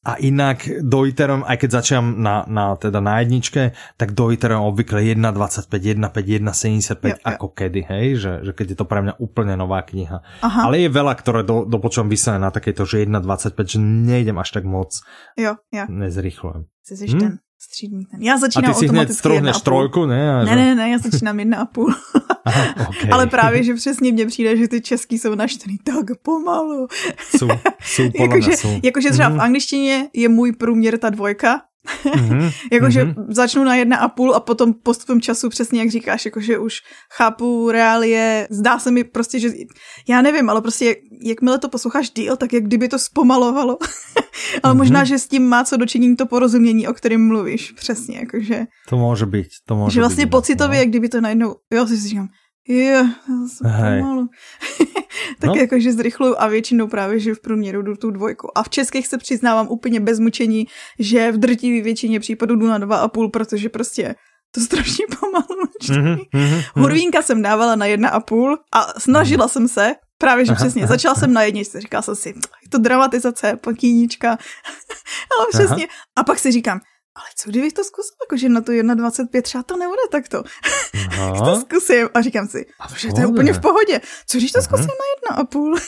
a 0.08 0.16
inak 0.24 0.64
doiterom, 0.80 1.44
aj 1.44 1.56
keď 1.60 1.70
začínam 1.82 2.22
na, 2.22 2.46
na, 2.48 2.72
teda 2.80 3.02
na 3.02 3.20
jedničke, 3.20 3.76
tak 4.00 4.16
doiterom 4.16 4.64
obvykle 4.70 5.04
1.25, 5.04 5.68
1.5, 5.68 6.48
1.75 6.48 7.28
ako 7.28 7.46
kedy, 7.52 7.84
hej, 7.84 8.06
že, 8.16 8.32
že 8.46 8.52
keď 8.56 8.66
je 8.72 8.76
to 8.78 8.86
pre 8.88 9.04
mňa 9.04 9.20
úplne 9.20 9.52
nová 9.60 9.84
kniha. 9.84 10.24
Aha. 10.40 10.60
Ale 10.64 10.86
je 10.86 10.88
veľa, 10.88 11.12
ktoré 11.12 11.44
do, 11.44 11.68
dopočujem 11.68 12.08
vyslené 12.08 12.40
na 12.40 12.48
takéto, 12.48 12.88
že 12.88 13.04
1.25, 13.04 13.52
že 13.68 13.78
nejdem 13.82 14.38
až 14.40 14.48
tak 14.56 14.64
moc. 14.64 14.96
Jo, 15.36 15.60
jo. 15.74 15.84
Nezrychlujem. 15.92 16.70
Jsi 16.88 17.04
hm? 17.04 17.20
ten 17.20 17.32
střídný 17.58 18.04
ten. 18.04 18.22
Já 18.22 18.38
začínám 18.38 18.70
A 18.70 18.74
ty 18.74 18.80
si 18.80 18.86
hned 18.86 19.12
strohneš 19.12 19.60
trojku, 19.60 20.06
ne? 20.06 20.34
A 20.34 20.44
že... 20.44 20.50
Ne, 20.50 20.56
ne, 20.56 20.74
ne, 20.74 20.90
já 20.90 20.98
začínám 20.98 21.38
jedna 21.38 21.58
a 21.58 21.64
půl. 21.64 21.94
Aha, 22.44 22.74
okay. 22.88 23.10
Ale 23.10 23.26
právě, 23.26 23.62
že 23.62 23.74
přesně 23.74 24.12
mně 24.12 24.26
přijde, 24.26 24.56
že 24.56 24.68
ty 24.68 24.80
český 24.80 25.18
jsou 25.18 25.34
naštvaný 25.34 25.78
tak 25.84 26.06
pomalu. 26.22 26.86
Jsou, 27.36 27.48
jsou 27.80 28.02
jakože, 28.20 28.50
jakože 28.82 29.10
třeba 29.10 29.28
mm. 29.28 29.34
v 29.34 29.36
mhm. 29.36 29.44
angličtině 29.44 30.08
je 30.12 30.28
můj 30.28 30.52
průměr 30.52 30.98
ta 30.98 31.10
dvojka, 31.10 31.60
Mm-hmm. 32.04 32.52
jakože 32.72 33.04
mm-hmm. 33.04 33.26
začnu 33.28 33.64
na 33.64 33.74
jedna 33.74 33.96
a 33.96 34.08
půl 34.08 34.34
a 34.34 34.40
potom 34.40 34.74
postupem 34.74 35.20
času 35.20 35.48
přesně 35.48 35.80
jak 35.80 35.90
říkáš, 35.90 36.24
jakože 36.24 36.58
už 36.58 36.80
chápu 37.12 37.70
reálie, 37.70 38.48
zdá 38.50 38.78
se 38.78 38.90
mi 38.90 39.04
prostě, 39.04 39.40
že 39.40 39.48
já 40.08 40.22
nevím, 40.22 40.50
ale 40.50 40.62
prostě 40.62 40.96
jakmile 41.22 41.58
to 41.58 41.68
posloucháš 41.68 42.10
díl, 42.10 42.36
tak 42.36 42.52
jak 42.52 42.64
kdyby 42.64 42.88
to 42.88 42.98
zpomalovalo. 42.98 43.78
ale 44.62 44.74
mm-hmm. 44.74 44.76
možná, 44.76 45.04
že 45.04 45.18
s 45.18 45.28
tím 45.28 45.48
má 45.48 45.64
co 45.64 45.76
dočinění 45.76 46.16
to 46.16 46.26
porozumění, 46.26 46.88
o 46.88 46.94
kterém 46.94 47.26
mluvíš, 47.26 47.72
přesně, 47.72 48.18
jakože. 48.18 48.66
To 48.88 48.96
může 48.96 49.26
být, 49.26 49.46
to 49.66 49.76
může 49.76 49.94
Že 49.94 50.00
vlastně 50.00 50.26
být, 50.26 50.32
no. 50.32 50.38
pocitově, 50.38 50.76
no. 50.76 50.80
jak 50.80 50.88
kdyby 50.88 51.08
to 51.08 51.20
najednou, 51.20 51.54
jo, 51.70 51.86
si 51.86 52.08
říkám, 52.08 52.28
jo, 52.68 53.06
pomalu. 53.62 54.28
tak 55.40 55.48
no. 55.48 55.54
jakože 55.54 55.92
zrychluju 55.92 56.34
a 56.38 56.46
většinou 56.46 56.88
právě, 56.88 57.20
že 57.20 57.34
v 57.34 57.40
průměru 57.40 57.82
jdu 57.82 57.96
tu 57.96 58.10
dvojku. 58.10 58.58
A 58.58 58.62
v 58.62 58.68
českých 58.68 59.06
se 59.06 59.18
přiznávám 59.18 59.68
úplně 59.68 60.00
bez 60.00 60.20
mučení, 60.20 60.66
že 60.98 61.32
v 61.32 61.38
drtivé 61.38 61.84
většině 61.84 62.20
případů 62.20 62.56
jdu 62.56 62.66
na 62.66 62.78
dva 62.78 62.96
a 62.96 63.08
půl, 63.08 63.30
protože 63.30 63.68
prostě 63.68 64.14
to 64.54 64.60
strašně 64.60 65.04
pomalu 65.20 65.68
mm-hmm, 65.82 66.18
mm-hmm. 66.34 66.64
Hurvínka 66.76 67.22
jsem 67.22 67.42
dávala 67.42 67.74
na 67.74 67.86
jedna 67.86 68.08
a 68.08 68.20
půl 68.20 68.58
a 68.72 69.00
snažila 69.00 69.44
mm. 69.44 69.48
jsem 69.48 69.68
se, 69.68 69.94
právě 70.18 70.44
že 70.44 70.52
aha, 70.52 70.64
přesně, 70.64 70.82
aha, 70.82 70.88
začala 70.88 71.12
aha. 71.12 71.20
jsem 71.20 71.32
na 71.32 71.42
jedničce, 71.42 71.80
říkala 71.80 72.02
jsem 72.02 72.16
si, 72.16 72.28
je 72.28 72.68
to 72.68 72.78
dramatizace, 72.78 73.56
pakínička, 73.56 74.28
ale 75.38 75.46
přesně. 75.52 75.86
Aha. 75.86 75.94
A 76.16 76.24
pak 76.24 76.38
si 76.38 76.52
říkám, 76.52 76.80
ale 77.18 77.28
co 77.36 77.50
kdybych 77.50 77.72
to 77.72 77.84
zkusil, 77.84 78.14
jakože 78.22 78.48
na 78.48 78.60
to 78.60 78.72
1,25 78.72 79.42
třeba 79.42 79.62
to 79.62 79.76
nebude 79.76 80.02
takto. 80.10 80.42
to 81.44 81.60
zkusím 81.60 82.08
a 82.14 82.22
říkám 82.22 82.48
si, 82.48 82.66
a 82.80 82.84
že 82.96 83.08
to 83.12 83.20
je 83.20 83.26
úplně 83.26 83.52
v 83.52 83.60
pohodě. 83.60 84.00
Co 84.26 84.38
když 84.38 84.52
to 84.52 84.62
zkusím 84.62 84.90
Aha. 85.30 85.38
na 85.38 85.44
1,5? 85.44 85.78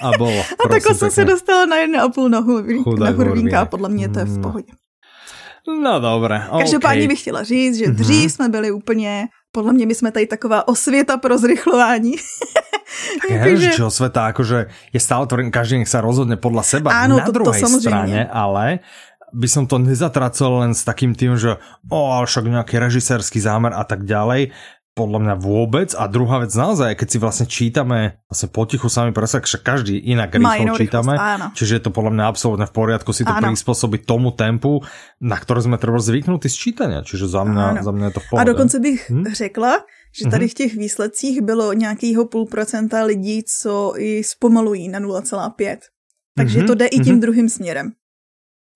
a 0.00 0.10
bolo. 0.18 0.40
A 0.64 0.68
takhle 0.68 0.94
jsem 0.94 1.10
se 1.10 1.24
dostala 1.24 1.66
na 1.66 1.76
1,5 1.76 2.28
na, 2.28 2.38
hurvínka, 2.38 2.90
na 2.98 3.10
hurvínka 3.10 3.60
a 3.60 3.64
podle 3.64 3.88
mě 3.88 4.08
to 4.08 4.18
je 4.18 4.24
v 4.24 4.40
pohodě. 4.42 4.72
No 5.82 6.00
dobré, 6.00 6.46
okay. 6.48 6.60
Každopádně 6.60 7.08
bych 7.08 7.20
chtěla 7.20 7.42
říct, 7.42 7.76
že 7.76 7.86
dřív 7.90 8.30
mm-hmm. 8.30 8.34
jsme 8.34 8.48
byli 8.48 8.70
úplně, 8.70 9.28
podle 9.52 9.72
mě 9.72 9.86
my 9.86 9.94
jsme 9.94 10.12
tady 10.12 10.26
taková 10.26 10.68
osvěta 10.68 11.16
pro 11.16 11.38
zrychlování. 11.38 12.14
Je, 13.28 13.56
že... 13.58 13.70
čo 13.74 13.90
sveta, 13.90 14.30
akože 14.30 14.70
je 14.94 15.00
stále 15.02 15.26
tvorím, 15.26 15.50
každý 15.50 15.82
nech 15.82 15.90
sa 15.90 15.98
rozhodne 15.98 16.38
podľa 16.38 16.62
seba. 16.62 16.94
Áno, 16.94 17.18
Na 17.18 17.26
to, 17.26 17.34
druhej 17.34 17.58
to 17.58 17.68
strane, 17.82 18.24
ale 18.30 18.80
by 19.32 19.48
som 19.50 19.64
to 19.66 19.82
nezatracol 19.82 20.62
len 20.62 20.72
s 20.76 20.86
takým 20.86 21.16
tým, 21.16 21.34
že 21.34 21.58
o, 21.90 22.00
ale 22.14 22.26
však 22.26 22.46
nejaký 22.46 22.78
režisérsky 22.78 23.42
zámer 23.42 23.74
a 23.74 23.82
tak 23.82 24.06
ďalej. 24.06 24.54
Podľa 24.96 25.28
mňa 25.28 25.34
vôbec. 25.36 25.92
A 25.92 26.08
druhá 26.08 26.40
vec 26.40 26.56
naozaj, 26.56 26.96
keď 26.96 27.08
si 27.12 27.18
vlastne 27.20 27.44
čítame 27.44 28.24
vlastne 28.32 28.48
potichu 28.48 28.88
sami 28.88 29.12
pre 29.12 29.28
sa, 29.28 29.44
však 29.44 29.60
každý 29.60 30.00
inak 30.00 30.32
rýchlo 30.32 30.72
čítame. 30.72 31.20
Áno. 31.20 31.52
Čiže 31.52 31.72
je 31.76 31.82
to 31.84 31.90
podľa 31.92 32.16
mňa 32.16 32.24
absolútne 32.24 32.64
v 32.64 32.72
poriadku 32.72 33.12
si 33.12 33.28
to 33.28 33.28
áno. 33.28 33.44
prispôsobiť 33.44 34.08
tomu 34.08 34.32
tempu, 34.32 34.80
na 35.20 35.36
ktoré 35.36 35.60
sme 35.60 35.76
treba 35.76 36.00
zvyknutí 36.00 36.48
z 36.48 36.56
čítania. 36.56 37.04
Čiže 37.04 37.28
za 37.28 37.44
mňa, 37.44 37.84
za 37.84 37.92
mňa 37.92 38.06
je 38.08 38.14
to 38.16 38.20
v 38.24 38.26
pohode. 38.32 38.40
A 38.40 38.48
dokonce 38.48 38.76
bych 38.80 39.00
hm? 39.12 39.24
řekla, 39.36 39.72
že 40.16 40.22
tady 40.32 40.44
mhm. 40.44 40.50
v 40.50 40.54
těch 40.54 40.72
výsledcích 40.74 41.36
bylo 41.44 41.72
nějakýho 41.72 42.24
půl 42.24 42.46
procenta 42.48 43.04
lidí, 43.04 43.44
co 43.44 43.92
i 44.00 44.24
zpomalují 44.24 44.88
na 44.88 45.00
0,5. 45.00 45.76
Takže 46.36 46.60
mm-hmm. 46.60 46.66
to 46.66 46.74
jde 46.74 46.86
i 46.86 47.00
tím 47.00 47.04
mm-hmm. 47.04 47.20
druhým 47.20 47.48
směrem. 47.48 47.92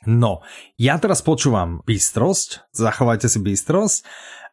No, 0.08 0.40
ja 0.80 0.96
teraz 0.96 1.20
počúvam 1.20 1.84
bystrosť, 1.84 2.72
zachovajte 2.72 3.28
si 3.28 3.36
bystrosť 3.36 4.00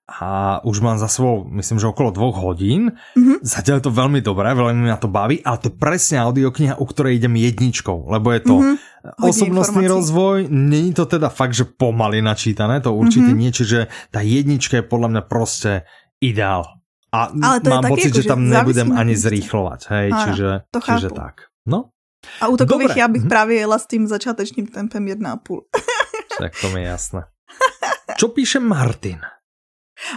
a 0.07 0.63
už 0.63 0.79
mám 0.79 0.95
za 0.95 1.11
sebou, 1.11 1.43
myslím, 1.51 1.83
že 1.83 1.91
okolo 1.91 2.15
dvoch 2.15 2.39
hodín. 2.39 2.95
Mm-hmm. 3.15 3.43
Zatiaľ 3.43 3.83
je 3.83 3.85
to 3.91 3.91
veľmi 3.91 4.19
dobré, 4.23 4.55
veľmi 4.55 4.87
ma 4.87 4.95
to 4.95 5.11
baví, 5.11 5.43
ale 5.43 5.59
to 5.59 5.67
je 5.67 5.75
presne 5.75 6.23
audiokniha, 6.23 6.79
u 6.79 6.85
ktorej 6.87 7.19
idem 7.19 7.35
jedničkou, 7.35 8.07
lebo 8.07 8.31
je 8.31 8.39
to 8.39 8.55
mm-hmm. 8.55 8.75
osobnostný 9.19 9.83
rozvoj, 9.91 10.47
není 10.47 10.95
to 10.95 11.03
teda 11.03 11.27
fakt, 11.27 11.59
že 11.59 11.67
pomaly 11.67 12.23
načítané, 12.23 12.79
to 12.79 12.95
určite 12.95 13.35
mm-hmm. 13.35 13.43
nie, 13.43 13.51
čiže 13.51 13.91
tá 14.07 14.23
jednička 14.23 14.79
je 14.79 14.85
podľa 14.87 15.09
mňa 15.11 15.23
proste 15.27 15.83
ideál. 16.23 16.79
A 17.11 17.31
ale 17.31 17.59
to 17.59 17.67
mám 17.71 17.87
pocit, 17.91 18.15
že 18.15 18.27
tam 18.27 18.47
nebudem 18.47 18.95
ani 18.95 19.11
zrýchlovať, 19.11 19.79
hej, 19.91 20.07
Áno, 20.11 20.23
čiže, 20.23 20.49
to 20.71 20.79
čiže 20.83 21.09
tak. 21.11 21.51
No, 21.67 21.91
a 22.41 22.47
u 22.47 22.57
takových 22.57 22.87
Dobre. 22.87 23.01
já 23.01 23.07
bych 23.07 23.25
právě 23.29 23.57
jela 23.57 23.79
s 23.79 23.87
tím 23.87 24.07
začátečním 24.07 24.67
tempem 24.67 25.05
1,5. 25.05 25.59
tak 26.39 26.51
to 26.61 26.69
mi 26.69 26.81
je 26.81 26.87
jasné. 26.87 27.23
Čo 28.17 28.27
píše 28.27 28.59
Martin? 28.59 29.19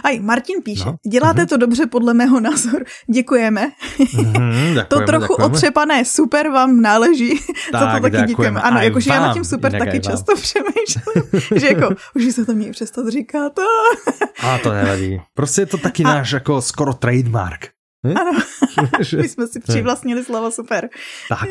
Aj, 0.03 0.19
Martin 0.19 0.61
píše, 0.61 0.85
no. 0.85 0.95
děláte 1.11 1.41
uh-huh. 1.41 1.47
to 1.47 1.57
dobře 1.57 1.85
podle 1.85 2.13
mého 2.13 2.39
názoru, 2.39 2.85
děkujeme. 3.13 3.71
Uh-huh, 3.99 4.73
děkujeme 4.73 4.85
to 4.87 4.99
trochu 4.99 5.33
děkujeme. 5.33 5.53
otřepané 5.53 6.05
super 6.05 6.49
vám 6.49 6.81
náleží, 6.81 7.39
tak, 7.71 7.81
za 7.81 7.99
to 7.99 8.09
taky 8.09 8.27
děkujeme. 8.27 8.61
Ano, 8.61 8.81
jakože 8.81 9.09
já 9.13 9.19
nad 9.19 9.33
tím 9.33 9.45
super 9.45 9.71
taky 9.79 9.99
často 9.99 10.35
přemýšlím, 10.35 11.59
že 11.59 11.67
jako, 11.67 11.95
už 12.15 12.35
se 12.35 12.45
to 12.45 12.53
mějí 12.53 12.71
přestat 12.71 13.07
říkat. 13.07 13.53
A 14.43 14.57
to 14.57 14.73
nevadí. 14.73 15.21
Prostě 15.33 15.61
je 15.61 15.65
to 15.65 15.77
taky 15.77 16.03
A... 16.03 16.07
náš 16.07 16.31
jako 16.31 16.61
skoro 16.61 16.93
trademark. 16.93 17.69
Hm? 18.07 18.17
Ano, 18.17 18.31
my 19.17 19.29
jsme 19.29 19.47
si 19.47 19.59
přivlastnili 19.59 20.23
slovo 20.23 20.51
super. 20.51 20.89
Tak. 21.29 21.49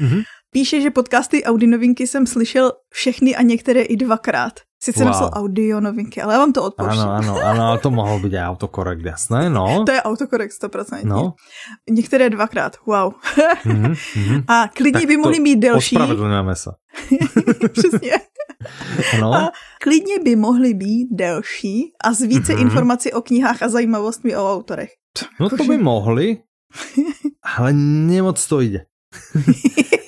Mm-hmm. 0.00 0.22
Píše, 0.50 0.80
že 0.80 0.90
podcasty 0.90 1.44
Audi 1.44 1.66
novinky 1.66 2.06
jsem 2.06 2.26
slyšel 2.26 2.72
všechny 2.90 3.36
a 3.36 3.42
některé 3.42 3.82
i 3.82 3.96
dvakrát. 3.96 4.52
Sice 4.82 4.98
wow. 4.98 5.06
napsal 5.06 5.30
audio 5.32 5.80
novinky, 5.80 6.22
ale 6.22 6.34
já 6.34 6.38
vám 6.38 6.52
to 6.52 6.64
odpouštím. 6.64 7.00
Ano, 7.00 7.12
ano, 7.12 7.40
ano, 7.44 7.62
ale 7.62 7.78
to 7.78 7.90
mohlo 7.90 8.18
být 8.18 8.34
autokorekt, 8.38 9.04
jasné, 9.04 9.50
no. 9.50 9.82
To 9.86 9.92
je 9.92 10.02
autokorekt 10.02 10.52
100%. 10.62 11.04
No. 11.04 11.34
Některé 11.90 12.30
dvakrát, 12.30 12.76
wow. 12.86 13.12
Mm-hmm. 13.66 14.44
A 14.48 14.68
klidně 14.68 15.00
tak 15.00 15.08
by 15.08 15.16
mohly 15.16 15.40
být 15.40 15.56
delší. 15.56 15.96
Ospravedlňujeme 15.96 16.56
se. 16.56 16.70
Přesně. 17.72 18.12
No. 19.20 19.34
A 19.34 19.52
klidně 19.80 20.18
by 20.18 20.36
mohly 20.36 20.74
být 20.74 21.08
delší 21.10 21.92
a 22.04 22.12
z 22.12 22.22
více 22.22 22.54
mm-hmm. 22.54 22.60
informací 22.60 23.12
o 23.12 23.22
knihách 23.22 23.62
a 23.62 23.68
zajímavostmi 23.68 24.36
o 24.36 24.54
autorech. 24.54 24.90
No 25.40 25.50
to 25.50 25.64
by 25.64 25.78
mohli, 25.78 26.38
ale 27.56 27.72
nemoc 27.72 28.46
to 28.46 28.60
ide. 28.60 28.84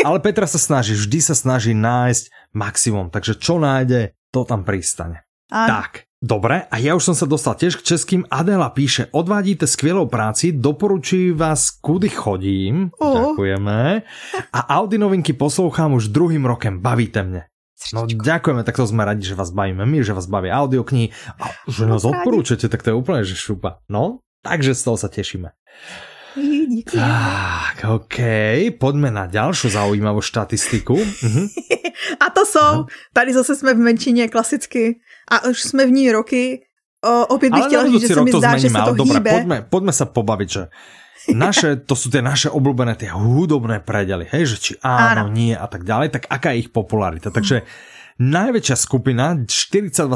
Ale 0.01 0.19
Petra 0.25 0.49
sa 0.49 0.57
snaží, 0.57 0.97
vždy 0.97 1.19
sa 1.21 1.37
snaží 1.37 1.77
nájsť 1.77 2.55
maximum, 2.57 3.13
takže 3.13 3.37
čo 3.37 3.61
nájde, 3.61 4.17
to 4.33 4.49
tam 4.49 4.65
pristane. 4.65 5.29
Áno. 5.51 5.67
Tak, 5.67 6.07
dobre, 6.23 6.65
a 6.71 6.77
ja 6.79 6.95
už 6.95 7.13
som 7.13 7.17
sa 7.19 7.27
dostal 7.27 7.59
tiež 7.59 7.83
k 7.83 7.87
českým. 7.95 8.23
Adela 8.31 8.71
píše, 8.71 9.11
odvádíte 9.11 9.67
skvělou 9.67 10.07
práci, 10.07 10.55
doporučujem 10.55 11.37
vás, 11.37 11.75
kudy 11.83 12.09
chodím. 12.09 12.95
Oh. 13.03 13.35
Ďakujeme. 13.35 14.03
A 14.55 14.61
Audi 14.79 14.99
novinky 14.99 15.33
poslouchám 15.35 15.93
už 15.93 16.09
druhým 16.15 16.47
rokem, 16.47 16.79
bavíte 16.79 17.23
mne. 17.27 17.43
No 17.97 18.05
ďakujeme, 18.05 18.61
tak 18.61 18.77
to 18.77 18.85
sme 18.85 19.09
radi, 19.09 19.25
že 19.25 19.33
vás 19.33 19.49
bavíme 19.57 19.89
my, 19.89 20.05
že 20.05 20.13
vás 20.13 20.29
baví 20.29 20.53
audioknihy 20.53 21.17
a 21.41 21.45
že 21.65 21.89
nás 21.89 22.05
odporúčate, 22.05 22.69
tak 22.69 22.85
to 22.85 22.93
je 22.93 22.97
úplne 23.01 23.25
že 23.25 23.33
šupa. 23.33 23.81
No, 23.89 24.21
takže 24.45 24.77
z 24.77 24.83
toho 24.85 24.97
sa 25.01 25.09
tešíme. 25.09 25.49
Tak, 26.90 27.85
OK, 27.88 28.18
poďme 28.77 29.11
na 29.11 29.27
ďalšiu 29.27 29.70
zaujímavú 29.70 30.20
štatistiku. 30.20 30.96
Mhm. 30.96 31.42
a 32.25 32.31
to 32.31 32.46
jsou, 32.46 32.87
tady 33.12 33.35
zase 33.35 33.57
jsme 33.57 33.75
v 33.75 33.79
menšině 33.79 34.29
klasicky 34.29 35.01
a 35.31 35.49
už 35.49 35.62
jsme 35.62 35.87
v 35.87 35.90
ní 35.90 36.12
roky. 36.12 36.61
O, 37.05 37.27
opět 37.27 37.53
bych 37.53 37.64
chtěla 37.64 37.87
říct, 37.87 38.01
že 38.01 38.09
se 38.09 38.23
mi 38.23 38.33
zdá, 38.33 38.57
že 38.57 38.70
se 38.70 38.79
to 38.85 38.94
dobré, 38.94 39.14
hýbe. 39.14 39.31
Poďme, 39.31 39.59
poďme 39.73 39.92
sa 39.96 40.05
pobaviť, 40.05 40.49
že 40.53 40.62
naše, 41.33 41.68
to 41.88 41.96
sú 41.96 42.12
tie 42.12 42.20
naše 42.20 42.53
obľúbené 42.53 42.92
tie 43.01 43.09
hudobné 43.09 43.81
predely, 43.81 44.29
hej, 44.29 44.44
že 44.44 44.57
či 44.61 44.73
áno, 44.85 45.25
áno, 45.25 45.33
nie 45.33 45.57
a 45.57 45.64
tak 45.64 45.88
ďalej, 45.88 46.12
tak 46.12 46.29
aká 46.29 46.53
je 46.53 46.68
ich 46.68 46.68
popularita? 46.68 47.33
Takže 47.33 47.64
Najväčšia 48.20 48.77
skupina, 48.77 49.33
42,28% 49.33 50.12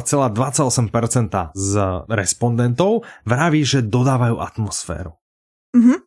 z 1.57 1.72
respondentov, 2.12 3.09
vraví, 3.24 3.64
že 3.64 3.80
dodávajú 3.80 4.44
atmosféru. 4.44 5.16
Mhm. 5.72 6.04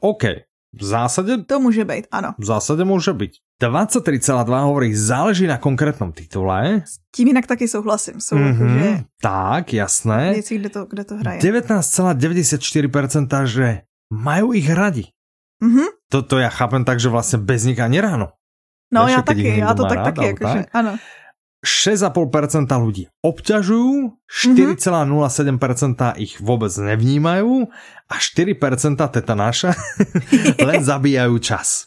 OK, 0.00 0.24
v 0.72 0.84
zásade... 0.84 1.44
To 1.44 1.60
může 1.60 1.84
být, 1.84 2.06
ano. 2.10 2.34
V 2.38 2.44
zásade 2.44 2.84
může 2.84 3.12
být. 3.12 3.32
23,2 3.62 4.64
hovorí, 4.64 4.94
záleží 4.94 5.46
na 5.46 5.58
konkrétnom 5.58 6.12
titule. 6.12 6.82
S 6.86 6.98
tím 7.16 7.28
jinak 7.28 7.46
taky 7.46 7.68
souhlasím. 7.68 8.20
Jsou 8.20 8.36
mm-hmm. 8.36 8.46
jakože 8.46 9.04
Tak, 9.22 9.72
jasné. 9.72 10.32
věci, 10.32 10.58
kde 10.58 10.68
to, 10.68 10.86
kde 10.86 11.04
to 11.04 11.16
hraje. 11.16 11.40
19,94%, 11.40 13.44
že 13.44 13.80
majú 14.10 14.54
ich 14.54 14.70
radi. 14.70 15.04
Mhm. 15.60 15.84
Toto 16.10 16.40
ja 16.40 16.50
chápem 16.50 16.82
tak, 16.82 16.98
že 16.98 17.12
vlastne 17.12 17.38
bez 17.38 17.68
nich 17.68 17.78
ani 17.78 18.00
ráno. 18.00 18.32
No 18.90 19.06
keď 19.06 19.14
ich 19.14 19.22
taky, 19.22 19.50
někdo 19.62 19.74
to 19.74 19.84
tak 19.86 19.98
rád, 19.98 20.04
taky, 20.10 20.24
jakože, 20.34 20.60
tak? 20.66 20.72
Ano. 21.60 21.68
6,5% 22.10 22.72
ľudí 22.80 23.04
obťažujú, 23.20 23.92
Mhm. 24.30 24.56
4,07% 24.80 26.16
ich 26.16 26.40
vôbec 26.40 26.72
nevnímajú 26.72 27.68
a 28.06 28.14
4% 28.16 28.56
teta 29.10 29.34
naša 29.34 29.76
len 30.68 30.80
zabíjajú 30.80 31.36
čas. 31.38 31.86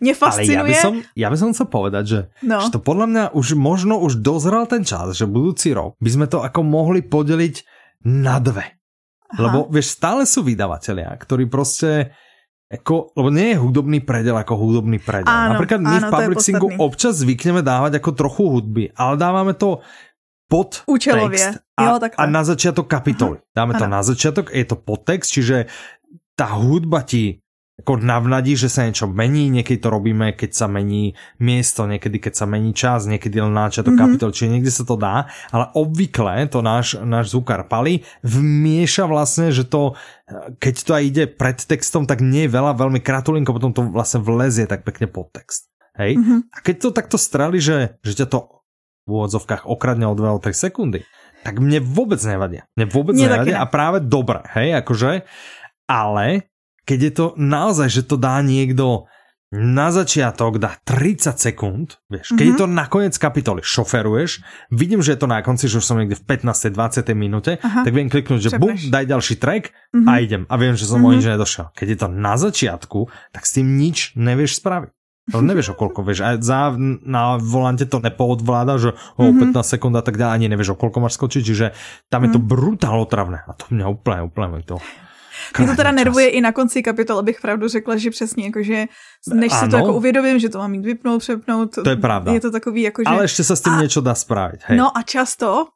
Mě 0.00 0.14
Ale 0.14 0.16
ja 0.16 0.20
fascinuje, 0.22 0.70
by, 0.70 0.74
som, 0.78 0.94
ja 1.18 1.28
by 1.28 1.36
som 1.36 1.50
chcel 1.50 1.66
povedať, 1.66 2.04
že, 2.06 2.20
No. 2.46 2.62
že 2.62 2.70
to 2.70 2.78
podľa 2.78 3.06
mňa 3.10 3.24
už 3.34 3.58
možno 3.58 3.98
už 3.98 4.22
dozrel 4.22 4.64
ten 4.70 4.86
čas, 4.86 5.12
že 5.12 5.26
budúci 5.26 5.74
rok 5.74 5.98
by 5.98 6.10
sme 6.10 6.26
to 6.30 6.40
ako 6.40 6.62
mohli 6.62 7.02
podeliť 7.02 7.54
na 8.06 8.38
dve. 8.38 8.78
Aha. 9.34 9.40
Lebo 9.42 9.66
vieš, 9.66 9.98
stále 9.98 10.24
sú 10.24 10.46
vydavatelia, 10.46 11.10
ktorí 11.18 11.50
proste 11.50 12.14
ako, 12.66 13.12
lebo 13.14 13.28
nie 13.28 13.52
je 13.52 13.60
hudobný 13.60 14.00
predel 14.00 14.34
ako 14.34 14.56
hudobný 14.56 14.98
predel. 14.98 15.28
Áno, 15.28 15.54
Napríklad 15.54 15.80
my 15.80 15.94
áno, 15.94 16.00
v 16.00 16.04
to 16.04 16.14
Publixingu 16.16 16.66
podstatný. 16.72 16.80
občas 16.82 17.12
zvykneme 17.20 17.60
dávať 17.60 17.92
ako 18.00 18.10
trochu 18.12 18.42
hudby, 18.48 18.84
ale 18.96 19.14
dávame 19.14 19.52
to 19.52 19.84
pod 20.44 20.82
Účelově. 20.86 21.38
text 21.38 21.60
a, 21.76 21.82
Jo, 21.84 21.92
a 22.00 22.24
na 22.26 22.42
začiatok 22.42 22.86
kapitoly. 22.86 23.38
Dáme 23.50 23.74
to 23.74 23.84
Áno. 23.84 23.92
na 23.92 24.02
začiatok, 24.02 24.48
je 24.48 24.64
to 24.64 24.76
podtext, 24.76 25.28
čiže 25.30 25.68
tá 26.34 26.56
hudba 26.56 27.04
ti 27.04 27.43
ako 27.74 27.98
navnadí, 27.98 28.54
že 28.54 28.70
sa 28.70 28.86
niečo 28.86 29.10
mení, 29.10 29.50
niekedy 29.50 29.82
to 29.82 29.90
robíme, 29.90 30.30
keď 30.38 30.50
sa 30.54 30.66
mení 30.70 31.18
miesto, 31.42 31.90
niekedy 31.90 32.22
keď 32.22 32.32
sa 32.38 32.46
mení 32.46 32.70
čas, 32.70 33.10
niekedy 33.10 33.42
len 33.42 33.50
na 33.50 33.66
začiatok 33.66 33.98
mm-hmm. 33.98 34.14
kapitol, 34.14 34.30
čiže 34.30 34.52
niekde 34.54 34.70
sa 34.70 34.86
to 34.86 34.94
dá, 34.94 35.26
ale 35.50 35.74
obvykle 35.74 36.46
to 36.46 36.62
náš, 36.62 36.94
náš 37.02 37.34
zvukár 37.34 37.66
Pali 37.66 38.06
vmieša 38.22 39.10
vlastne, 39.10 39.50
že 39.50 39.66
to, 39.66 39.98
keď 40.62 40.74
to 40.86 40.90
aj 40.94 41.02
ide 41.02 41.24
pred 41.26 41.58
textom, 41.58 42.06
tak 42.06 42.22
nie 42.22 42.46
je 42.46 42.54
veľa, 42.54 42.78
veľmi 42.78 43.02
kratulinko, 43.02 43.50
potom 43.50 43.74
to 43.74 43.82
vlastne 43.90 44.22
vlezie 44.22 44.70
tak 44.70 44.86
pekne 44.86 45.10
pod 45.10 45.34
text. 45.34 45.66
Hej? 45.98 46.14
Mhm. 46.14 46.54
A 46.54 46.58
keď 46.62 46.74
to 46.78 46.88
takto 46.94 47.18
strali, 47.18 47.58
že, 47.58 47.98
že 48.06 48.22
ťa 48.22 48.26
to 48.30 48.38
v 49.04 49.10
úvodzovkách 49.18 49.66
okradne 49.66 50.06
o 50.06 50.14
2 50.14 50.22
o 50.30 50.38
3 50.38 50.54
sekundy, 50.54 51.02
tak 51.42 51.58
mne 51.58 51.82
vôbec 51.82 52.22
nevadia. 52.22 52.70
Mne 52.78 52.86
vôbec 52.88 53.18
nevadia 53.18 53.58
ne. 53.58 53.60
a 53.60 53.66
práve 53.68 54.00
dobre, 54.00 54.40
hej, 54.56 54.80
akože, 54.80 55.28
ale 55.84 56.53
keď 56.84 56.98
je 57.00 57.12
to 57.12 57.26
naozaj, 57.34 57.88
že 57.88 58.02
to 58.02 58.16
dá 58.16 58.40
niekto 58.40 59.08
na 59.50 59.88
začiatok 59.88 60.58
dá 60.58 60.74
30 60.80 61.38
sekúnd, 61.38 62.02
vieš, 62.08 62.32
keď 62.32 62.42
Mhm. 62.42 62.50
je 62.50 62.58
to 62.58 62.66
na 62.68 62.84
koniec 62.84 63.14
kapitoly, 63.14 63.62
šoferuješ, 63.62 64.42
vidím, 64.68 64.98
že 64.98 65.14
je 65.14 65.20
to 65.20 65.28
na 65.28 65.38
konci, 65.40 65.64
že 65.64 65.78
už 65.78 65.84
som 65.84 65.94
niekde 65.94 66.16
v 66.16 66.26
15. 66.28 66.74
20. 66.74 67.14
minúte, 67.14 67.56
Aha. 67.56 67.86
tak 67.86 67.92
viem 67.92 68.08
kliknúť, 68.08 68.40
že 68.40 68.50
bum, 68.52 68.74
daj 68.74 69.06
ďalší 69.06 69.34
track 69.36 69.70
Mhm. 69.92 70.04
a 70.04 70.12
idem. 70.18 70.42
A 70.44 70.54
viem, 70.56 70.74
že 70.74 70.84
som 70.84 70.98
Mhm. 70.98 71.06
o 71.06 71.12
nič 71.12 71.24
nedošiel. 71.24 71.70
Keď 71.70 71.86
je 71.86 71.96
to 71.96 72.08
na 72.10 72.34
začiatku, 72.34 73.00
tak 73.30 73.42
s 73.42 73.54
tým 73.54 73.78
nič 73.78 74.12
nevieš 74.14 74.58
spraviť. 74.58 74.90
To 75.26 75.40
nevieš 75.40 75.70
o 75.70 75.78
koľko, 75.78 76.02
vieš, 76.02 76.20
a 76.20 76.36
za, 76.36 76.74
na 77.00 77.38
volante 77.38 77.86
to 77.86 77.96
nepoodvláda, 77.98 78.76
že 78.76 78.90
o 79.14 79.24
Mhm. 79.24 79.54
15 79.54 79.70
sekúnd 79.70 79.94
a 79.94 80.02
tak 80.02 80.18
ďalej, 80.18 80.34
ani 80.34 80.46
nevieš 80.50 80.74
o 80.74 80.76
koľko 80.76 80.98
máš 80.98 81.14
skočiť, 81.14 81.42
čiže 81.42 81.66
tam 82.10 82.26
je 82.26 82.34
to 82.34 82.40
brutál 82.40 82.98
otravné 82.98 83.40
a 83.40 83.52
to 83.52 83.70
mňa 83.70 83.86
úplne, 83.86 84.20
úplne 84.20 84.60
to... 84.60 84.82
Mě 85.58 85.66
to 85.66 85.76
teda 85.76 85.90
čas. 85.90 85.96
nervuje 85.96 86.28
i 86.28 86.40
na 86.40 86.52
konci 86.52 86.82
kapitol, 86.82 87.18
abych 87.18 87.40
pravdu 87.40 87.68
řekla, 87.68 87.96
že 87.96 88.10
přesně, 88.10 88.44
jakože 88.44 88.86
než 89.34 89.52
si 89.52 89.68
to 89.68 89.76
Ano. 89.76 89.78
jako 89.78 89.92
uvědomím, 89.96 90.38
že 90.38 90.48
to 90.48 90.58
mám 90.58 90.70
mít 90.70 90.84
vypnout, 90.84 91.20
přepnout. 91.20 91.74
To 91.84 91.90
je 91.90 91.96
pravda. 91.96 92.32
Je 92.32 92.40
to 92.40 92.50
takový 92.50 92.82
jako, 92.82 93.02
že... 93.02 93.08
Ale 93.08 93.24
ešte 93.24 93.42
sa 93.44 93.56
s 93.56 93.62
A- 93.66 93.80
niečo 93.80 94.00
dá 94.00 94.14
spraviť, 94.14 94.60
hej. 94.70 94.76
No 94.78 94.90
a 94.96 95.02
často, 95.02 95.68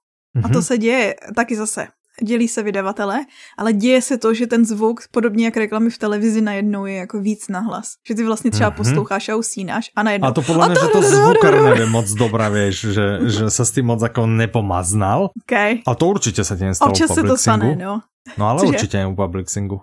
a 0.44 0.46
to 0.48 0.58
Mhm. 0.60 0.62
se 0.62 0.74
děje 0.78 1.14
taky 1.34 1.56
zase, 1.56 1.88
dělí 2.22 2.48
se 2.48 2.62
vydavatele, 2.62 3.20
ale 3.58 3.72
děje 3.72 4.02
se 4.02 4.18
to, 4.18 4.34
že 4.34 4.46
ten 4.46 4.64
zvuk, 4.64 5.00
podobně 5.10 5.44
jak 5.44 5.56
reklamy 5.56 5.90
v 5.90 5.98
televizi, 5.98 6.40
najednou 6.40 6.86
je 6.86 6.94
jako 6.94 7.20
víc 7.20 7.48
nahlas. 7.48 7.94
Že 8.08 8.14
ty 8.14 8.24
vlastně 8.24 8.50
třeba 8.50 8.70
Mhm. 8.70 8.76
posloucháš 8.76 9.28
a 9.28 9.36
usínáš 9.36 9.90
a 9.96 10.02
najednou... 10.02 10.28
A 10.28 10.32
to 10.32 10.42
podľa 10.42 10.64
mňa, 10.68 10.76
že 10.76 10.88
to 10.92 11.00
zvukar 11.02 11.54
nevie 11.72 11.86
moc 11.86 12.06
dobré, 12.14 12.46
vieš, 12.50 12.76
že, 12.92 13.06
že 13.30 13.44
sa 13.50 13.64
s 13.64 13.70
tým 13.70 13.86
moc 13.90 14.00
ako 14.02 14.26
nepomaznal. 14.26 15.30
Okay. 15.44 15.80
A 15.86 15.92
to 15.94 16.04
určite 16.08 16.44
sa 16.44 16.56
ti 16.56 16.64
nestalo 16.64 16.90
Občas 16.90 17.10
se 17.14 17.22
to 17.22 17.36
stane, 17.36 17.76
no. 17.76 18.02
No 18.36 18.44
ale 18.48 18.60
Cože? 18.60 18.68
určite 18.76 18.94
nie 19.00 19.06
u 19.08 19.16
Publixingu. 19.16 19.80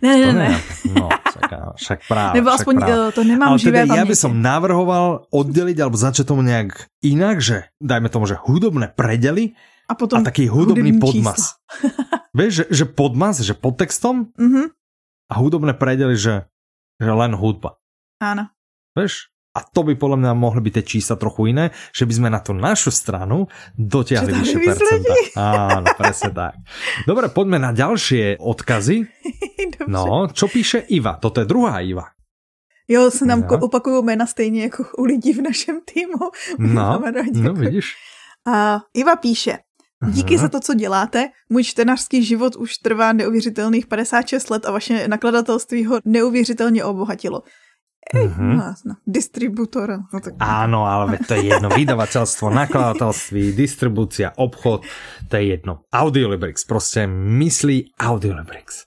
Ne, 0.00 0.16
ne, 0.16 0.32
ne. 0.32 0.48
No, 0.96 1.12
však, 1.76 2.08
práve. 2.08 2.40
Nebo 2.40 2.48
však 2.48 2.58
aspoň 2.64 2.74
práve. 2.80 2.92
eh, 2.96 3.12
to 3.12 3.20
nemám 3.20 3.48
Ale 3.52 3.58
živé 3.60 3.84
teda 3.84 3.94
ja 4.00 4.04
by 4.08 4.16
som 4.16 4.32
navrhoval 4.40 5.28
oddeliť 5.28 5.76
alebo 5.76 5.96
začať 6.00 6.24
tomu 6.24 6.40
nejak 6.40 6.88
inak, 7.04 7.44
že 7.44 7.68
dajme 7.84 8.08
tomu, 8.08 8.24
že 8.24 8.40
hudobné 8.40 8.88
predely 8.96 9.52
A 9.84 9.92
potom 9.94 10.20
a 10.20 10.24
taký 10.24 10.48
hudobný 10.48 10.96
podmas. 10.96 11.60
Vieš, 12.38 12.52
že, 12.52 12.64
že 12.72 12.84
podmas, 12.86 13.38
že 13.38 13.52
pod 13.52 13.76
textom 13.76 14.32
Mhm, 14.34 14.72
a 15.24 15.34
hudobné 15.36 15.72
predely, 15.72 16.14
že, 16.14 16.44
že 16.96 17.10
len 17.10 17.32
hudba. 17.32 17.76
áno. 18.20 18.48
Vieš? 18.92 19.28
A 19.54 19.62
to 19.62 19.86
by 19.86 19.94
podľa 19.94 20.18
mňa 20.18 20.32
mohli 20.34 20.58
byť 20.60 20.72
tie 20.74 20.84
čísla 20.84 21.14
trochu 21.14 21.54
iné, 21.54 21.70
že 21.90 22.02
by 22.02 22.12
sme 22.12 22.26
na 22.28 22.42
tú 22.42 22.50
našu 22.50 22.90
stranu 22.90 23.46
dotiahli 23.72 24.34
vyššie 24.34 24.58
percenta. 24.60 25.14
Áno, 25.38 25.86
presne 25.94 26.30
tak. 26.32 26.58
Dobre, 27.06 27.30
poďme 27.30 27.58
na 27.60 27.70
ďalšie 27.70 28.42
odkazy. 28.42 28.96
No, 29.86 30.26
čo 30.28 30.48
píše 30.48 30.80
Iva? 30.88 31.16
Toto 31.16 31.38
je 31.38 31.46
druhá 31.46 31.80
Iva. 31.80 32.08
Jo, 32.88 33.10
se 33.10 33.26
nám 33.26 33.42
ko- 33.42 33.58
opakují 33.62 34.04
jména 34.04 34.26
stejně 34.26 34.62
jako 34.62 34.84
u 34.98 35.04
lidí 35.04 35.32
v 35.32 35.42
našem 35.42 35.80
týmu. 35.84 36.30
No, 36.58 37.02
no 37.32 37.52
vidíš. 37.52 37.94
A 38.48 38.80
Iva 38.94 39.16
píše, 39.16 39.58
díky 40.10 40.34
Aha. 40.34 40.42
za 40.42 40.48
to, 40.48 40.60
co 40.60 40.74
děláte. 40.74 41.28
Můj 41.48 41.64
čtenářský 41.64 42.24
život 42.24 42.56
už 42.56 42.74
trvá 42.78 43.12
neuvěřitelných 43.12 43.86
56 43.86 44.50
let 44.50 44.66
a 44.66 44.70
vaše 44.70 45.08
nakladatelství 45.08 45.84
ho 45.84 45.98
neuvěřitelně 46.04 46.84
obohatilo. 46.84 47.42
Ej, 48.14 48.28
Mhm. 48.28 48.56
no, 48.56 48.64
jasno. 48.64 48.94
Distributor. 49.06 49.98
No, 50.12 50.20
tak... 50.20 50.34
Áno, 50.36 50.84
ale 50.84 51.16
to 51.24 51.34
je 51.40 51.56
jedno. 51.56 51.72
Vydavateľstvo, 51.72 52.52
nakladatelství, 52.60 53.56
distribúcia, 53.56 54.28
obchod, 54.36 54.84
to 55.32 55.36
je 55.40 55.56
jedno. 55.56 55.88
Audiolibrix, 55.88 56.68
proste 56.68 57.06
myslí 57.08 57.96
Audiolibrix. 57.96 58.84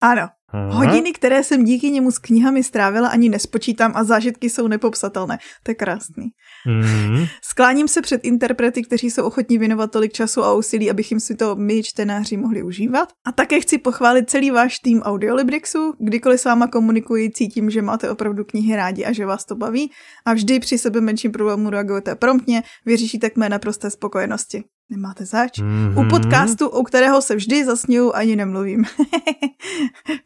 Ano. 0.00 0.30
Mhm. 0.52 0.70
Hodiny, 0.70 1.12
které 1.12 1.44
jsem 1.44 1.64
díky 1.64 1.90
němu 1.90 2.10
s 2.10 2.18
knihami 2.18 2.64
strávila, 2.64 3.08
ani 3.08 3.28
nespočítám 3.28 3.92
a 3.94 4.04
zážitky 4.04 4.50
jsou 4.50 4.68
nepopsatelné. 4.68 5.38
To 5.62 5.70
je 5.70 5.74
krásný. 5.74 6.26
Mhm. 6.66 7.26
Skláním 7.42 7.88
se 7.88 8.02
před 8.02 8.24
interprety, 8.24 8.82
kteří 8.82 9.10
jsou 9.10 9.24
ochotní 9.24 9.58
věnovat 9.58 9.90
tolik 9.90 10.12
času 10.12 10.44
a 10.44 10.54
úsilí, 10.54 10.90
abychom 10.90 11.20
si 11.20 11.34
to 11.34 11.56
my, 11.56 11.82
čtenáři, 11.82 12.36
mohli 12.36 12.62
užívat. 12.62 13.08
A 13.26 13.32
také 13.32 13.60
chci 13.60 13.78
pochválit 13.78 14.30
celý 14.30 14.50
váš 14.50 14.78
tým 14.78 15.02
Audiolibrixu. 15.02 15.94
Kdykoliv 15.98 16.40
s 16.40 16.44
váma 16.44 16.66
komunikuji, 16.66 17.30
cítím, 17.30 17.70
že 17.70 17.82
máte 17.82 18.10
opravdu 18.10 18.44
knihy 18.44 18.76
rádi 18.76 19.04
a 19.04 19.12
že 19.12 19.26
vás 19.26 19.44
to 19.44 19.54
baví. 19.56 19.90
A 20.24 20.34
vždy 20.34 20.60
při 20.60 20.78
sebe 20.78 21.00
menším 21.00 21.32
problému 21.32 21.70
reagujete 21.70 22.14
promptně, 22.14 22.62
vyřešíte 22.86 23.30
k 23.30 23.36
mé 23.36 23.48
naprosté 23.48 23.90
spokojenosti. 23.90 24.64
Nemáte 24.90 25.22
zač? 25.22 25.62
Mhm. 25.62 25.94
U 25.98 26.02
podcastu, 26.10 26.66
u 26.68 26.82
kterého 26.82 27.22
se 27.22 27.36
vždy 27.36 27.64
zasněju, 27.64 28.12
ani 28.14 28.36
nemluvím. 28.36 28.84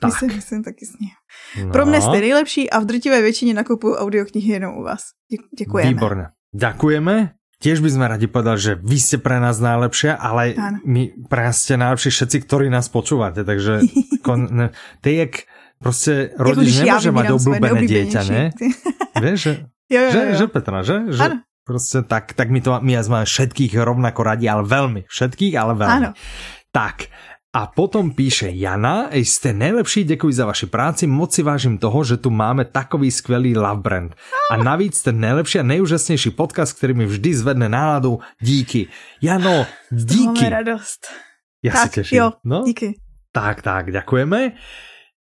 Tak. 0.00 0.10
myslím, 0.12 0.30
myslím 0.36 0.62
taky 0.64 0.86
sně. 0.86 1.08
No. 1.64 1.72
Pro 1.72 1.86
mne 1.86 2.00
jste 2.00 2.20
nejlepší 2.20 2.70
a 2.70 2.78
v 2.80 2.84
drtivé 2.84 3.22
většině 3.22 3.54
nakupuju 3.54 3.94
audioknihy 3.94 4.52
jenom 4.52 4.74
u 4.76 4.82
vás. 4.82 5.00
Dě- 5.32 5.44
děkujeme. 5.58 5.90
Výborne. 5.90 6.24
Ďakujeme. 6.54 7.14
Tiež 7.62 7.80
by 7.80 7.90
sme 7.96 8.04
radi 8.12 8.26
povedali, 8.28 8.60
že 8.60 8.72
vy 8.76 8.98
ste 9.00 9.16
pre 9.16 9.40
nás 9.40 9.56
najlepšia, 9.56 10.20
ale 10.20 10.52
Áno. 10.52 10.78
my 10.84 11.16
pre 11.32 11.48
nás 11.48 11.64
ste 11.64 11.80
najlepší 11.80 12.10
všetci, 12.12 12.36
ktorí 12.44 12.66
nás 12.68 12.92
počúvate, 12.92 13.40
takže 13.40 13.80
kon, 14.26 14.48
ne, 14.52 14.66
to 15.00 15.08
je 15.08 15.16
jak 15.24 15.34
proste 15.80 16.34
rodič 16.36 16.76
nemôže 16.84 17.08
mať 17.08 17.24
vybírám 17.24 17.40
svoje 17.40 17.58
obľúbené 17.60 17.80
dieťa, 17.88 18.20
ne? 18.28 18.44
Vieš, 19.16 19.38
že, 19.40 19.52
Jo, 19.92 20.00
jo, 20.00 20.10
že, 20.12 20.20
jo. 20.20 20.34
že 20.40 20.46
Petra, 20.48 20.78
že? 20.80 20.96
že 21.12 21.20
Áno. 21.20 21.36
Proste 21.64 22.04
tak, 22.04 22.36
tak 22.36 22.52
my 22.52 22.60
to 22.60 22.76
my 22.78 22.92
máme 23.00 23.26
všetkých 23.26 23.72
rovnako 23.80 24.20
radi, 24.22 24.46
ale 24.46 24.68
veľmi. 24.68 25.08
Všetkých, 25.08 25.54
ale 25.56 25.72
veľmi. 25.74 25.96
Áno. 26.06 26.10
Tak, 26.70 27.08
a 27.54 27.70
potom 27.70 28.10
píše 28.10 28.50
Jana, 28.50 29.14
"Ej, 29.14 29.30
ste 29.30 29.54
najlepší, 29.54 30.02
ďakujem 30.02 30.34
za 30.34 30.42
vaši 30.42 30.66
práci, 30.66 31.06
moc 31.06 31.30
si 31.30 31.46
vážim 31.46 31.78
toho, 31.78 32.02
že 32.02 32.18
tu 32.18 32.34
máme 32.34 32.66
takový 32.66 33.14
skvelý 33.14 33.54
love 33.54 33.78
brand. 33.78 34.10
A 34.50 34.58
navíc 34.58 34.98
ten 35.06 35.22
najlepší 35.22 35.62
a 35.62 35.68
nejúžasnejší 35.70 36.34
podcast, 36.34 36.74
ktorý 36.74 36.98
mi 36.98 37.06
vždy 37.06 37.30
zvedne 37.30 37.70
náladu. 37.70 38.18
Díky. 38.42 38.90
Jano, 39.22 39.70
Máme 39.70 40.02
díky. 40.02 40.50
radost. 40.50 41.06
Ja 41.62 41.72
tak, 41.78 41.94
si 41.94 42.02
teším. 42.02 42.16
jo, 42.18 42.26
no? 42.42 42.66
díky. 42.66 42.98
Tak, 43.30 43.62
tak, 43.62 43.94
ďakujeme. 43.94 44.58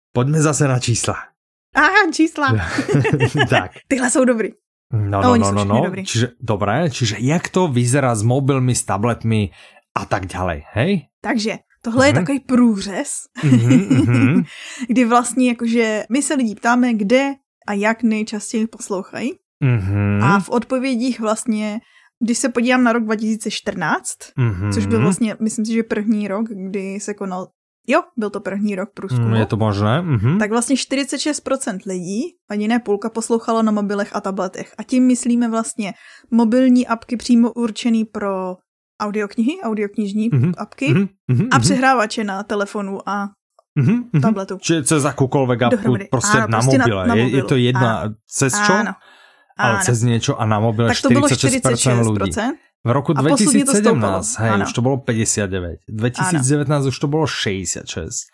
Poďme 0.10 0.41
zase 0.41 0.66
na 0.66 0.82
čísla. 0.82 1.38
Aha, 1.78 2.10
čísla. 2.10 2.50
tak. 3.50 3.78
Tyhle 3.88 4.10
jsou 4.10 4.26
dobrý. 4.26 4.50
No, 4.94 5.22
No, 5.22 5.38
no, 5.38 5.52
no, 5.52 5.66
no, 5.66 5.82
dobrý. 5.89 6.06
Čiže, 6.06 6.28
dobré, 6.38 6.86
čiže 6.89 7.16
jak 7.20 7.50
to 7.50 7.66
vyzerá 7.68 8.14
s 8.16 8.22
mobilmi, 8.22 8.76
s 8.78 8.86
tabletmi 8.86 9.50
a 9.98 10.06
tak 10.06 10.26
ďalej, 10.30 10.64
hej? 10.78 10.91
Takže 11.22 11.58
tohle 11.82 12.08
je 12.08 12.14
Mhm. 12.14 12.22
takový 12.22 12.39
průřez, 12.39 13.10
Mhm, 13.44 13.80
mhm. 14.06 14.44
kdy 14.88 15.06
vlastně 15.06 15.50
jakože 15.50 16.04
my 16.10 16.22
se 16.22 16.34
lidí 16.34 16.56
ptáme, 16.56 16.94
kde 16.94 17.34
a 17.68 17.74
jak 17.74 18.04
nejčastěji 18.04 18.68
poslouchají. 18.68 19.32
Mm-hmm. 19.64 20.24
A 20.24 20.39
v 20.39 20.50
odpovědích 20.50 21.20
vlastně, 21.20 21.80
když 22.24 22.38
se 22.38 22.50
podívám 22.50 22.84
na 22.84 22.94
rok 22.94 23.04
2014, 23.04 24.06
Mm-hmm. 24.38 24.74
což 24.74 24.86
byl 24.86 25.02
vlastně, 25.02 25.36
myslím 25.41 25.66
si, 25.66 25.74
že 25.74 25.84
první 25.84 26.28
rok, 26.28 26.46
kdy 26.70 27.00
se 27.00 27.14
konal, 27.14 27.48
jo, 27.88 28.02
byl 28.18 28.30
to 28.30 28.40
první 28.40 28.76
rok 28.76 28.90
průzkumu, 28.94 29.28
Mm, 29.28 29.34
je 29.36 29.46
to 29.46 29.58
možné? 29.58 30.02
Mm-hmm. 30.02 30.40
tak 30.40 30.50
vlastně 30.52 30.76
46% 30.76 31.80
lidí, 31.86 32.24
ani 32.50 32.68
ne 32.68 32.80
půlka, 32.80 33.10
poslouchalo 33.10 33.64
na 33.64 33.72
mobilech 33.72 34.16
a 34.16 34.22
tabletech. 34.22 34.74
A 34.78 34.84
tím 34.84 35.04
myslíme 35.08 35.50
vlastně 35.50 35.94
mobilní 36.32 36.88
apky 36.88 37.18
přímo 37.18 37.52
určený 37.52 38.06
pro 38.06 38.58
audioknihy, 39.02 39.62
audioknižní 39.64 40.30
Mhm. 40.34 40.54
apky 40.58 40.94
Mm-hmm. 40.94 41.08
Mm-hmm. 41.32 41.48
a 41.52 41.60
přehrávače 41.60 42.24
na 42.24 42.44
telefonu 42.44 43.10
a 43.10 43.30
mm-hmm. 43.80 44.22
tabletu. 44.22 44.58
Čiže 44.62 44.84
cez 44.84 45.02
akúkoľvek 45.06 45.60
apku, 45.66 45.92
Áno, 45.92 45.98
na 45.98 46.06
prostě 46.12 46.38
na- 46.38 46.86
mobile. 46.86 47.08
na 47.08 47.16
je, 47.16 47.22
je 47.22 47.26
mobilu. 47.26 47.48
to 47.48 47.56
jedno, 47.56 47.90
cez 48.30 48.54
čo? 48.54 48.74
Áno. 48.74 48.94
Ale 49.58 49.74
Áno. 49.78 49.84
cez 49.86 50.02
niečo 50.02 50.34
a 50.34 50.46
na 50.50 50.58
mobile 50.60 50.90
Tak 50.90 51.02
to 51.02 51.10
bylo 51.10 51.28
46% 51.30 52.06
ľudí. 52.10 52.32
46%. 52.84 52.86
V 52.86 52.92
roku 52.92 53.12
A 53.16 53.24
postupne 53.24 53.64
to 53.64 53.72
2017, 53.72 53.80
stoupalo. 53.80 54.20
hej, 54.44 54.52
Áno. 54.52 54.64
už 54.68 54.72
to 54.76 54.82
bolo 54.84 54.98
59. 55.00 55.80
2019 55.88 56.92
už 56.92 56.98
to 57.00 57.08
bolo 57.08 57.26
66. 57.26 58.28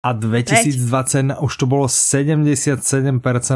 A 0.00 0.08
2020 0.14 1.36
už 1.42 1.52
to 1.52 1.66
bolo 1.66 1.90
77% 1.90 2.80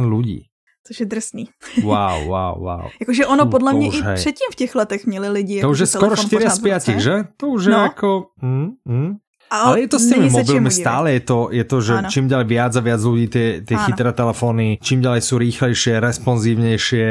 ľudí. 0.05 0.51
Což 0.85 1.01
je 1.01 1.07
drsný. 1.07 1.45
Wow, 1.80 2.26
wow, 2.32 2.55
wow. 2.61 2.85
Jakože 3.01 3.24
ono 3.26 3.45
Fú, 3.45 3.51
podle 3.51 3.72
mě 3.72 3.89
i 3.89 4.01
hej. 4.03 4.14
předtím 4.14 4.49
v 4.53 4.57
těch 4.57 4.74
letech 4.74 5.07
měli 5.07 5.28
lidi. 5.28 5.61
To 5.61 5.70
už 5.70 5.78
je 5.78 5.87
skoro 5.87 6.16
telefon 6.16 6.26
4 6.26 6.37
pořád 6.45 6.55
z 6.55 6.59
v 6.59 6.64
ruce. 6.64 6.91
5, 6.93 7.01
že? 7.01 7.14
To 7.37 7.47
už 7.49 7.64
je 7.64 7.72
No. 7.72 7.80
ako... 7.85 8.09
Mm, 8.43 8.68
mm. 8.85 9.11
A 9.51 9.57
Ale 9.70 9.80
je 9.80 9.89
to 9.89 9.99
s 10.01 10.09
tými 10.09 10.28
mobilmi 10.32 10.70
stále, 10.72 11.12
je 11.14 11.20
to, 11.20 11.39
je 11.53 11.62
to 11.68 11.76
že 11.78 11.95
Áno. 12.01 12.09
čím 12.11 12.26
ďalej 12.26 12.47
viac 12.49 12.72
a 12.74 12.80
viac 12.80 13.01
ľudí 13.01 13.26
tie, 13.28 13.47
tie 13.62 13.76
chytré 13.76 14.11
telefóny, 14.11 14.80
čím 14.82 14.99
ďalej 15.05 15.20
sú 15.20 15.37
rýchlejšie, 15.39 16.01
responsívnejšie, 16.01 17.07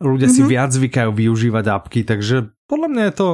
ľudia 0.00 0.28
Mhm. 0.30 0.32
si 0.32 0.40
viac 0.46 0.70
zvykajú 0.72 1.10
využívať 1.12 1.64
apky, 1.68 2.00
takže 2.06 2.48
podľa 2.72 2.88
mňa 2.88 3.02
je 3.04 3.14
to, 3.14 3.28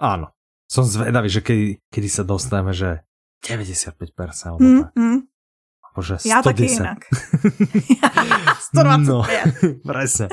áno, 0.00 0.32
som 0.64 0.80
zvedavý, 0.82 1.28
že 1.28 1.44
kedy, 1.44 1.66
kedy 1.92 2.08
sa 2.08 2.24
dostaneme, 2.24 2.72
že 2.72 3.04
95% 3.44 3.92
alebo 4.46 4.58
Hmm, 4.58 4.80
tak, 4.82 4.92
hmm. 4.96 5.18
alebo 5.84 6.00
že 6.00 6.14
110. 6.16 6.28
Já 6.32 6.38
taky 6.42 6.64
jinak. 6.64 6.98
125. 8.60 9.06
No, 9.06 9.24
presne. 9.92 10.28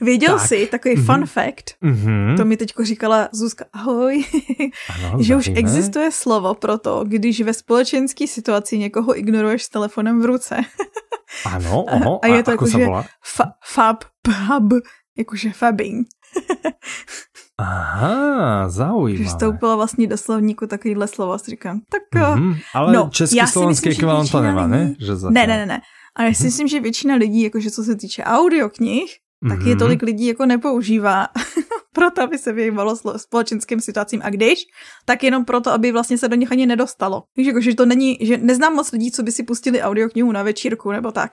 Věděl 0.00 0.38
Tak. 0.38 0.46
jsi 0.46 0.66
takový 0.66 0.94
Mhm. 0.96 1.04
fun 1.06 1.26
fact, 1.26 1.66
Mhm. 1.80 2.36
to 2.36 2.44
mi 2.44 2.56
teďko 2.56 2.84
říkala 2.84 3.28
Zuzka, 3.32 3.64
ahoj, 3.72 4.24
Ano, 4.94 5.18
že 5.22 5.36
už 5.36 5.44
zavíme. 5.44 5.60
existuje 5.60 6.12
slovo 6.12 6.54
pro 6.54 6.78
to, 6.78 7.04
když 7.04 7.40
ve 7.40 7.54
společenské 7.54 8.26
situaci 8.26 8.78
někoho 8.78 9.18
ignoruješ 9.18 9.62
s 9.62 9.68
telefonem 9.68 10.22
v 10.22 10.24
ruce. 10.24 10.56
Ano, 11.44 11.84
oho, 11.94 12.24
A 12.24 12.26
je 12.26 12.42
to 12.42 12.50
ako 12.52 12.64
jako, 12.64 12.66
sa 12.66 12.78
že 12.78 12.86
fa- 13.36 13.52
fab, 13.64 14.04
pub, 14.22 14.82
jakože 15.18 15.52
fabbing. 15.52 16.06
Aha, 17.58 18.64
Že 18.68 18.70
zaujímavé. 18.70 19.28
vstoupilo 19.28 19.76
vlastně 19.76 20.06
do 20.06 20.16
slovníku 20.16 20.66
takovýhle 20.66 21.08
slovo. 21.08 21.38
Si 21.38 21.50
říkám, 21.50 21.80
tak 21.90 22.02
mm-hmm. 22.22 22.36
Mhm, 22.36 22.54
ale 22.74 22.92
No, 22.92 23.10
český 23.12 23.36
já 23.36 23.46
si 23.46 23.52
slovenský 23.52 23.88
myslím, 23.88 23.92
že 23.92 23.96
ekvivalent 23.98 24.30
to 24.30 24.40
nemá, 24.40 24.66
ne? 24.66 24.94
Že 24.98 25.12
ne, 25.30 25.46
ne, 25.46 25.56
ne, 25.56 25.66
ne. 25.66 25.80
Ale 26.16 26.28
já 26.28 26.34
si 26.34 26.44
myslím, 26.44 26.68
že 26.68 26.80
většina 26.80 27.14
lidí, 27.14 27.42
jakože 27.42 27.70
co 27.70 27.82
se 27.84 27.96
týče 27.96 28.24
audioknih, 28.24 29.10
tak 29.48 29.60
je 29.60 29.66
Mhm. 29.74 29.78
tolik 29.78 30.02
lidí 30.02 30.26
jako 30.26 30.46
nepoužívá 30.46 31.26
proto, 31.94 32.22
aby 32.22 32.38
se 32.38 32.52
vyhýbalo 32.52 32.96
společenským 33.16 33.80
situacím. 33.80 34.20
A 34.24 34.30
když, 34.30 34.58
tak 35.04 35.24
jenom 35.24 35.44
proto, 35.44 35.70
aby 35.72 35.92
vlastně 35.92 36.18
se 36.18 36.28
do 36.28 36.36
nich 36.36 36.52
ani 36.52 36.66
nedostalo. 36.66 37.22
Víš, 37.36 37.46
jakože 37.46 37.74
to 37.74 37.86
není, 37.86 38.18
že 38.20 38.36
neznám 38.38 38.74
moc 38.74 38.92
lidí, 38.92 39.10
co 39.10 39.22
by 39.22 39.32
si 39.32 39.42
pustili 39.42 39.82
audioknihu 39.82 40.32
na 40.32 40.42
večírku 40.42 40.92
nebo 40.92 41.12
tak. 41.12 41.30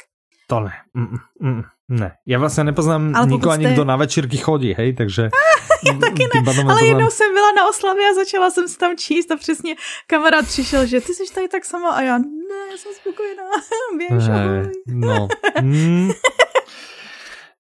To 0.48 0.60
ne. 0.60 0.72
Mm, 0.94 1.08
mm, 1.52 1.62
ne. 1.88 2.20
Ja 2.28 2.38
vlastne 2.40 2.68
nepoznám 2.72 3.16
Ale 3.16 3.28
nikoho 3.32 3.40
pokud 3.40 3.56
ani, 3.56 3.66
ste- 3.66 3.74
kto 3.76 3.84
na 3.88 3.96
večírky 3.96 4.38
chodí, 4.38 4.72
hej, 4.76 4.94
takže... 4.94 5.32
ja 5.88 5.94
taky 6.00 6.24
ne, 6.28 6.44
Ale 6.68 6.82
jednou 6.86 7.10
jsem 7.10 7.34
byla 7.34 7.52
na 7.52 7.64
oslavě 7.70 8.04
a 8.10 8.14
začala 8.14 8.52
jsem 8.52 8.68
si 8.68 8.78
tam 8.78 8.98
číst 8.98 9.32
a 9.32 9.38
přesně 9.38 9.76
kamarád 10.08 10.46
přišel, 10.46 10.86
že 10.86 11.02
ty 11.02 11.14
jsi 11.14 11.24
tady 11.34 11.48
tak 11.48 11.66
sama 11.66 11.90
a 11.90 12.02
já, 12.02 12.18
ne, 12.18 12.78
jsem 12.78 12.92
spokojená, 12.94 13.44
běž, 13.98 14.24
ahoj. 14.30 14.72
No. 14.88 15.28
Mm. 15.62 16.12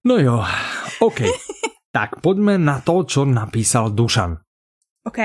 No 0.05 0.17
jo, 0.17 0.43
OK. 0.99 1.19
Tak 1.97 2.21
poďme 2.21 2.61
na 2.61 2.77
to, 2.85 3.03
čo 3.09 3.25
napísal 3.25 3.89
Dušan. 3.89 4.37
OK. 5.07 5.17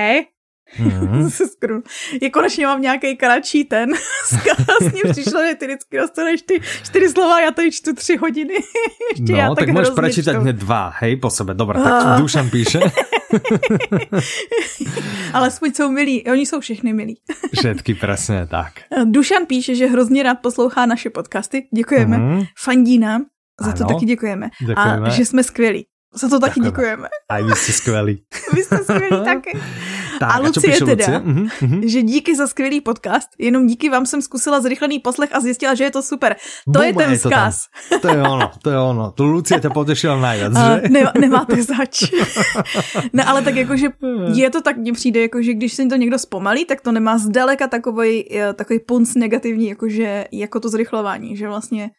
Mhm. 0.79 1.31
Skru. 1.53 1.83
Je 2.21 2.31
konečně 2.31 2.67
mám 2.67 2.83
nějaký 2.83 3.17
kratší 3.17 3.65
ten 3.65 3.91
vzkaz. 4.25 4.93
Mně 4.93 5.03
přišlo, 5.13 5.41
že 5.47 5.55
ty 5.55 5.67
vždycky 5.67 5.99
dostaneš 5.99 6.43
ty 6.43 6.61
čtyři 6.85 7.09
slova, 7.09 7.41
já 7.41 7.51
tady 7.51 7.73
čtu 7.73 7.93
tři 7.95 8.17
hodiny. 8.17 8.55
Ještě 9.11 9.33
já 9.33 9.49
No, 9.49 9.55
tak, 9.55 9.67
tak 9.67 9.75
môžeš 9.75 9.93
hrozně 9.93 9.97
prečítať 10.01 10.35
hneď 10.37 10.57
dva, 10.57 10.93
hej, 11.01 11.17
po 11.17 11.31
sebe. 11.31 11.55
Dobre, 11.55 11.77
tak 11.83 11.93
Ah. 11.93 12.21
Dušan 12.21 12.51
píše. 12.51 12.81
Ale 15.33 15.47
aspoň 15.47 15.73
jsou 15.73 15.91
milí. 15.91 16.25
Oni 16.25 16.47
jsou 16.47 16.61
všechny 16.61 16.93
milí. 16.93 17.17
Všetky 17.59 17.95
presne 17.95 18.47
tak. 18.47 18.73
Dušan 19.05 19.47
píše, 19.47 19.75
že 19.75 19.87
hrozně 19.87 20.23
rád 20.23 20.35
poslouchá 20.43 20.87
naše 20.87 21.11
podcasty. 21.11 21.69
Děkujeme. 21.75 22.19
Mhm. 22.19 22.43
Fandí 22.59 22.99
nám. 22.99 23.25
Za 23.61 23.73
to 23.73 23.85
Ano. 23.85 23.95
taky 23.95 24.07
děkujeme. 24.07 24.51
Děkujeme. 24.61 25.07
A 25.07 25.11
že 25.11 25.25
jsme 25.25 25.43
skvělí. 25.45 25.87
Za 26.15 26.29
to 26.29 26.41
taky 26.41 26.61
Děkujeme. 26.61 26.69
děkujeme. 26.71 27.09
Aj 27.31 27.43
vy 27.45 27.53
ste 27.57 27.73
skvelí. 27.73 28.15
Vy 28.53 28.63
jste 28.63 28.79
skvělí 28.85 29.25
taky. 29.25 29.51
Tak, 30.23 30.35
A 30.35 30.39
Lucie 30.39 30.73
píše 30.73 30.85
teda? 30.85 31.05
Lucie? 31.05 31.19
Mhm, 31.19 31.49
mhm. 31.63 31.79
Že 31.89 32.03
díky 32.03 32.37
za 32.37 32.47
skvělý 32.47 32.81
podcast. 32.81 33.29
Jenom 33.39 33.67
díky 33.67 33.91
vám 33.91 34.07
jsem 34.07 34.23
zkusila 34.23 34.61
zrychlený 34.61 34.99
poslech 34.99 35.35
a 35.35 35.41
zjistila, 35.41 35.75
že 35.75 35.85
je 35.85 35.91
to 35.91 36.03
super. 36.03 36.37
To 36.75 36.83
je 36.83 36.93
Bum, 36.93 37.03
ten 37.03 37.13
je 37.13 37.19
to 37.19 37.31
tam. 37.31 37.51
vzkaz. 37.51 37.67
To 38.03 38.09
je 38.09 38.23
ono, 38.23 38.51
to 38.63 38.71
je 38.71 38.79
ono. 38.79 39.11
Tu 39.11 39.25
Lucie 39.27 39.59
ťa 39.61 39.71
potešila 39.75 40.17
najviac, 40.23 40.53
že? 40.55 40.89
Nemá, 40.89 41.11
nemáte 41.19 41.59
zač. 41.63 42.07
ne, 43.17 43.25
ale 43.25 43.43
tak 43.43 43.57
jakože 43.57 43.89
je 44.35 44.51
to 44.51 44.61
tak, 44.63 44.77
mně 44.77 44.93
přijde, 44.93 45.21
jakože 45.21 45.55
když 45.55 45.73
se 45.73 45.87
to 45.87 45.97
někdo 45.97 46.19
zpomalí, 46.19 46.65
tak 46.65 46.81
to 46.81 46.93
nemá 46.93 47.19
zdaleka 47.19 47.67
takový, 47.67 48.25
takový 48.55 48.79
punc 48.79 49.15
negativní, 49.15 49.69
jakože 49.69 50.25
jako 50.33 50.61
to 50.61 50.69
zrychlování, 50.69 51.37
že 51.37 51.49
vlastně 51.49 51.91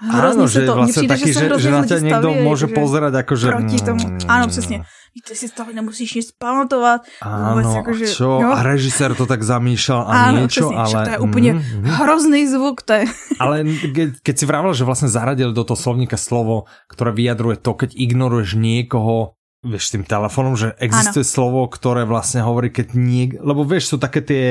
hrozně 0.00 0.42
Áno, 0.42 0.50
že 0.50 0.60
to, 0.66 0.72
vlastne 0.74 1.02
taký, 1.06 1.30
že 1.30 1.46
že, 1.46 1.60
že 1.62 1.70
na 1.70 1.82
ťa 1.86 1.96
niekto 2.02 2.30
staví, 2.32 2.42
môže 2.42 2.66
jakože 2.66 2.80
pozerať 2.80 3.12
ako, 3.22 3.34
že... 3.38 3.46
proti 3.52 3.78
tomu. 3.78 4.02
mm, 4.02 4.18
Ano, 4.28 4.44
přesně. 4.48 4.76
Ty 5.12 5.34
si 5.36 5.48
z 5.48 5.52
toho 5.52 5.68
nemusíš 5.72 6.14
nic 6.14 6.28
pamatovat. 6.40 7.04
Vůbec 7.20 7.66
Áno, 7.68 7.76
jakože, 7.76 8.06
čo? 8.08 8.40
jo. 8.40 8.48
A 8.48 8.64
režisér 8.64 9.12
to 9.12 9.28
tak 9.28 9.44
zamýšľal 9.44 10.08
a 10.08 10.12
Áno, 10.32 10.48
niečo, 10.48 10.72
však 10.72 10.96
ale... 10.96 11.04
to 11.04 11.10
je 11.10 11.18
úplně 11.18 11.50
mm, 11.52 11.60
mm. 11.60 11.84
hrozný 11.84 12.40
zvuk, 12.48 12.82
to 12.82 12.92
je. 12.92 13.04
Ale 13.36 13.60
keď, 13.92 14.08
keď 14.24 14.34
si 14.40 14.44
vravel, 14.48 14.72
že 14.72 14.88
vlastne 14.88 15.12
zaradili 15.12 15.52
do 15.52 15.68
toho 15.68 15.76
slovníka 15.76 16.16
slovo, 16.16 16.64
ktoré 16.88 17.12
vyjadruje 17.12 17.60
to, 17.60 17.76
keď 17.76 17.92
ignoruješ 17.92 18.56
niekoho, 18.56 19.36
vieš, 19.60 19.92
tým 19.92 20.08
telefónom, 20.08 20.56
že 20.56 20.72
existuje 20.80 21.28
slovo, 21.28 21.68
ktoré 21.68 22.08
vlastne 22.08 22.40
hovorí, 22.40 22.72
keď 22.72 22.96
nie... 22.96 23.36
Lebo 23.36 23.68
vieš, 23.68 23.92
sú 23.92 23.96
také 24.00 24.24
tie 24.24 24.44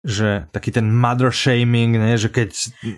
že 0.00 0.48
taký 0.48 0.72
ten 0.72 0.88
mother 0.88 1.28
shaming, 1.28 1.92
ne, 1.94 2.16
že 2.16 2.28
keď 2.28 2.50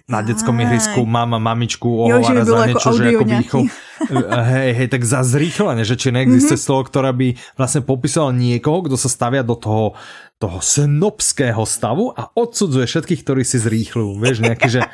na 0.06 0.22
detskom 0.22 0.54
ihrisku 0.56 1.02
mama 1.02 1.36
mamičku 1.36 1.82
ohovára 1.88 2.46
za 2.46 2.62
niečo, 2.62 2.90
že 2.92 3.10
ako 3.10 3.24
výchov, 3.26 3.62
hej, 4.54 4.70
hej, 4.72 4.86
tak 4.86 5.02
za 5.02 5.20
zrýchlenie, 5.20 5.82
že 5.82 5.98
či 5.98 6.08
neexistuje 6.08 6.30
Mhm. 6.46 6.54
mm-hmm. 6.54 6.62
slovo, 6.62 6.82
ktoré 6.84 7.10
by 7.10 7.28
vlastne 7.54 7.82
popísalo 7.82 8.30
niekoho, 8.30 8.86
kto 8.86 8.94
sa 8.94 9.08
stavia 9.08 9.42
do 9.42 9.54
toho, 9.54 9.98
toho 10.38 10.58
synopského 10.58 11.62
stavu 11.62 12.10
a 12.10 12.30
odsudzuje 12.32 12.86
všetkých, 12.86 13.20
ktorí 13.20 13.42
si 13.42 13.58
zrýchľujú. 13.58 14.10
Vieš, 14.16 14.36
nejaký, 14.40 14.68
že 14.70 14.80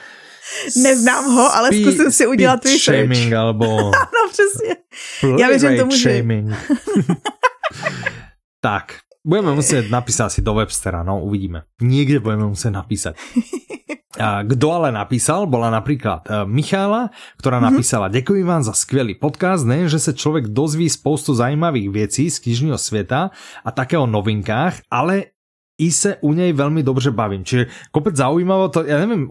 Neznám 0.80 1.28
ho, 1.28 1.44
ale 1.44 1.68
speed- 1.68 1.92
zkusím 1.92 2.08
si 2.08 2.24
udělat 2.24 2.64
research. 2.64 3.04
shaming, 3.04 3.28
alebo 3.30 3.92
No 4.16 4.20
přesně. 4.32 4.76
Ja 5.36 5.48
věřím 5.48 5.76
tomu, 5.78 5.92
že- 5.92 6.08
shaming. 6.08 6.46
tak, 8.60 8.94
budeme 9.28 9.52
musieť 9.52 9.92
napísať 9.92 10.24
asi 10.32 10.40
do 10.40 10.56
Webstera, 10.56 11.04
no 11.04 11.20
uvidíme. 11.20 11.68
Niekde 11.84 12.24
budeme 12.24 12.48
musieť 12.48 12.72
napísať. 12.72 13.14
Kto 14.18 14.66
ale 14.74 14.90
napísal, 14.90 15.46
bola 15.46 15.70
napríklad 15.70 16.26
e, 16.26 16.42
Michála, 16.48 17.14
ktorá 17.38 17.62
napísala 17.62 18.10
Ďakujem 18.10 18.42
vám 18.42 18.66
za 18.66 18.74
skvelý 18.74 19.14
podcast, 19.14 19.62
ne, 19.62 19.86
že 19.86 20.02
sa 20.02 20.10
človek 20.10 20.50
dozví 20.50 20.90
spoustu 20.90 21.38
zajímavých 21.38 21.88
vecí 21.92 22.26
z 22.26 22.42
knižního 22.42 22.80
sveta 22.80 23.30
a 23.62 23.68
také 23.70 23.94
o 23.94 24.10
novinkách, 24.10 24.82
ale 24.90 25.38
i 25.78 25.92
se 25.94 26.18
u 26.18 26.34
nej 26.34 26.50
veľmi 26.50 26.82
dobře 26.82 27.14
bavím. 27.14 27.46
Čiže 27.46 27.70
kopec 27.94 28.18
zaujímavo 28.18 28.66
to, 28.74 28.82
ja 28.82 28.98
neviem, 28.98 29.30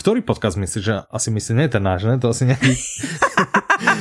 ktorý 0.00 0.24
podcast 0.24 0.56
myslíš, 0.56 0.84
že 0.84 1.04
asi 1.12 1.28
myslí, 1.28 1.52
nie 1.52 1.66
je 1.68 1.74
ten 1.76 1.84
náš, 1.84 2.08
ne? 2.08 2.16
To 2.16 2.32
asi 2.32 2.48
nejaký... 2.48 2.72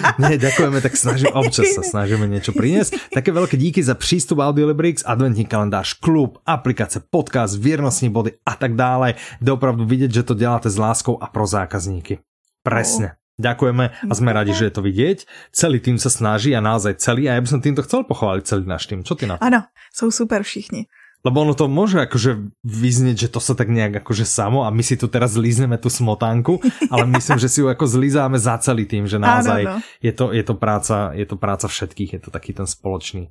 Nie, 0.22 0.38
ďakujeme, 0.38 0.82
tak 0.82 0.94
snažím, 0.98 1.32
občas 1.34 1.78
sa 1.78 1.84
snažíme 1.86 2.26
niečo 2.28 2.52
priniesť. 2.52 3.14
Také 3.14 3.30
veľké 3.32 3.56
díky 3.58 3.82
za 3.82 3.96
prístup 3.98 4.42
Audiolibrix, 4.42 5.06
adventní 5.06 5.46
kalendář, 5.46 5.98
klub, 6.02 6.42
aplikace, 6.46 7.00
podcast, 7.00 7.58
viernostní 7.58 8.10
body 8.10 8.32
a 8.46 8.54
tak 8.56 8.76
dále, 8.76 9.16
kde 9.40 9.52
opravdu 9.52 9.86
vidieť, 9.86 10.12
že 10.12 10.24
to 10.24 10.34
děláte 10.34 10.70
s 10.70 10.78
láskou 10.78 11.18
a 11.22 11.28
pro 11.28 11.48
zákazníky. 11.48 12.20
Presne. 12.62 13.18
Ďakujeme 13.42 13.86
a 14.06 14.14
sme 14.14 14.38
radi, 14.38 14.54
že 14.54 14.70
je 14.70 14.74
to 14.78 14.86
vidieť. 14.86 15.26
Celý 15.50 15.82
tým 15.82 15.98
sa 15.98 16.14
snaží 16.14 16.54
a 16.54 16.62
naozaj 16.62 17.02
celý 17.02 17.26
a 17.26 17.34
ja 17.34 17.42
by 17.42 17.50
som 17.50 17.64
týmto 17.64 17.82
chcel 17.82 18.06
pochváliť 18.06 18.44
celý 18.46 18.70
náš 18.70 18.86
tým. 18.86 19.02
Čo 19.02 19.18
ty 19.18 19.26
na 19.26 19.42
to? 19.42 19.42
Ano, 19.42 19.66
jsou 19.90 20.12
super 20.12 20.44
všichni. 20.44 20.86
Lebo 21.22 21.46
ono 21.46 21.54
to 21.54 21.70
môže 21.70 22.02
akože 22.02 22.50
vyznieť, 22.66 23.30
že 23.30 23.32
to 23.32 23.38
sa 23.38 23.54
tak 23.54 23.70
nejak 23.70 24.02
akože 24.02 24.26
samo 24.26 24.66
a 24.66 24.74
my 24.74 24.82
si 24.82 24.98
tu 24.98 25.06
teraz 25.06 25.38
zlízneme 25.38 25.78
tú 25.78 25.94
smotánku, 25.94 26.58
ale 26.94 27.06
myslím, 27.14 27.38
že 27.38 27.50
si 27.50 27.62
ju 27.62 27.70
ako 27.70 27.86
zlízáme 27.86 28.42
za 28.42 28.58
celý 28.58 28.90
tým, 28.90 29.06
že 29.06 29.22
naozaj 29.22 29.62
áno, 29.62 29.78
no. 29.78 30.02
je, 30.02 30.12
to, 30.12 30.26
je, 30.34 30.44
to 30.44 30.54
práca, 30.58 31.14
je 31.14 31.26
to 31.30 31.38
práca 31.38 31.70
všetkých, 31.70 32.18
je 32.18 32.22
to 32.26 32.30
taký 32.34 32.58
ten 32.58 32.66
spoločný 32.66 33.30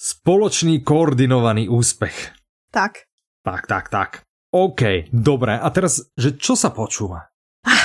spoločný 0.00 0.80
koordinovaný 0.80 1.68
úspech. 1.68 2.32
Tak. 2.72 3.04
Tak, 3.44 3.68
tak, 3.68 3.92
tak. 3.92 4.10
OK, 4.50 5.12
dobre. 5.12 5.60
A 5.60 5.68
teraz, 5.68 6.08
že 6.16 6.34
čo 6.40 6.56
sa 6.56 6.72
počúva? 6.72 7.29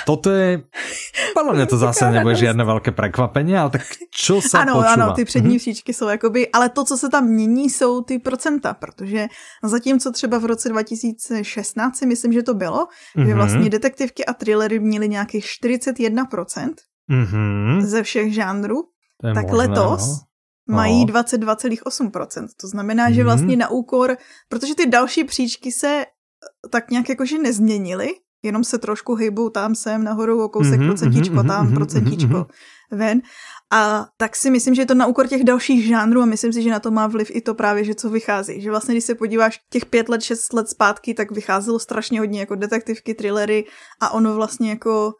Toto 0.05 0.29
je... 0.29 0.61
Podľa 1.33 1.53
mňa 1.57 1.65
to 1.65 1.77
zase 1.81 2.03
nebude 2.13 2.37
žiadne 2.37 2.61
veľké 2.61 2.93
prekvapení, 2.93 3.57
ale 3.57 3.73
tak 3.73 3.83
čo 4.13 4.37
sa 4.45 4.61
ano, 4.61 4.79
počúva? 4.79 4.93
Ano, 4.93 5.17
ty 5.17 5.25
přední 5.25 5.57
příčky 5.57 5.93
jsou 5.93 6.07
jakoby, 6.07 6.47
ale 6.53 6.69
to, 6.69 6.85
co 6.85 6.97
se 6.97 7.09
tam 7.09 7.25
mění, 7.27 7.69
jsou 7.69 8.01
ty 8.01 8.19
procenta, 8.19 8.73
protože 8.73 9.27
zatímco 9.63 10.11
třeba 10.11 10.37
v 10.37 10.45
roce 10.45 10.69
2016 10.69 11.97
si 11.97 12.05
myslím, 12.05 12.33
že 12.33 12.43
to 12.43 12.53
bylo, 12.53 12.85
mm-hmm. 12.85 13.25
že 13.25 13.33
mhm. 13.33 13.37
vlastně 13.37 13.69
detektivky 13.69 14.25
a 14.25 14.33
thrillery 14.33 14.79
měly 14.79 15.09
nějakých 15.09 15.45
41% 15.45 16.73
mm-hmm. 17.11 17.81
ze 17.81 18.03
všech 18.03 18.33
žánrů, 18.33 18.83
tak 19.21 19.49
možné, 19.49 19.57
letos 19.57 20.01
no. 20.69 20.75
mají 20.75 21.05
22,8%. 21.05 22.47
To 22.61 22.67
znamená, 22.67 23.11
že 23.11 23.21
mhm. 23.21 23.25
vlastně 23.25 23.55
na 23.55 23.69
úkor, 23.69 24.17
protože 24.49 24.75
ty 24.75 24.85
další 24.85 25.23
příčky 25.23 25.71
se 25.71 26.05
tak 26.69 26.91
nějak 26.91 27.09
jakože 27.09 27.37
nezměnily, 27.37 28.09
jenom 28.45 28.63
se 28.63 28.77
trošku 28.77 29.15
hejbou 29.15 29.49
tam 29.49 29.75
sem 29.75 30.03
nahoru 30.03 30.43
o 30.43 30.49
kousek 30.49 30.79
mm-hmm, 30.79 30.87
procentíčko, 30.87 31.35
mm-hmm, 31.35 31.47
tam 31.47 31.73
procentíčko 31.73 32.27
mm-hmm. 32.27 32.97
ven. 32.97 33.21
A 33.73 34.05
tak 34.17 34.35
si 34.35 34.49
myslím, 34.49 34.75
že 34.75 34.81
je 34.81 34.85
to 34.85 34.93
na 34.93 35.07
úkor 35.07 35.27
těch 35.27 35.43
dalších 35.43 35.87
žánrů 35.87 36.21
a 36.21 36.25
myslím 36.25 36.53
si, 36.53 36.61
že 36.61 36.71
na 36.71 36.79
to 36.79 36.91
má 36.91 37.07
vliv 37.07 37.31
i 37.33 37.41
to 37.41 37.55
právě, 37.55 37.83
že 37.83 37.95
co 37.95 38.09
vychází. 38.09 38.61
Že 38.61 38.69
vlastně, 38.69 38.93
když 38.93 39.03
se 39.03 39.15
podíváš 39.15 39.59
těch 39.69 39.85
pět 39.85 40.09
let, 40.09 40.21
šest 40.21 40.53
let 40.53 40.69
zpátky, 40.69 41.13
tak 41.13 41.31
vycházelo 41.31 41.79
strašně 41.79 42.19
hodně 42.19 42.39
jako 42.39 42.55
detektivky, 42.55 43.13
thrillery 43.13 43.65
a 44.01 44.09
ono 44.09 44.35
vlastně 44.35 44.69
jako... 44.69 45.13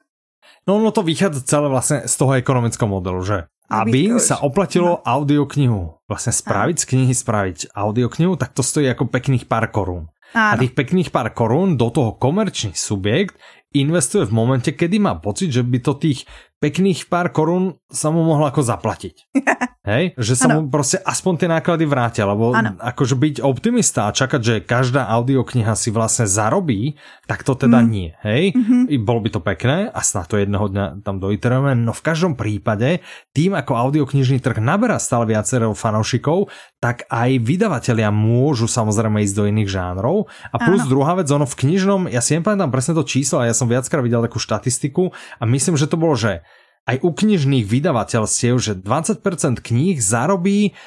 No 0.67 0.75
ono 0.75 0.91
to 0.91 1.03
vychádza 1.03 1.41
celé 1.41 1.69
vlastně 1.69 2.01
z 2.05 2.17
toho 2.17 2.33
ekonomického 2.33 2.87
modelu, 2.87 3.23
že 3.23 3.43
aby 3.69 4.21
sa 4.21 4.41
oplatilo 4.45 4.99
no. 4.99 5.01
audioknihu, 5.01 6.05
vlastne 6.05 6.33
spraviť 6.33 6.77
z 6.81 6.85
knihy, 6.85 7.13
spraviť 7.13 7.59
audioknihu, 7.73 8.37
tak 8.37 8.53
to 8.53 8.61
stojí 8.61 8.85
ako 8.89 9.09
pekných 9.09 9.49
pár 9.49 9.69
korún. 9.73 10.09
Áno. 10.35 10.57
A 10.57 10.61
tých 10.61 10.75
pekných 10.75 11.09
pár 11.09 11.31
korún 11.31 11.79
do 11.79 11.89
toho 11.89 12.17
komerčný 12.17 12.75
subjekt 12.75 13.39
investuje 13.75 14.27
v 14.27 14.35
momente, 14.35 14.69
kedy 14.71 15.01
má 15.01 15.19
pocit, 15.19 15.51
že 15.51 15.63
by 15.63 15.79
to 15.83 15.93
tých 15.99 16.23
pekných 16.63 17.11
pár 17.11 17.29
korún 17.35 17.77
sa 17.91 18.09
mu 18.09 18.23
mohlo 18.23 18.47
ako 18.47 18.63
zaplatiť. 18.63 19.15
Hej? 19.85 20.17
Že 20.17 20.33
sa 20.33 20.47
ano. 20.49 20.65
mu 20.65 20.73
proste 20.73 20.97
aspoň 20.97 21.33
tie 21.45 21.49
náklady 21.49 21.85
vrátia, 21.85 22.25
lebo 22.25 22.57
ano. 22.57 22.73
akože 22.81 23.13
byť 23.13 23.35
optimista 23.45 24.09
a 24.09 24.15
čakať, 24.15 24.41
že 24.41 24.55
každá 24.65 25.05
audiokniha 25.05 25.77
si 25.77 25.93
vlastne 25.93 26.25
zarobí, 26.25 26.97
tak 27.29 27.45
to 27.45 27.53
teda 27.53 27.85
mm. 27.85 27.87
nie. 27.87 28.09
Hej? 28.25 28.57
Mm-hmm. 28.57 28.81
I 28.89 28.95
bolo 28.97 29.21
by 29.21 29.29
to 29.29 29.41
pekné 29.45 29.77
a 29.93 30.01
snad 30.01 30.25
to 30.25 30.41
jedného 30.41 30.65
dňa 30.65 31.05
tam 31.05 31.21
doiterujeme, 31.21 31.77
no 31.77 31.93
v 31.93 32.01
každom 32.01 32.33
prípade 32.33 33.05
tým, 33.37 33.53
ako 33.53 33.77
audioknižný 33.77 34.41
trh 34.41 34.57
naberá 34.57 34.97
stále 34.97 35.29
viacero 35.29 35.77
fanoušikov, 35.77 36.49
tak 36.81 37.05
aj 37.05 37.37
vydavatelia 37.45 38.09
môžu 38.09 38.65
samozrejme 38.65 39.21
ísť 39.21 39.37
do 39.37 39.45
iných 39.45 39.69
žánrov. 39.69 40.25
A 40.49 40.57
plus 40.65 40.81
ano. 40.81 40.89
druhá 40.89 41.13
vec, 41.13 41.29
ono 41.29 41.45
v 41.45 41.55
knižnom, 41.61 42.09
ja 42.09 42.25
si 42.25 42.33
nepamätám 42.33 42.73
presne 42.73 42.97
to 42.97 43.05
číslo, 43.05 43.45
a 43.45 43.49
ja 43.49 43.53
som 43.53 43.69
viackrát 43.69 44.01
videl 44.01 44.25
takú 44.25 44.41
štatistiku 44.41 45.13
a 45.37 45.43
myslím, 45.45 45.77
že 45.77 45.85
to 45.85 46.01
bolo, 46.01 46.17
že 46.17 46.41
aj 46.85 47.01
u 47.01 47.09
knižných 47.09 47.65
vydavateľstiev, 47.65 48.55
že 48.61 48.77
20% 48.77 49.21
kníh 49.61 49.97
zarobí 49.97 50.77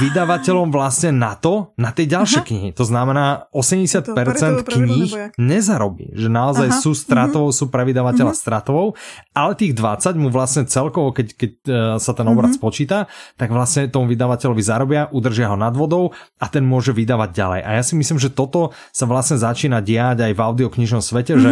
vydavateľom 0.00 0.72
vlastne 0.72 1.12
na 1.12 1.36
to, 1.36 1.76
na 1.76 1.92
tie 1.92 2.08
ďalšie 2.08 2.40
Aha. 2.40 2.48
knihy. 2.48 2.68
To 2.80 2.84
znamená 2.88 3.52
80% 3.52 4.16
to, 4.16 4.72
kníh 4.72 5.12
nezarobí, 5.36 6.16
že 6.16 6.32
naozaj 6.32 6.72
Aha. 6.72 6.80
sú 6.80 6.96
stratovou, 6.96 7.52
sú 7.52 7.68
pre 7.68 7.84
vydavateľa 7.84 8.32
uh-huh. 8.32 8.40
stratovou, 8.40 8.96
ale 9.36 9.52
tých 9.60 9.76
20 9.76 10.16
mu 10.16 10.32
vlastne 10.32 10.64
celkovo, 10.64 11.12
keď, 11.12 11.26
keď 11.36 11.50
e, 11.52 11.72
sa 12.00 12.16
ten 12.16 12.24
obrad 12.24 12.56
uh-huh. 12.56 12.64
spočíta, 12.64 13.12
tak 13.36 13.52
vlastne 13.52 13.92
tomu 13.92 14.08
vydavateľovi 14.08 14.62
zarobia, 14.64 15.12
udržia 15.12 15.52
ho 15.52 15.60
nad 15.60 15.76
vodou 15.76 16.16
a 16.40 16.48
ten 16.48 16.64
môže 16.64 16.96
vydávať 16.96 17.28
ďalej. 17.36 17.60
A 17.60 17.70
ja 17.76 17.82
si 17.84 18.00
myslím, 18.00 18.16
že 18.16 18.32
toto 18.32 18.72
sa 18.96 19.04
vlastne 19.04 19.36
začína 19.36 19.84
diať 19.84 20.24
aj 20.24 20.32
v 20.32 20.40
audioknižnom 20.40 21.04
svete, 21.04 21.36
uh-huh. 21.36 21.44
že 21.44 21.50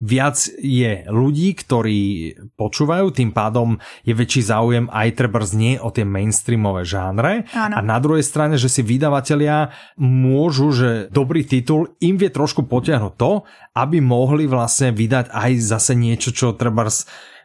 viac 0.00 0.48
je 0.56 1.04
ľudí, 1.12 1.52
ktorí 1.52 2.00
počúvajú, 2.56 3.12
tým 3.12 3.36
pádom 3.36 3.76
je 4.00 4.16
väčší 4.16 4.48
záujem 4.48 4.88
aj 4.88 5.08
treba 5.12 5.44
nie 5.52 5.76
o 5.76 5.92
tie 5.92 6.08
mainstreamové 6.08 6.88
žánre. 6.88 7.44
Áno. 7.52 7.74
A 7.76 7.80
na 7.84 8.00
druhej 8.00 8.24
strane, 8.24 8.56
že 8.56 8.72
si 8.72 8.80
vydavatelia 8.80 9.76
môžu, 10.00 10.72
že 10.72 11.12
dobrý 11.12 11.44
titul 11.44 11.92
im 12.00 12.16
vie 12.16 12.32
trošku 12.32 12.64
potiahnuť 12.64 13.12
to, 13.20 13.44
aby 13.76 14.00
mohli 14.00 14.48
vlastne 14.48 14.96
vydať 14.96 15.28
aj 15.36 15.50
zase 15.60 15.92
niečo, 15.92 16.32
čo 16.32 16.56
treba 16.56 16.88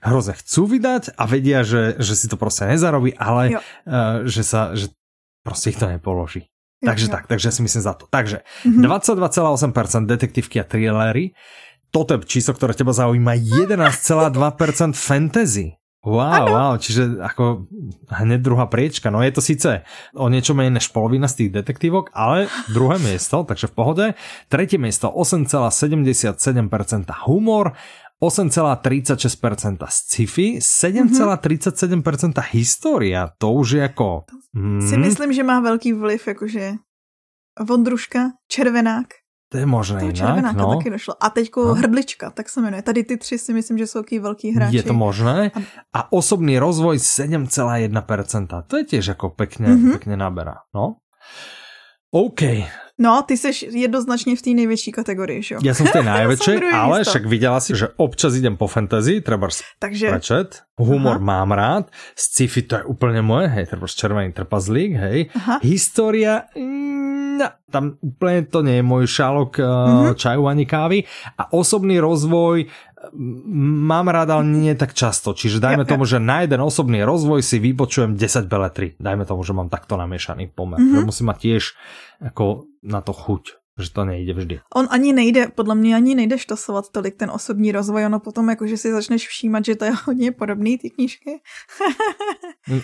hrozne 0.06 0.40
chcú 0.40 0.80
vydať 0.80 1.20
a 1.20 1.24
vedia, 1.28 1.68
že, 1.68 2.00
že 2.00 2.14
si 2.16 2.32
to 2.32 2.40
proste 2.40 2.72
nezarobí, 2.72 3.20
ale 3.20 3.60
uh, 3.60 4.24
že 4.24 4.48
sa 4.48 4.72
že 4.80 4.96
proste 5.44 5.76
ich 5.76 5.80
to 5.82 5.92
nepoloží. 5.92 6.48
Jo, 6.84 6.92
takže 6.92 7.08
jo. 7.08 7.12
tak, 7.12 7.24
takže 7.26 7.50
si 7.52 7.62
myslím 7.64 7.84
za 7.84 7.94
to. 7.96 8.06
Takže 8.12 8.46
mm-hmm. 8.68 8.84
22,8% 8.86 10.06
detektívky 10.06 10.60
a 10.62 10.66
thrillery, 10.68 11.34
toto 11.96 12.20
číslo, 12.28 12.52
ktoré 12.52 12.76
teba 12.76 12.92
zaujíma, 12.92 13.40
11,2% 13.40 15.00
fantasy. 15.00 15.80
Wow, 16.06 16.22
ano. 16.22 16.54
wow, 16.54 16.74
čiže 16.78 17.18
ako 17.18 17.66
hneď 18.14 18.40
druhá 18.46 18.70
priečka. 18.70 19.10
No 19.10 19.26
je 19.26 19.34
to 19.34 19.42
síce 19.42 19.82
o 20.14 20.30
niečo 20.30 20.54
menej 20.54 20.78
než 20.78 20.94
polovina 20.94 21.26
z 21.26 21.48
tých 21.48 21.58
detektívok, 21.58 22.14
ale 22.14 22.46
druhé 22.70 23.02
miesto, 23.02 23.42
takže 23.42 23.72
v 23.72 23.74
pohode. 23.74 24.06
Tretie 24.46 24.78
miesto 24.78 25.10
8,77% 25.10 26.38
humor, 27.26 27.74
8,36% 28.22 29.82
sci-fi, 29.82 30.62
7,37% 30.62 32.38
história. 32.54 33.34
To 33.42 33.58
už 33.58 33.82
je 33.82 33.82
ako... 33.82 34.30
Mm. 34.54 34.86
Si 34.86 34.96
myslím, 35.02 35.34
že 35.34 35.42
má 35.42 35.58
velký 35.58 35.98
vliv, 35.98 36.22
jakože 36.22 36.78
Vondruška, 37.58 38.38
Červenák. 38.46 39.25
To 39.56 39.64
je 39.64 39.66
možné 39.66 40.00
to 40.00 40.12
jinak, 40.12 40.52
no. 40.52 40.76
taky 40.76 40.90
došlo. 40.92 41.16
A 41.16 41.32
teďko 41.32 41.60
no. 41.66 41.74
hrdlička, 41.80 42.30
tak 42.30 42.50
se 42.50 42.62
jmenuje. 42.62 42.82
Tady 42.82 43.04
ty 43.04 43.18
tři 43.18 43.38
si 43.38 43.54
myslím, 43.54 43.78
že 43.78 43.88
jsou 43.88 44.00
taký 44.04 44.20
velký 44.20 44.52
hráči. 44.52 44.76
Je 44.76 44.84
to 44.84 44.94
možné. 44.94 45.52
A 45.96 46.12
osobný 46.12 46.60
rozvoj 46.60 47.00
7,1%. 47.00 48.64
To 48.68 48.74
je 48.76 48.84
tiež 48.84 49.16
ako 49.16 49.32
pekne, 49.32 49.72
mm-hmm. 49.72 49.94
pekne 49.96 50.20
naberá. 50.20 50.68
No. 50.76 51.00
OK. 52.16 52.42
No, 53.00 53.22
ty 53.28 53.38
jsi 53.38 53.52
jednoznačně 53.72 54.36
v 54.36 54.42
té 54.42 54.50
největší 54.50 54.92
kategorii, 54.92 55.44
že 55.44 55.56
jo? 55.56 55.62
Já 55.64 55.74
jsem 55.74 55.86
v 55.86 55.92
té 55.92 56.04
největší, 56.16 56.52
ale 56.74 57.00
místo. 57.00 57.12
však 57.12 57.26
viděla 57.26 57.60
si, 57.60 57.76
že 57.76 57.88
občas 57.96 58.36
idem 58.36 58.58
po 58.58 58.68
fantasy, 58.68 59.22
treba 59.22 59.48
Takže... 59.80 60.10
prečet. 60.10 60.62
Humor 60.80 61.16
Aha. 61.16 61.26
mám 61.26 61.52
rád, 61.52 61.92
sci-fi 62.16 62.62
to 62.62 62.76
je 62.76 62.84
úplně 62.84 63.22
moje, 63.22 63.48
hej, 63.48 63.66
treba 63.66 63.88
červený 63.88 64.34
trpazlík, 64.34 64.92
hej. 64.94 65.26
Aha. 65.36 65.60
História, 65.64 66.42
no, 67.36 67.48
tam 67.72 68.00
úplne 68.00 68.48
to 68.48 68.64
nie 68.64 68.80
je 68.80 68.86
môj 68.88 69.08
šálok 69.08 69.60
uh, 69.60 69.68
mm-hmm. 69.68 70.16
čaju 70.16 70.48
ani 70.48 70.66
kávy. 70.66 71.04
A 71.36 71.52
osobný 71.52 72.00
rozvoj 72.00 72.72
mám 73.14 74.08
rád, 74.08 74.30
ale 74.30 74.44
nie 74.46 74.74
tak 74.76 74.94
často. 74.94 75.34
Čiže 75.36 75.60
dajme 75.60 75.86
tomu, 75.86 76.06
že 76.08 76.18
na 76.18 76.42
jeden 76.42 76.62
osobný 76.62 77.04
rozvoj 77.04 77.44
si 77.44 77.60
vypočujem 77.60 78.16
10 78.18 78.48
beletry. 78.48 78.96
Dajme 78.98 79.26
tomu, 79.26 79.44
že 79.44 79.54
mám 79.54 79.70
takto 79.70 80.00
namiešaný 80.00 80.54
pomer. 80.56 80.80
Mm-hmm. 80.80 80.96
Že 81.04 81.08
musím 81.08 81.28
mať 81.30 81.38
tiež 81.42 81.64
ako 82.22 82.70
na 82.86 83.02
to 83.04 83.14
chuť 83.14 83.66
že 83.76 83.92
to 83.92 84.08
nejde 84.08 84.34
vždy. 84.34 84.56
On 84.76 84.88
ani 84.88 85.14
nejde, 85.14 85.48
podle 85.48 85.76
mě 85.76 85.96
ani 85.96 86.16
nejde 86.16 86.38
štosovat 86.40 86.90
tolik 86.92 87.16
ten 87.16 87.32
osobní 87.32 87.72
rozvoj, 87.72 88.06
ono 88.06 88.20
potom 88.20 88.50
jako, 88.50 88.68
že 88.68 88.78
si 88.78 88.92
začneš 88.92 89.28
všímat, 89.28 89.66
že 89.66 89.76
to 89.76 89.86
je 89.86 89.92
hodně 90.06 90.32
podobný 90.32 90.78
ty 90.78 90.90
knížky. 90.90 91.44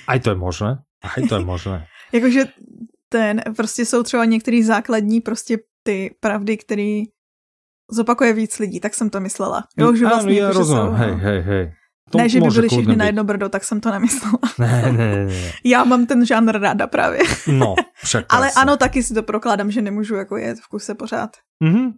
Aj 0.08 0.20
to 0.20 0.30
je 0.30 0.36
možné, 0.36 0.84
aj 1.16 1.30
to 1.30 1.36
je 1.36 1.46
možné. 1.46 1.88
Jakože 2.12 2.46
ten, 3.10 3.42
prostě 3.56 3.86
jsou 3.86 4.04
třeba 4.04 4.26
některý 4.26 4.64
základní 4.64 5.22
prostě 5.22 5.58
ty 5.84 6.16
pravdy, 6.20 6.58
které 6.58 7.04
zopakuje 7.92 8.34
víc 8.34 8.60
lidí, 8.60 8.80
tak 8.80 8.94
jsem 8.94 9.10
to 9.10 9.20
myslela. 9.20 9.64
Jo, 9.78 9.96
že 9.96 10.06
vlastně, 10.06 10.34
ja 10.34 10.48
jako, 10.48 10.58
rozumím, 10.58 10.84
jsou, 10.84 10.92
hej, 10.92 11.16
hej, 11.16 11.42
hej. 11.42 11.74
To 12.12 12.18
ne, 12.18 12.30
že 12.30 12.42
by 12.42 12.48
byli 12.48 12.68
všichni 12.68 12.96
na 12.96 13.06
jedno 13.06 13.24
brdo, 13.24 13.50
tak 13.50 13.64
jsem 13.64 13.82
to 13.82 13.92
nemyslela. 13.92 14.40
Ne, 14.60 14.92
ne, 14.92 15.26
ne. 15.26 15.52
Já 15.64 15.84
mám 15.84 16.06
ten 16.06 16.26
žánr 16.26 16.60
ráda 16.60 16.88
právě. 16.88 17.20
No, 17.48 17.76
však 18.04 18.26
Ale 18.30 18.52
ano, 18.52 18.78
taky 18.78 19.04
si 19.04 19.14
to 19.14 19.24
prokládám, 19.24 19.72
že 19.72 19.82
nemůžu 19.82 20.16
jako 20.16 20.38
jet 20.38 20.60
v 20.60 20.68
kuse 20.68 20.96
pořád. 20.96 21.30
Mm-hmm. 21.64 21.92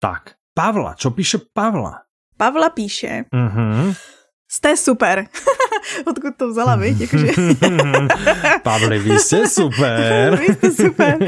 Tak, 0.00 0.22
Pavla, 0.54 0.94
čo 0.94 1.10
píše 1.10 1.38
Pavla? 1.52 2.02
Pavla 2.36 2.70
píše, 2.70 3.24
mm-hmm. 3.34 3.94
jste 4.50 4.76
super. 4.76 5.24
Odkud 6.04 6.36
to 6.36 6.48
vzala, 6.48 6.76
viď? 6.76 7.00
Jakože... 7.00 7.26
Pavli, 8.62 8.98
vy 8.98 9.18
jste 9.18 9.48
super. 9.48 10.38
vy 10.38 10.54
jste 10.54 10.70
super. 10.70 11.18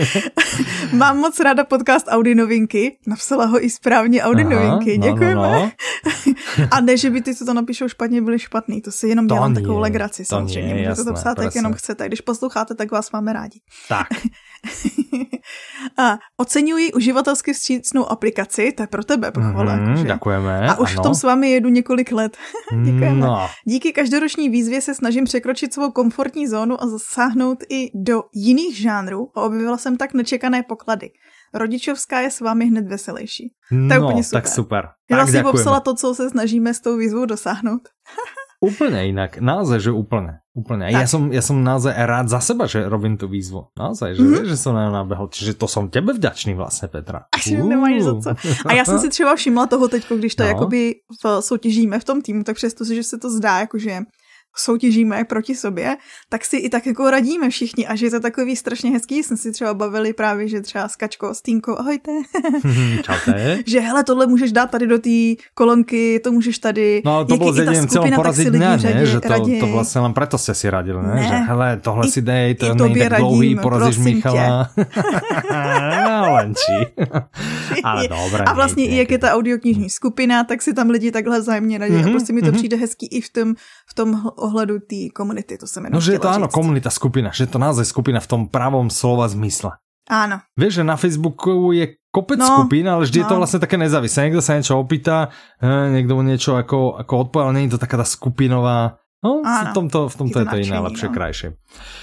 Mám 0.93 1.19
moc 1.19 1.41
ráda 1.41 1.65
podcast 1.65 2.07
Audi 2.09 2.35
novinky. 2.35 2.97
Napsala 3.07 3.45
ho 3.45 3.65
i 3.65 3.71
správně 3.71 4.23
Audi 4.23 4.45
Aha, 4.45 4.51
novinky. 4.51 4.99
No, 4.99 5.07
Děkujeme. 5.07 5.35
No, 5.35 5.43
no. 5.43 5.71
A 6.71 6.81
ne, 6.81 6.97
že 6.97 7.11
by 7.11 7.21
ty, 7.23 7.35
co 7.35 7.45
to 7.45 7.55
napíšou 7.55 7.89
špatně, 7.89 8.23
byli 8.23 8.39
špatný. 8.39 8.83
To 8.83 8.93
si 8.93 9.09
jenom 9.09 9.27
dělám 9.27 9.55
takovou 9.55 9.79
legraci, 9.79 10.25
samozřejmě. 10.25 10.75
Můžete 10.75 11.05
to 11.05 11.13
psát, 11.13 11.39
jak 11.39 11.55
jenom 11.55 11.73
chcete. 11.73 12.07
Když 12.07 12.21
posloucháte, 12.21 12.75
tak 12.75 12.91
vás 12.91 13.11
máme 13.13 13.33
rádi. 13.33 13.61
Tak. 13.89 14.09
a 15.99 16.19
oceňuji 16.37 16.93
uživatelsky 16.93 17.53
vstřícnou 17.53 18.07
aplikaci, 18.07 18.73
to 18.73 18.83
je 18.83 18.87
pro 18.87 19.05
tebe 19.05 19.31
pochvala. 19.31 19.77
Mhm, 19.77 19.89
jakože. 19.89 20.05
Děkujeme. 20.05 20.69
A 20.69 20.79
už 20.79 20.95
v 20.95 20.99
ano. 20.99 21.03
tom 21.03 21.15
s 21.15 21.23
vámi 21.23 21.51
jedu 21.51 21.69
několik 21.69 22.13
let. 22.13 22.37
Děkujeme. 22.85 23.21
No. 23.21 23.49
Díky 23.65 23.93
každoroční 23.93 24.49
výzvě 24.49 24.81
se 24.81 24.95
snažím 24.95 25.25
překročit 25.25 25.75
svou 25.75 25.91
komfortní 25.91 26.49
zónu 26.49 26.83
a 26.83 26.87
zasáhnout 26.87 27.59
i 27.69 27.91
do 27.95 28.23
jiných 28.35 28.77
žánrů 28.79 29.31
a 29.37 29.41
objevila 29.41 29.77
jsem 29.77 29.97
tak 29.97 30.15
nečekané 30.15 30.63
poklady. 30.63 31.11
Rodičovská 31.55 32.21
je 32.21 32.31
s 32.31 32.41
vámi 32.41 32.67
hned 32.67 32.87
veselější. 32.87 33.53
To 33.69 33.95
je 33.95 34.01
no, 34.01 34.07
úplně 34.07 34.25
super. 34.25 34.43
tak 34.43 34.49
super. 34.49 34.85
Já 34.85 34.91
tak 35.09 35.19
vlastně 35.19 35.39
ďakujeme. 35.39 35.53
popsala 35.59 35.81
to, 35.81 35.95
co 35.95 36.15
se 36.15 36.31
snažíme 36.31 36.75
s 36.75 36.81
tou 36.81 36.97
výzvou 36.97 37.27
dosáhnout. 37.27 37.89
Úplne 38.61 39.09
inak, 39.09 39.41
naozaj, 39.41 39.89
že 39.89 39.91
úplne. 39.91 40.40
Úplne. 40.51 40.91
Ja 40.91 41.07
Tak. 41.07 41.09
som, 41.09 41.23
ja 41.31 41.43
som 41.43 41.63
naozaj 41.63 41.95
rád 41.95 42.27
za 42.27 42.43
seba, 42.43 42.67
že 42.67 42.83
robím 42.83 43.15
tú 43.15 43.31
výzvu. 43.31 43.71
Naozaj, 43.79 44.19
že, 44.19 44.23
Mhm. 44.23 44.31
mm-hmm. 44.35 44.49
že 44.51 44.57
som 44.59 44.73
na 44.75 44.91
nabehol. 44.91 45.31
Čiže 45.31 45.55
to 45.55 45.71
som 45.71 45.87
tebe 45.87 46.11
vďačný 46.11 46.59
vlastne, 46.59 46.91
Petra. 46.91 47.31
Až 47.31 47.55
nemáš 47.55 48.03
za 48.03 48.15
co. 48.19 48.31
A 48.67 48.73
já 48.75 48.85
jsem 48.85 48.99
si 48.99 49.09
třeba 49.09 49.37
všimla 49.37 49.67
toho 49.67 49.89
teď, 49.89 50.07
když 50.19 50.35
to 50.35 50.43
No. 50.43 50.49
jakoby 50.49 50.95
v, 51.23 51.43
soutěžíme 51.43 51.99
v 51.99 52.05
tom 52.05 52.23
týmu, 52.23 52.43
tak 52.45 52.57
přesto, 52.57 52.85
že 52.85 53.03
se 53.03 53.19
to 53.19 53.31
zdá, 53.31 53.59
jakože 53.59 53.99
soutěžíme 54.57 55.25
proti 55.25 55.55
sobě, 55.55 55.97
tak 56.29 56.45
si 56.45 56.57
i 56.57 56.69
tak 56.69 56.87
jako 56.87 57.11
radíme 57.11 57.51
všichni 57.51 57.87
a 57.87 57.95
že 57.97 58.07
je 58.07 58.11
to 58.11 58.21
takový 58.21 58.57
strašně 58.57 58.91
hezký. 58.91 59.23
Jsme 59.23 59.37
si 59.37 59.53
třeba 59.53 59.75
bavili 59.75 60.13
právě, 60.13 60.49
že 60.49 60.61
třeba 60.61 60.89
s 60.89 60.97
Kačkou, 60.97 61.35
s 61.35 61.43
Týnkou, 61.43 61.79
ahojte, 61.79 62.13
Čaute. 63.03 63.59
že 63.67 63.81
hele, 63.81 64.05
tohle 64.05 64.27
můžeš 64.27 64.53
dát 64.53 64.71
tady 64.71 64.87
do 64.87 64.99
té 64.99 65.43
kolonky, 65.55 66.21
to 66.25 66.33
můžeš 66.33 66.59
tady. 66.59 67.03
No 67.05 67.25
to 67.25 67.37
bolo 67.37 67.55
je 67.55 67.63
i 67.63 67.67
ta 67.67 67.73
zjediným 67.73 67.89
celom 67.89 68.07
skupina, 68.07 68.17
tak 68.17 68.21
poraziť 68.25 68.47
dňa, 68.49 68.77
radě- 68.77 69.05
Že 69.07 69.21
to, 69.21 69.21
to 69.21 69.29
raději- 69.29 69.73
vlastne 69.73 70.01
len 70.01 70.13
preto 70.13 70.37
ste 70.39 70.55
si 70.55 70.67
radili, 70.71 71.01
ne? 71.03 71.15
Ne. 71.15 71.23
Že 71.23 71.37
hele, 71.49 71.69
tohle 71.83 72.07
I- 72.07 72.11
si 72.11 72.21
dej, 72.23 72.55
to 72.55 72.65
je 72.67 72.71
tak 72.71 72.79
dlouhý, 72.79 73.09
radím, 73.09 73.59
porazíš 73.59 73.97
prosím 73.97 74.15
Michala. 74.15 74.71
no, 76.09 76.33
len 76.35 76.55
či. 76.55 76.77
Ale 77.85 78.09
dobré. 78.09 78.45
A 78.45 78.53
vlastně 78.53 78.87
i 78.87 78.97
jak 78.97 79.11
je 79.11 79.19
ta 79.19 79.33
audioknižní 79.33 79.91
skupina, 79.91 80.45
tak 80.45 80.63
si 80.63 80.75
tam 80.75 80.91
lidi 80.91 81.11
takhle 81.11 81.41
vzájemně 81.41 81.79
radí. 81.79 81.95
Mhm, 81.95 82.09
A 82.09 82.11
prostě 82.11 82.33
mi 82.33 82.41
to 82.41 82.47
mhm. 82.47 82.57
přijde 82.57 82.77
hezký 82.77 83.07
i 83.07 83.21
v 83.21 83.31
tom, 83.33 83.55
v 83.87 83.95
tom 83.95 84.23
ohledu 84.41 84.81
té 84.81 85.13
komunity, 85.15 85.59
to 85.59 85.67
se 85.67 85.81
mi 85.81 85.89
No, 85.93 86.01
že 86.01 86.17
je 86.17 86.19
to 86.19 86.29
áno, 86.29 86.49
komunita, 86.49 86.91
skupina, 86.91 87.31
že 87.31 87.45
je 87.45 87.53
to 87.53 87.59
naozaj 87.61 87.85
skupina 87.85 88.21
v 88.21 88.27
tom 88.27 88.43
pravom 88.49 88.89
slova 88.91 89.29
zmysle. 89.29 89.77
Áno. 90.11 90.43
Vieš, 90.59 90.83
že 90.83 90.85
na 90.85 90.97
Facebooku 90.99 91.71
je 91.71 91.95
kopec 92.11 92.43
No, 92.43 92.47
skupín, 92.47 92.89
ale 92.91 93.07
vždy 93.07 93.23
je 93.23 93.29
to 93.31 93.37
no. 93.39 93.47
vlastne 93.47 93.63
také 93.63 93.79
nezávislé. 93.79 94.27
Niekto 94.27 94.43
sa 94.43 94.59
niečo 94.59 94.75
opýta, 94.75 95.31
niekto 95.63 96.19
mu 96.19 96.27
niečo 96.27 96.59
ako, 96.59 96.99
ako 96.99 97.13
odpovedal, 97.31 97.55
nie 97.55 97.71
je 97.71 97.79
to 97.79 97.83
taká 97.85 98.01
tá 98.01 98.07
skupinová... 98.09 98.99
No, 99.21 99.45
v 99.45 99.53
Áno. 99.69 99.77
tomto, 99.77 100.09
v 100.09 100.17
tomto 100.17 100.39
Je 100.41 100.45
je 100.45 100.49
to 100.49 100.59
iné, 100.65 100.77
lepšie, 100.81 101.09
no. 101.13 101.15
krajšie. 101.15 101.49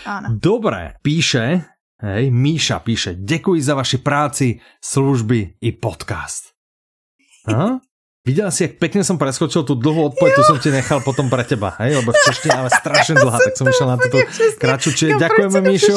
Áno. 0.06 0.28
Dobre, 0.38 1.02
píše, 1.02 1.66
hej, 1.98 2.30
Míša 2.30 2.78
píše, 2.86 3.18
děkuji 3.18 3.62
za 3.62 3.74
vaši 3.74 3.98
práci, 3.98 4.62
služby 4.86 5.58
i 5.62 5.70
podcast. 5.74 6.54
Aha? 7.50 7.82
Videla 8.28 8.52
si, 8.52 8.68
jak 8.68 8.76
pekne 8.76 9.08
som 9.08 9.16
preskočil 9.16 9.64
tú 9.64 9.80
dlhú 9.80 10.12
odpoveď, 10.12 10.32
tu 10.36 10.44
som 10.44 10.60
ti 10.60 10.68
nechal 10.68 11.00
potom 11.00 11.32
pre 11.32 11.48
teba, 11.48 11.80
hej, 11.80 12.04
lebo 12.04 12.12
v 12.12 12.20
češtine 12.28 12.60
ale 12.60 12.68
strašne 12.68 13.16
dlhá, 13.16 13.40
tak 13.40 13.56
som 13.56 13.72
išiel 13.72 13.88
na 13.88 13.96
túto 13.96 14.20
kratšiu, 14.60 14.92
čiže 14.92 15.12
ďakujeme, 15.16 15.60
Míšo. 15.64 15.96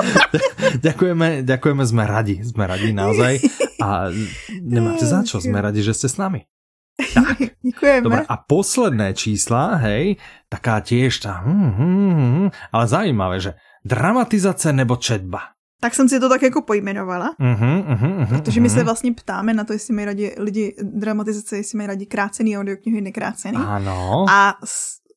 ďakujeme, 0.88 1.44
ďakujeme, 1.44 1.82
sme 1.84 2.04
radi, 2.08 2.40
sme 2.40 2.64
radi 2.64 2.96
naozaj 2.96 3.44
a 3.76 4.08
nemáte 4.56 5.04
za 5.04 5.20
čo, 5.20 5.36
sme 5.36 5.60
radi, 5.60 5.84
že 5.84 5.92
ste 5.92 6.08
s 6.08 6.16
nami. 6.16 6.48
Tak, 6.96 7.60
Děkujeme. 7.60 8.00
Dobre, 8.00 8.22
a 8.28 8.36
posledné 8.36 9.12
čísla, 9.12 9.76
hej, 9.84 10.16
taká 10.48 10.80
tiež 10.80 11.16
tá, 11.20 11.44
hm, 11.44 11.72
hm, 11.76 12.12
hm, 12.16 12.48
ale 12.72 12.84
zaujímavé, 12.88 13.36
že 13.40 13.52
dramatizace 13.84 14.72
nebo 14.72 14.96
četba. 14.96 15.53
Tak 15.84 15.92
jsem 15.94 16.08
si 16.08 16.16
to 16.20 16.28
tak 16.32 16.42
jako 16.42 16.62
pojmenovala, 16.64 17.34
Uh-huh, 17.40 17.84
uh-huh, 17.84 18.24
uh-huh, 18.24 18.40
protože 18.40 18.60
my 18.60 18.70
se 18.72 18.84
vlastně 18.84 19.12
ptáme 19.12 19.52
na 19.54 19.64
to, 19.64 19.72
jestli 19.72 19.94
mají 19.94 20.04
rádi 20.04 20.34
lidi 20.38 20.74
dramatizace, 20.80 21.56
jestli 21.56 21.76
mají 21.76 21.86
rádi 21.86 22.06
krácený 22.06 22.56
audioknihy, 22.58 23.00
nekrácený. 23.04 23.60
Áno, 23.60 24.24
A 24.24 24.56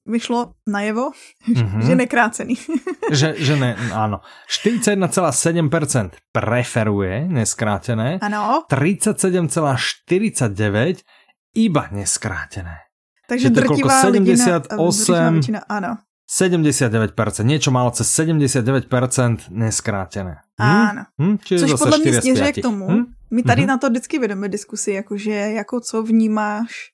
vyšlo 0.08 0.52
najevo, 0.68 1.12
Mhm. 1.48 1.82
že 1.88 1.96
nekrácený. 1.96 2.56
že, 3.12 3.36
že 3.40 3.56
ne, 3.56 3.76
áno. 3.96 4.20
41,7% 4.52 6.10
preferuje 6.36 7.28
neskrátené, 7.32 8.20
ano, 8.20 8.64
37,49% 8.72 10.96
iba 11.56 11.88
neskrátené. 11.92 12.78
takže 13.28 13.50
drtivá 13.50 14.04
lidina, 14.08 14.44
78? 14.44 15.04
drtivá 15.04 15.30
většina, 15.30 15.60
ano. 15.70 15.98
79%, 16.30 17.44
niečo 17.48 17.72
málo 17.72 17.92
cez 17.92 18.12
79% 18.12 19.48
neskrátené. 19.50 20.44
Áno. 20.60 21.08
Hm? 21.22 21.38
Čiže 21.44 21.60
Což 21.66 21.80
podle 21.80 21.98
mě 21.98 22.12
4 22.12 22.18
z 22.18 22.22
směřuje 22.22 22.54
5. 22.54 22.62
k 22.62 22.64
tomu, 22.64 22.88
Hm? 22.92 23.06
my 23.32 23.44
tady 23.44 23.62
Mhm. 23.62 23.68
na 23.68 23.78
to 23.78 23.90
vždycky 23.90 24.20
vedeme 24.20 24.50
diskusi, 24.50 24.92
jakože 24.92 25.32
jako 25.32 25.80
co 25.80 26.04
vnímáš 26.04 26.92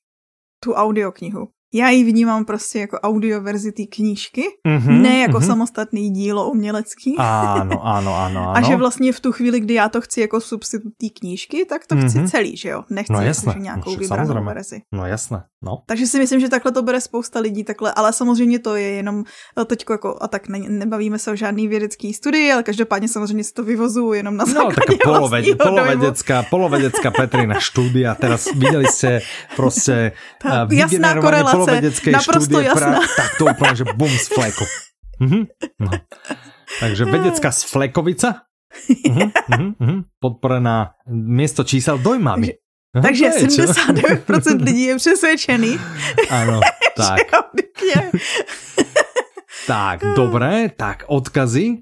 tu 0.64 0.74
audioknihu. 0.74 1.50
Já 1.74 1.90
ji 1.90 2.04
vnímám 2.04 2.46
prostě 2.46 2.80
jako 2.80 2.98
audioverzi 3.00 3.72
té 3.72 3.84
knížky, 3.96 4.44
Mhm, 4.68 5.02
ne 5.02 5.20
jako 5.20 5.38
mhm. 5.38 5.48
samostatný 5.48 6.10
dílo 6.10 6.50
umělecký. 6.50 7.16
Áno, 7.18 7.82
áno, 7.82 8.12
áno. 8.14 8.54
A 8.54 8.62
že 8.62 8.76
vlastně 8.76 9.14
v 9.14 9.20
tu 9.20 9.32
chvíli, 9.32 9.60
kdy 9.60 9.74
já 9.74 9.90
to 9.90 10.02
chci 10.02 10.22
jako 10.22 10.42
substitut 10.42 10.94
té 11.02 11.08
knížky, 11.20 11.66
tak 11.66 11.88
to 11.88 11.96
chci 11.98 12.18
Mhm. 12.18 12.28
celý, 12.28 12.58
že 12.58 12.70
jo? 12.70 12.84
Nechci 12.90 13.14
No 13.14 13.20
no, 13.20 13.26
jasné, 13.26 13.54
nějakou 13.58 13.92
no 13.92 13.98
vybranou 13.98 14.44
verzi. 14.46 14.82
No 14.92 15.06
jasné, 15.06 15.44
no. 15.62 15.82
Takže 15.86 16.08
si 16.08 16.20
myslím, 16.20 16.40
že 16.40 16.50
takhle 16.50 16.72
to 16.72 16.82
bere 16.82 17.02
spousta 17.02 17.40
lidí, 17.40 17.64
takhle, 17.64 17.94
ale 17.96 18.14
samozřejmě 18.14 18.60
to 18.60 18.76
je 18.76 18.88
jenom 18.90 19.24
teď 19.66 19.86
jako, 19.90 20.18
a 20.22 20.28
tak 20.28 20.48
ne, 20.48 20.60
nebavíme 20.70 21.20
se 21.20 21.32
o 21.32 21.36
žádný 21.36 21.68
vědecký 21.68 22.14
studii, 22.14 22.52
ale 22.52 22.64
každopádně 22.64 23.08
samozřejmě 23.08 23.44
si 23.44 23.54
to 23.54 23.64
vyvozuju 23.64 24.14
jenom 24.14 24.38
na 24.38 24.46
No, 24.46 24.54
základě 24.54 24.98
taká 24.98 25.04
poloved, 25.04 25.30
vlastního 25.30 25.58
dojmu. 25.58 25.76
polovedecká, 25.78 26.44
polovedecká 26.50 27.12
Petrina 27.12 27.60
štúdia. 27.60 28.16
Teraz 28.16 28.46
videli 28.54 28.86
ste 28.92 29.22
proste 29.56 30.12
uh, 30.46 30.68
jasná 30.70 31.16
vygenerovanie 31.16 31.63
naprosto 32.12 32.58
štúdie. 32.60 32.70
jasná. 32.70 33.00
tak 33.18 33.30
to 33.40 33.44
úplne, 33.50 33.74
že 33.76 33.86
bum 33.96 34.12
z 34.12 34.28
fleku. 34.30 34.66
Mhm, 35.20 35.42
no. 35.80 35.92
Takže 36.80 37.04
vedecká 37.06 37.50
z 37.54 37.62
flekovica. 37.70 38.30
Mhm, 39.06 39.28
mhm, 39.54 39.70
mhm. 39.80 39.98
Podporená 40.18 40.98
miesto 41.14 41.62
čísel 41.64 42.02
dojmami. 42.02 42.58
Aha, 42.94 43.02
Takže 43.10 43.26
to 43.26 43.38
je 43.38 43.50
čo? 43.50 43.62
79% 43.74 44.62
lidí 44.62 44.94
je 44.94 44.96
přesvědčený, 45.02 45.72
Áno, 46.30 46.62
tak, 46.98 47.26
tak, 49.66 49.98
dobré, 50.14 50.70
tak 50.70 51.10
odkazy. 51.10 51.82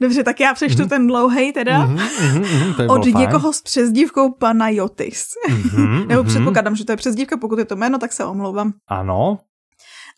Dobře, 0.00 0.24
tak 0.24 0.40
já 0.40 0.54
přečtu 0.54 0.88
ten 0.88 1.06
dlouhej 1.06 1.52
teda. 1.52 1.78
Mhm, 1.78 2.08
mhm, 2.20 2.42
mhm, 2.42 2.74
to 2.74 2.82
je 2.82 2.88
Od 2.88 3.04
někoho 3.04 3.52
s 3.52 3.62
přezdívkou 3.62 4.32
Panayotis. 4.32 5.24
Mhm, 5.48 6.04
Nebo 6.08 6.22
mhm. 6.22 6.28
předpokládám, 6.30 6.76
že 6.76 6.84
to 6.84 6.92
je 6.92 6.96
přezdívka, 6.96 7.36
pokud 7.36 7.58
je 7.58 7.64
to 7.64 7.76
jméno, 7.76 7.98
tak 7.98 8.12
se 8.12 8.24
omlouvám. 8.24 8.72
Áno, 8.88 9.38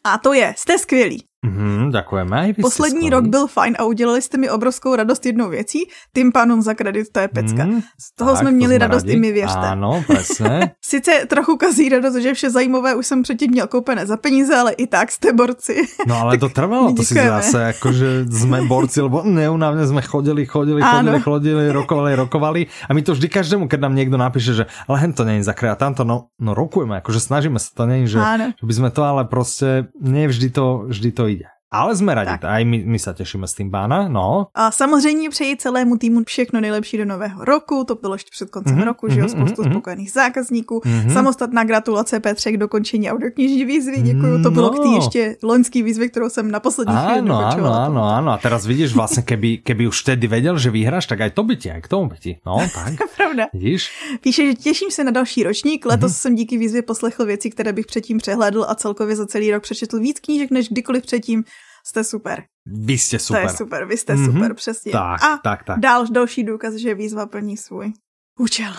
A 0.05 0.19
to 0.19 0.33
je, 0.33 0.55
jste 0.57 0.79
skvělí. 0.79 1.25
Aj 1.43 2.55
vy 2.55 2.63
ste 2.63 2.63
Poslední 2.63 3.11
rok 3.11 3.27
byl 3.27 3.47
fajn 3.51 3.75
a 3.79 3.85
udělali 3.85 4.23
jste 4.23 4.39
mi 4.39 4.51
obrovskou 4.51 4.95
radost 4.95 5.27
jednou 5.27 5.49
věcí, 5.51 5.79
tím 6.15 6.33
pánům 6.33 6.63
za 6.63 6.75
kredit, 6.75 7.11
to 7.13 7.21
je 7.21 7.29
pecka. 7.29 7.65
Mhm, 7.67 7.83
Z 7.99 8.15
toho 8.15 8.31
tak, 8.31 8.41
jsme 8.41 8.51
to 8.51 8.57
měli 8.57 8.75
sme 8.79 8.83
radost 8.87 9.03
radi. 9.03 9.13
i 9.13 9.21
my, 9.21 9.33
věřte. 9.33 9.69
Presne. 10.07 10.71
Sice 10.85 11.13
trochu 11.27 11.57
kazí 11.57 11.89
radost, 11.89 12.15
že 12.23 12.35
vše 12.35 12.51
zajímavé 12.51 12.95
už 12.95 13.07
jsem 13.07 13.23
předtím 13.23 13.51
měl 13.51 13.67
koupené 13.67 14.07
za 14.07 14.17
peníze, 14.17 14.55
ale 14.55 14.73
i 14.73 14.87
tak 14.87 15.11
jste 15.11 15.33
borci. 15.33 15.83
No 16.07 16.21
ale 16.21 16.39
to 16.39 16.49
trvalo, 16.49 16.93
to 16.93 17.03
si 17.03 17.15
zase, 17.15 17.75
akože 17.75 18.27
sme 18.31 18.67
borci, 18.67 19.01
lebo 19.01 19.23
neunávne 19.23 19.87
sme 19.87 20.03
chodili, 20.03 20.47
chodili, 20.47 20.83
chodili, 20.83 21.19
Áno. 21.19 21.23
chodili, 21.23 21.65
rokovali, 21.73 22.13
rokovali 22.15 22.61
a 22.87 22.91
my 22.95 23.01
to 23.03 23.15
vždy 23.15 23.29
každému, 23.31 23.71
keď 23.71 23.81
nám 23.87 23.95
niekto 23.95 24.19
napíše, 24.19 24.53
že 24.53 24.65
ale 24.87 24.97
hen 24.99 25.13
to 25.15 25.25
není 25.25 25.43
zakryá 25.47 25.79
tamto, 25.79 26.03
no, 26.05 26.35
no 26.43 26.53
rokujeme, 26.55 26.99
akože 27.01 27.23
snažíme 27.23 27.59
sa, 27.63 27.71
to 27.75 27.87
není, 27.87 28.11
že, 28.11 28.19
Áno. 28.19 28.51
že 28.53 28.65
by 28.67 28.75
sme 28.75 28.91
to, 28.91 29.03
ale 29.07 29.23
proste 29.25 29.89
nevždy 29.99 30.49
to, 30.51 30.91
vždy 30.91 31.11
to. 31.15 31.23
Ale 31.73 31.97
sme 31.97 32.13
radi, 32.13 32.37
Tak. 32.37 32.45
aj 32.45 32.63
my, 32.69 32.79
my 32.85 32.99
sa 33.01 33.17
tešíme 33.17 33.49
s 33.49 33.57
tým 33.57 33.73
pána, 33.73 34.05
no. 34.13 34.53
A 34.55 34.69
samozřejmě 34.71 35.31
přeji 35.31 35.57
celému 35.57 35.97
týmu 35.97 36.21
všechno 36.27 36.61
nejlepší 36.61 36.99
do 36.99 37.05
nového 37.05 37.45
roku, 37.45 37.85
to 37.89 37.95
bylo 37.95 38.15
ještě 38.15 38.29
před 38.33 38.51
koncem 38.51 38.77
Mhm, 38.77 38.85
roku, 38.85 39.09
že 39.09 39.21
jo, 39.21 39.27
mhm, 39.27 39.33
spoustu 39.33 39.63
mhm, 39.63 39.71
spokojených 39.73 40.11
zákazníků. 40.13 40.81
Mhm. 40.85 41.11
Samostatná 41.13 41.65
gratulace 41.65 42.21
Petře 42.21 42.53
k 42.53 42.57
dokončení 42.57 43.11
audioknižní 43.11 43.65
výzvy, 43.65 44.03
děkuju, 44.03 44.43
to 44.43 44.51
bylo 44.51 44.71
k 44.71 44.79
té 44.79 44.89
No. 44.89 44.97
ještě 44.97 45.37
loňský 45.43 45.83
výzvy, 45.83 46.09
kterou 46.09 46.29
jsem 46.29 46.51
na 46.51 46.61
poslední 46.61 46.93
chvíli 46.97 47.29
dokončovala. 47.29 47.89
áno, 47.89 48.03
áno. 48.05 48.29
A 48.33 48.39
teraz 48.39 48.69
vidíš 48.69 48.93
vlastne, 48.93 49.23
keby, 49.25 49.65
keby 49.65 49.89
už 49.89 49.97
vtedy 50.05 50.29
vedel, 50.29 50.59
že 50.61 50.69
vyhráš, 50.69 51.09
tak 51.09 51.21
aj 51.25 51.31
to 51.33 51.43
by 51.43 51.57
ti, 51.57 51.73
aj 51.73 51.81
k 51.81 51.89
tomu 51.89 52.13
by 52.13 52.17
ti. 52.21 52.33
No, 52.47 52.61
tak. 52.77 53.01
Pravda. 53.17 53.49
Vidíš? 53.53 53.89
Píše, 54.21 54.47
že 54.47 54.55
těším 54.55 54.91
se 54.91 55.05
na 55.05 55.11
další 55.11 55.43
ročník. 55.43 55.87
Letos 55.87 56.13
Mhm. 56.13 56.19
jsem 56.21 56.33
díky 56.35 56.59
výzvě 56.59 56.83
poslechl 56.83 57.25
věci, 57.25 57.51
které 57.51 57.73
bych 57.73 57.87
předtím 57.87 58.19
přehlédl 58.19 58.65
a 58.69 58.75
celkově 58.75 59.17
za 59.17 59.27
celý 59.27 59.51
rok 59.53 59.63
přečetl 59.63 59.99
víc 59.99 60.21
knížek 60.21 60.51
než 60.51 60.69
kdykoliv 60.69 61.03
předtím. 61.03 61.45
Jste 61.85 62.05
super. 62.05 62.43
Vy 62.67 62.99
ste 62.99 63.19
To 63.19 63.25
super. 63.25 63.43
je 63.43 63.49
super, 63.49 63.81
vy 63.85 63.97
jste 63.97 64.15
Mhm. 64.15 64.25
super, 64.33 64.55
přesně. 64.55 64.93
Tak, 64.93 65.23
a 65.23 65.37
tak, 65.43 65.65
tak. 65.65 65.79
dál 65.81 66.07
další 66.07 66.45
důkaz, 66.45 66.75
že 66.75 66.95
výzva 66.95 67.27
plní 67.27 67.57
svůj 67.57 67.93
účel. 68.39 68.73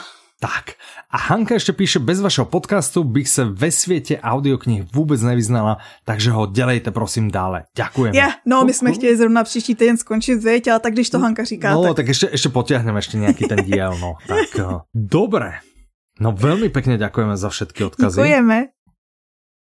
Tak. 0.43 0.76
A 1.08 1.18
Hanka 1.32 1.56
ešte 1.56 1.72
píše, 1.72 2.04
bez 2.04 2.20
vašeho 2.20 2.43
podcastu 2.43 3.04
bych 3.08 3.30
se 3.32 3.45
ve 3.47 3.72
světě 3.72 4.20
audioknih 4.20 4.84
vůbec 4.91 5.22
nevyznala, 5.24 5.78
takže 6.04 6.32
ho 6.36 6.45
dělejte 6.51 6.91
prosím 6.91 7.32
dále. 7.32 7.64
Ďakujem. 7.76 8.12
Ja, 8.16 8.28
no 8.45 8.64
my 8.68 8.74
jsme 8.74 8.91
chtěli 8.91 9.18
zrovna 9.18 9.43
příští 9.43 9.76
týden 9.76 9.97
skončit, 9.97 10.43
viete, 10.43 10.72
ale 10.72 10.80
tak 10.80 10.93
když 10.93 11.10
to 11.10 11.20
Hanka 11.20 11.43
říká, 11.43 11.72
No, 11.74 11.84
tak... 11.84 11.95
tak 11.95 12.08
ešte, 12.12 12.28
ešte 12.36 12.49
potiahneme 12.51 12.99
ešte 12.99 13.16
nejaký 13.24 13.47
ten 13.47 13.64
diel, 13.64 13.95
no. 14.04 14.20
Tak, 14.28 14.51
eh, 14.60 14.84
dobre. 14.91 15.64
No 16.20 16.36
veľmi 16.36 16.68
pekne 16.76 16.99
ďakujeme 16.99 17.39
za 17.39 17.47
všetky 17.49 17.80
odkazy. 17.88 18.20
Děkujeme. 18.20 18.72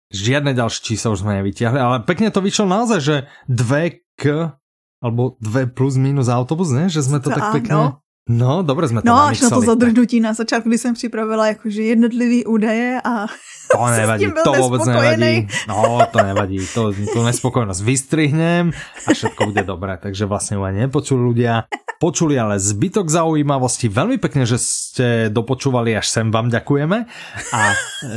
Žiadne 0.10 0.58
ďalšie 0.58 0.82
čísla 0.82 1.14
už 1.14 1.22
sme 1.22 1.38
nevytiahli, 1.42 1.78
ale 1.78 1.98
pekne 2.02 2.34
to 2.34 2.42
vyšlo 2.42 2.66
naozaj, 2.66 3.00
že 3.00 3.16
dve 3.46 4.02
k 4.18 4.54
alebo 5.00 5.38
dve 5.40 5.70
plus 5.70 5.96
minus 5.96 6.28
autobus, 6.28 6.74
ne? 6.76 6.90
Že 6.92 7.02
sme 7.06 7.18
to 7.22 7.30
To 7.32 7.38
tak 7.38 7.56
pekne... 7.62 8.02
No, 8.30 8.62
dobre 8.62 8.86
sme 8.86 9.02
to 9.02 9.10
No 9.10 9.26
až 9.26 9.42
na 9.42 9.50
to 9.50 9.62
zadrhnutí 9.66 10.22
na 10.22 10.38
začátku, 10.38 10.70
kdy 10.70 10.78
jsem 10.78 10.94
připravila 10.94 11.48
jakože 11.48 11.82
jednotlivý 11.82 12.46
údaje 12.46 13.02
a 13.02 13.26
To 13.70 13.86
nevadí, 14.00 14.26
to 14.34 14.52
vôbec 14.52 14.82
nespokojený. 14.82 15.34
nevadí. 15.46 15.68
No, 15.68 15.78
to 16.06 16.18
nevadí, 16.20 16.58
to, 16.68 16.82
tú 16.92 17.20
nespokojnosť 17.22 17.82
vystrihnem 17.82 18.74
a 19.06 19.10
všetko 19.10 19.42
bude 19.46 19.64
dobré, 19.64 19.96
takže 19.96 20.26
vlastne 20.26 20.58
ju 20.58 20.66
nepočuli 20.66 21.22
ľudia. 21.22 21.54
Počuli 22.00 22.40
ale 22.40 22.56
zbytok 22.56 23.12
zaujímavosti. 23.12 23.92
Veľmi 23.92 24.16
pekne, 24.18 24.48
že 24.48 24.56
ste 24.56 25.08
dopočúvali 25.28 25.92
až 25.92 26.08
sem, 26.08 26.32
vám 26.32 26.48
ďakujeme 26.48 27.04
a 27.52 27.60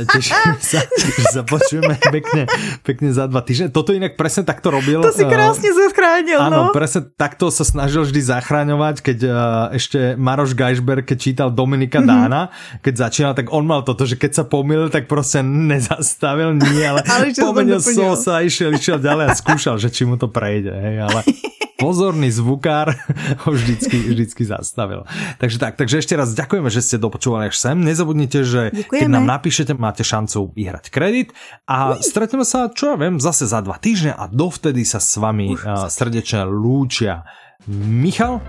tešíme 0.07 0.55
sa, 0.71 0.79
že 0.87 1.23
sa 1.27 1.43
počujeme 1.43 1.99
pekne, 1.99 2.47
pekne 2.79 3.11
za 3.11 3.27
dva 3.27 3.43
týždne. 3.43 3.75
Toto 3.75 3.91
inak 3.91 4.15
presne 4.15 4.47
takto 4.47 4.71
robil. 4.71 5.03
to 5.03 5.11
si 5.11 5.27
eh, 5.27 5.29
krásně 5.29 5.67
zachránil, 5.75 6.39
Áno, 6.39 6.57
no. 6.57 6.71
presne 6.71 7.03
takto 7.11 7.51
sa 7.51 7.67
snažil 7.67 8.07
vždy 8.07 8.23
zachraňovať, 8.23 8.95
keď 9.03 9.17
uh, 9.19 9.33
ešte 9.75 10.15
Maroš 10.15 10.55
Geisberg, 10.55 11.03
keď 11.03 11.17
čítal 11.19 11.49
Dominika 11.51 11.99
Mhm. 11.99 12.07
mm-hmm. 12.07 12.23
Dána, 12.23 12.41
keď 12.79 12.93
začínal, 13.03 13.33
tak 13.35 13.51
on 13.51 13.67
mal 13.67 13.83
toto, 13.83 14.07
že 14.07 14.15
keď 14.15 14.31
sa 14.31 14.43
pomýlil, 14.47 14.87
tak 14.87 15.11
proste 15.11 15.42
nezastavil, 15.43 16.55
nie, 16.55 16.81
ale, 16.81 17.03
Ale 17.13 17.35
pomenil 17.35 17.77
doplnil. 17.77 18.15
so 18.15 18.15
sa, 18.15 18.39
išiel, 18.39 18.73
išiel 18.73 18.97
ďalej 18.97 19.25
a 19.27 19.33
skúšal, 19.33 19.75
že 19.77 19.87
či 19.87 20.03
mu 20.03 20.15
to 20.15 20.27
prejde, 20.27 20.71
hej, 20.71 21.03
ale 21.03 21.19
pozorný 21.83 22.31
zvukár 22.31 22.95
ho 23.43 23.49
vždycky, 23.51 24.07
vždycky 24.07 24.47
zastavil. 24.47 25.03
Takže 25.37 25.59
tak, 25.59 25.75
takže 25.75 25.99
ešte 25.99 26.15
raz 26.15 26.31
ďakujeme, 26.31 26.71
že 26.71 26.79
ste 26.79 26.95
dopočúvali 26.95 27.51
až 27.51 27.59
sem. 27.59 27.75
Nezabudnite, 27.75 28.39
že 28.41 28.71
keď 28.71 28.87
Ďakujeme. 28.87 29.11
nám 29.11 29.25
napíšete, 29.27 29.75
máte 29.75 30.01
šancu 30.01 30.55
vyhrať 30.55 30.87
kredit 30.87 31.35
a 31.67 31.99
stretneme 31.99 32.47
sa, 32.47 32.71
čo 32.71 32.91
ja 32.91 32.95
viem, 32.95 33.19
zase 33.19 33.43
za 33.45 33.59
dva 33.59 33.75
týždne 33.75 34.15
a 34.15 34.31
dovtedy 34.31 34.87
sa 34.87 35.03
s 35.03 35.19
vami 35.19 35.51
uh, 35.53 35.91
srdečne 35.91 36.47
lúčia 36.47 37.27
Michal, 37.67 38.39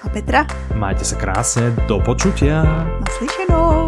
A 0.00 0.08
Petra, 0.08 0.44
majte 0.72 1.04
sa 1.04 1.16
krásne, 1.16 1.72
do 1.84 2.00
počutia. 2.00 2.64
naslyšenou. 3.00 3.79